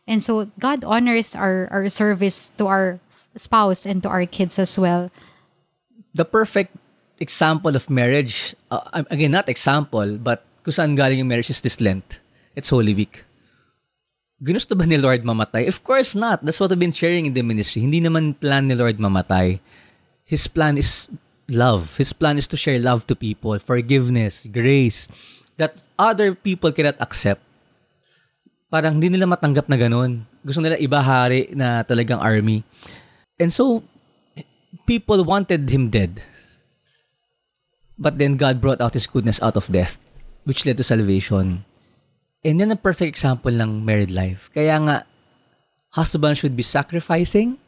And 0.10 0.24
so 0.26 0.49
God 0.57 0.82
honors 0.84 1.38
our, 1.38 1.70
our 1.70 1.86
service 1.88 2.49
to 2.57 2.66
our 2.66 2.99
spouse 3.38 3.86
and 3.86 4.01
to 4.01 4.10
our 4.10 4.26
kids 4.26 4.57
as 4.57 4.74
well. 4.74 5.14
the 6.14 6.26
perfect 6.26 6.76
example 7.20 7.76
of 7.76 7.89
marriage, 7.89 8.55
uh, 8.72 9.03
again, 9.10 9.32
not 9.32 9.49
example, 9.49 10.18
but 10.18 10.43
kung 10.64 10.95
galing 10.95 11.20
yung 11.20 11.28
marriage 11.28 11.49
is 11.49 11.62
this 11.62 11.82
Lent. 11.82 12.20
It's 12.55 12.70
Holy 12.70 12.93
Week. 12.93 13.26
Ginusto 14.41 14.76
ba 14.76 14.88
ni 14.88 14.95
Lord 14.97 15.24
mamatay? 15.24 15.68
Of 15.68 15.84
course 15.84 16.16
not. 16.16 16.43
That's 16.43 16.60
what 16.60 16.72
we've 16.72 16.80
been 16.80 16.95
sharing 16.95 17.28
in 17.28 17.34
the 17.34 17.43
ministry. 17.43 17.84
Hindi 17.84 17.99
naman 17.99 18.39
plan 18.39 18.68
ni 18.68 18.76
Lord 18.76 18.97
mamatay. 18.97 19.60
His 20.24 20.47
plan 20.47 20.78
is 20.78 21.12
love. 21.49 21.97
His 21.99 22.14
plan 22.14 22.38
is 22.38 22.47
to 22.47 22.57
share 22.57 22.80
love 22.80 23.07
to 23.07 23.16
people, 23.16 23.60
forgiveness, 23.60 24.47
grace 24.47 25.12
that 25.60 25.84
other 25.99 26.34
people 26.36 26.72
cannot 26.72 26.95
accept. 27.03 27.43
Parang 28.70 29.01
hindi 29.01 29.09
nila 29.09 29.26
matanggap 29.26 29.65
na 29.65 29.78
ganun. 29.78 30.30
Gusto 30.45 30.61
nila 30.61 30.78
ibahari 30.78 31.49
na 31.57 31.82
talagang 31.82 32.22
army. 32.22 32.61
And 33.41 33.49
so, 33.49 33.82
people 34.86 35.26
wanted 35.26 35.65
him 35.70 35.89
dead. 35.89 36.22
But 37.99 38.15
then 38.15 38.39
God 38.39 38.63
brought 38.63 38.80
out 38.80 38.95
His 38.95 39.05
goodness 39.05 39.43
out 39.43 39.59
of 39.59 39.67
death, 39.67 39.99
which 40.47 40.65
led 40.65 40.80
to 40.80 40.88
salvation. 40.88 41.67
And 42.45 42.55
yan 42.55 42.72
ang 42.72 42.80
perfect 42.80 43.11
example 43.11 43.51
ng 43.51 43.84
married 43.84 44.09
life. 44.09 44.47
Kaya 44.55 44.80
nga, 44.80 45.03
husband 45.91 46.39
should 46.39 46.55
be 46.55 46.63
sacrificing 46.63 47.59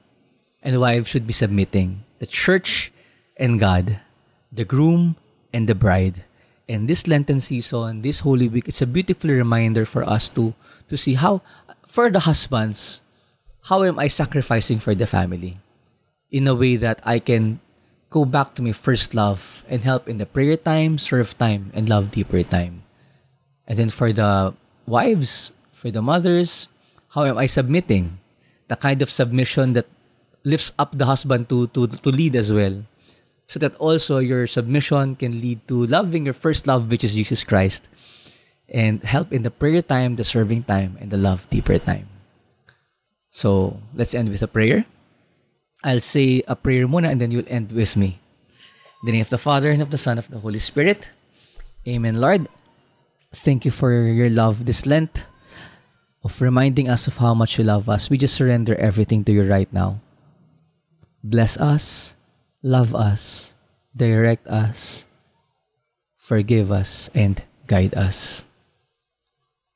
and 0.64 0.80
wife 0.80 1.12
should 1.12 1.28
be 1.28 1.36
submitting. 1.36 2.08
The 2.24 2.32
church 2.32 2.96
and 3.36 3.60
God, 3.60 4.00
the 4.48 4.64
groom 4.64 5.20
and 5.52 5.68
the 5.68 5.76
bride. 5.76 6.24
And 6.72 6.88
this 6.88 7.04
Lenten 7.04 7.44
season, 7.44 8.00
this 8.00 8.24
Holy 8.24 8.48
Week, 8.48 8.72
it's 8.72 8.82
a 8.82 8.88
beautiful 8.88 9.28
reminder 9.28 9.84
for 9.84 10.08
us 10.08 10.32
to 10.40 10.56
to 10.88 10.96
see 10.96 11.20
how, 11.20 11.44
for 11.84 12.08
the 12.08 12.24
husbands, 12.24 13.04
how 13.68 13.84
am 13.84 14.00
I 14.00 14.08
sacrificing 14.08 14.80
for 14.80 14.96
the 14.96 15.04
family? 15.04 15.60
In 16.32 16.48
a 16.48 16.56
way 16.56 16.80
that 16.80 17.04
I 17.04 17.20
can 17.20 17.60
go 18.08 18.24
back 18.24 18.56
to 18.56 18.64
my 18.64 18.72
first 18.72 19.12
love 19.12 19.68
and 19.68 19.84
help 19.84 20.08
in 20.08 20.16
the 20.16 20.26
prayer 20.26 20.56
time, 20.56 20.96
serve 20.96 21.36
time, 21.36 21.76
and 21.76 21.92
love 21.92 22.08
deeper 22.08 22.40
time. 22.40 22.88
And 23.68 23.76
then 23.76 23.92
for 23.92 24.16
the 24.16 24.56
wives, 24.88 25.52
for 25.76 25.92
the 25.92 26.00
mothers, 26.00 26.72
how 27.12 27.28
am 27.28 27.36
I 27.36 27.52
submitting? 27.52 28.24
The 28.72 28.80
kind 28.80 29.04
of 29.04 29.12
submission 29.12 29.76
that 29.76 29.92
lifts 30.48 30.72
up 30.80 30.96
the 30.96 31.04
husband 31.04 31.52
to 31.52 31.68
to 31.76 31.92
to 31.92 32.10
lead 32.16 32.40
as 32.40 32.48
well. 32.48 32.88
So 33.52 33.60
that 33.60 33.76
also 33.84 34.24
your 34.24 34.48
submission 34.48 35.20
can 35.20 35.44
lead 35.44 35.68
to 35.68 35.84
loving 35.84 36.24
your 36.24 36.34
first 36.34 36.72
love, 36.72 36.88
which 36.88 37.04
is 37.04 37.20
Jesus 37.20 37.44
Christ, 37.44 37.92
and 38.72 39.04
help 39.04 39.36
in 39.36 39.44
the 39.44 39.52
prayer 39.52 39.84
time, 39.84 40.16
the 40.16 40.24
serving 40.24 40.64
time, 40.64 40.96
and 41.04 41.12
the 41.12 41.20
love 41.20 41.44
deeper 41.52 41.76
time. 41.76 42.08
So 43.28 43.76
let's 43.92 44.16
end 44.16 44.32
with 44.32 44.40
a 44.40 44.48
prayer. 44.48 44.88
I'll 45.84 46.00
say 46.00 46.48
a 46.48 46.56
prayer 46.56 46.88
muna 46.88 47.12
and 47.12 47.20
then 47.20 47.32
you'll 47.32 47.52
end 47.52 47.76
with 47.76 48.00
me. 48.00 48.24
In 49.04 49.12
the 49.12 49.12
name 49.20 49.28
of 49.28 49.36
the 49.36 49.38
Father 49.38 49.68
and 49.68 49.82
of 49.82 49.92
the 49.92 50.00
Son 50.00 50.16
of 50.16 50.32
the 50.32 50.40
Holy 50.40 50.60
Spirit. 50.60 51.12
Amen, 51.84 52.24
Lord. 52.24 52.48
Thank 53.36 53.66
you 53.66 53.72
for 53.72 53.92
your 53.92 54.30
love 54.30 54.64
this 54.64 54.86
Lent, 54.86 55.28
of 56.24 56.40
reminding 56.40 56.88
us 56.88 57.04
of 57.04 57.18
how 57.18 57.34
much 57.34 57.60
you 57.60 57.66
love 57.66 57.90
us. 57.90 58.10
We 58.10 58.16
just 58.16 58.36
surrender 58.36 58.80
everything 58.80 59.26
to 59.26 59.34
you 59.36 59.44
right 59.44 59.68
now. 59.74 60.00
Bless 61.20 61.58
us, 61.58 62.16
love 62.64 62.96
us, 62.96 63.56
direct 63.96 64.48
us, 64.48 65.06
forgive 66.18 66.72
us, 66.72 67.10
and 67.14 67.44
guide 67.68 67.94
us. 67.96 68.48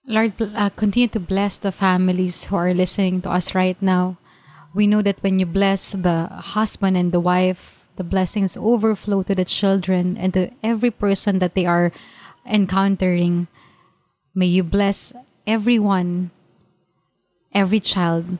Lord, 0.08 0.34
uh, 0.40 0.70
continue 0.70 1.08
to 1.10 1.20
bless 1.20 1.58
the 1.58 1.72
families 1.72 2.46
who 2.46 2.56
are 2.56 2.74
listening 2.74 3.22
to 3.22 3.32
us 3.32 3.56
right 3.56 3.78
now. 3.82 4.18
We 4.74 4.86
know 4.86 5.02
that 5.02 5.24
when 5.24 5.40
you 5.40 5.46
bless 5.46 5.92
the 5.92 6.30
husband 6.54 6.96
and 6.96 7.12
the 7.12 7.20
wife, 7.20 7.86
the 7.96 8.04
blessings 8.04 8.58
overflow 8.58 9.24
to 9.24 9.34
the 9.34 9.46
children 9.46 10.18
and 10.18 10.34
to 10.34 10.52
every 10.62 10.92
person 10.92 11.40
that 11.40 11.56
they 11.56 11.66
are 11.66 11.92
encountering. 12.46 13.48
May 14.36 14.48
you 14.48 14.64
bless 14.64 15.14
everyone, 15.48 16.32
every 17.54 17.80
child, 17.80 18.38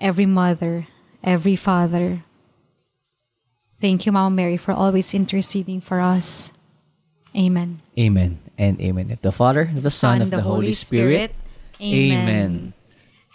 every 0.00 0.26
mother, 0.26 0.88
every 1.22 1.56
father. 1.56 2.24
Thank 3.80 4.06
you, 4.06 4.12
Mama 4.12 4.34
Mary, 4.34 4.56
for 4.56 4.72
always 4.72 5.12
interceding 5.12 5.80
for 5.80 6.00
us. 6.00 6.52
Amen. 7.36 7.80
Amen 7.98 8.38
and 8.56 8.80
amen. 8.80 9.10
Of 9.10 9.20
the 9.20 9.32
Father, 9.32 9.68
of 9.76 9.82
the 9.82 9.90
Son, 9.90 10.22
of 10.22 10.30
the 10.30 10.40
Holy 10.40 10.72
Spirit. 10.72 11.34
Amen. 11.80 12.72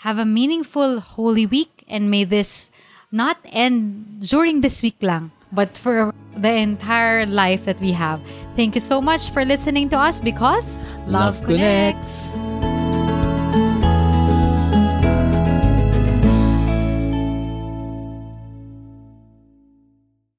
Have 0.01 0.17
a 0.17 0.25
meaningful 0.25 0.99
Holy 0.99 1.45
Week 1.45 1.85
and 1.87 2.09
may 2.09 2.23
this 2.23 2.71
not 3.11 3.37
end 3.45 4.25
during 4.27 4.61
this 4.61 4.81
week 4.81 4.97
lang, 5.01 5.29
but 5.51 5.77
for 5.77 6.11
the 6.35 6.49
entire 6.49 7.27
life 7.27 7.65
that 7.65 7.79
we 7.79 7.91
have. 7.91 8.19
Thank 8.55 8.73
you 8.73 8.81
so 8.81 8.99
much 9.01 9.29
for 9.29 9.45
listening 9.45 9.89
to 9.89 9.97
us 9.99 10.19
because 10.19 10.77
love, 11.05 11.37
Love 11.37 11.45
connects. 11.45 12.30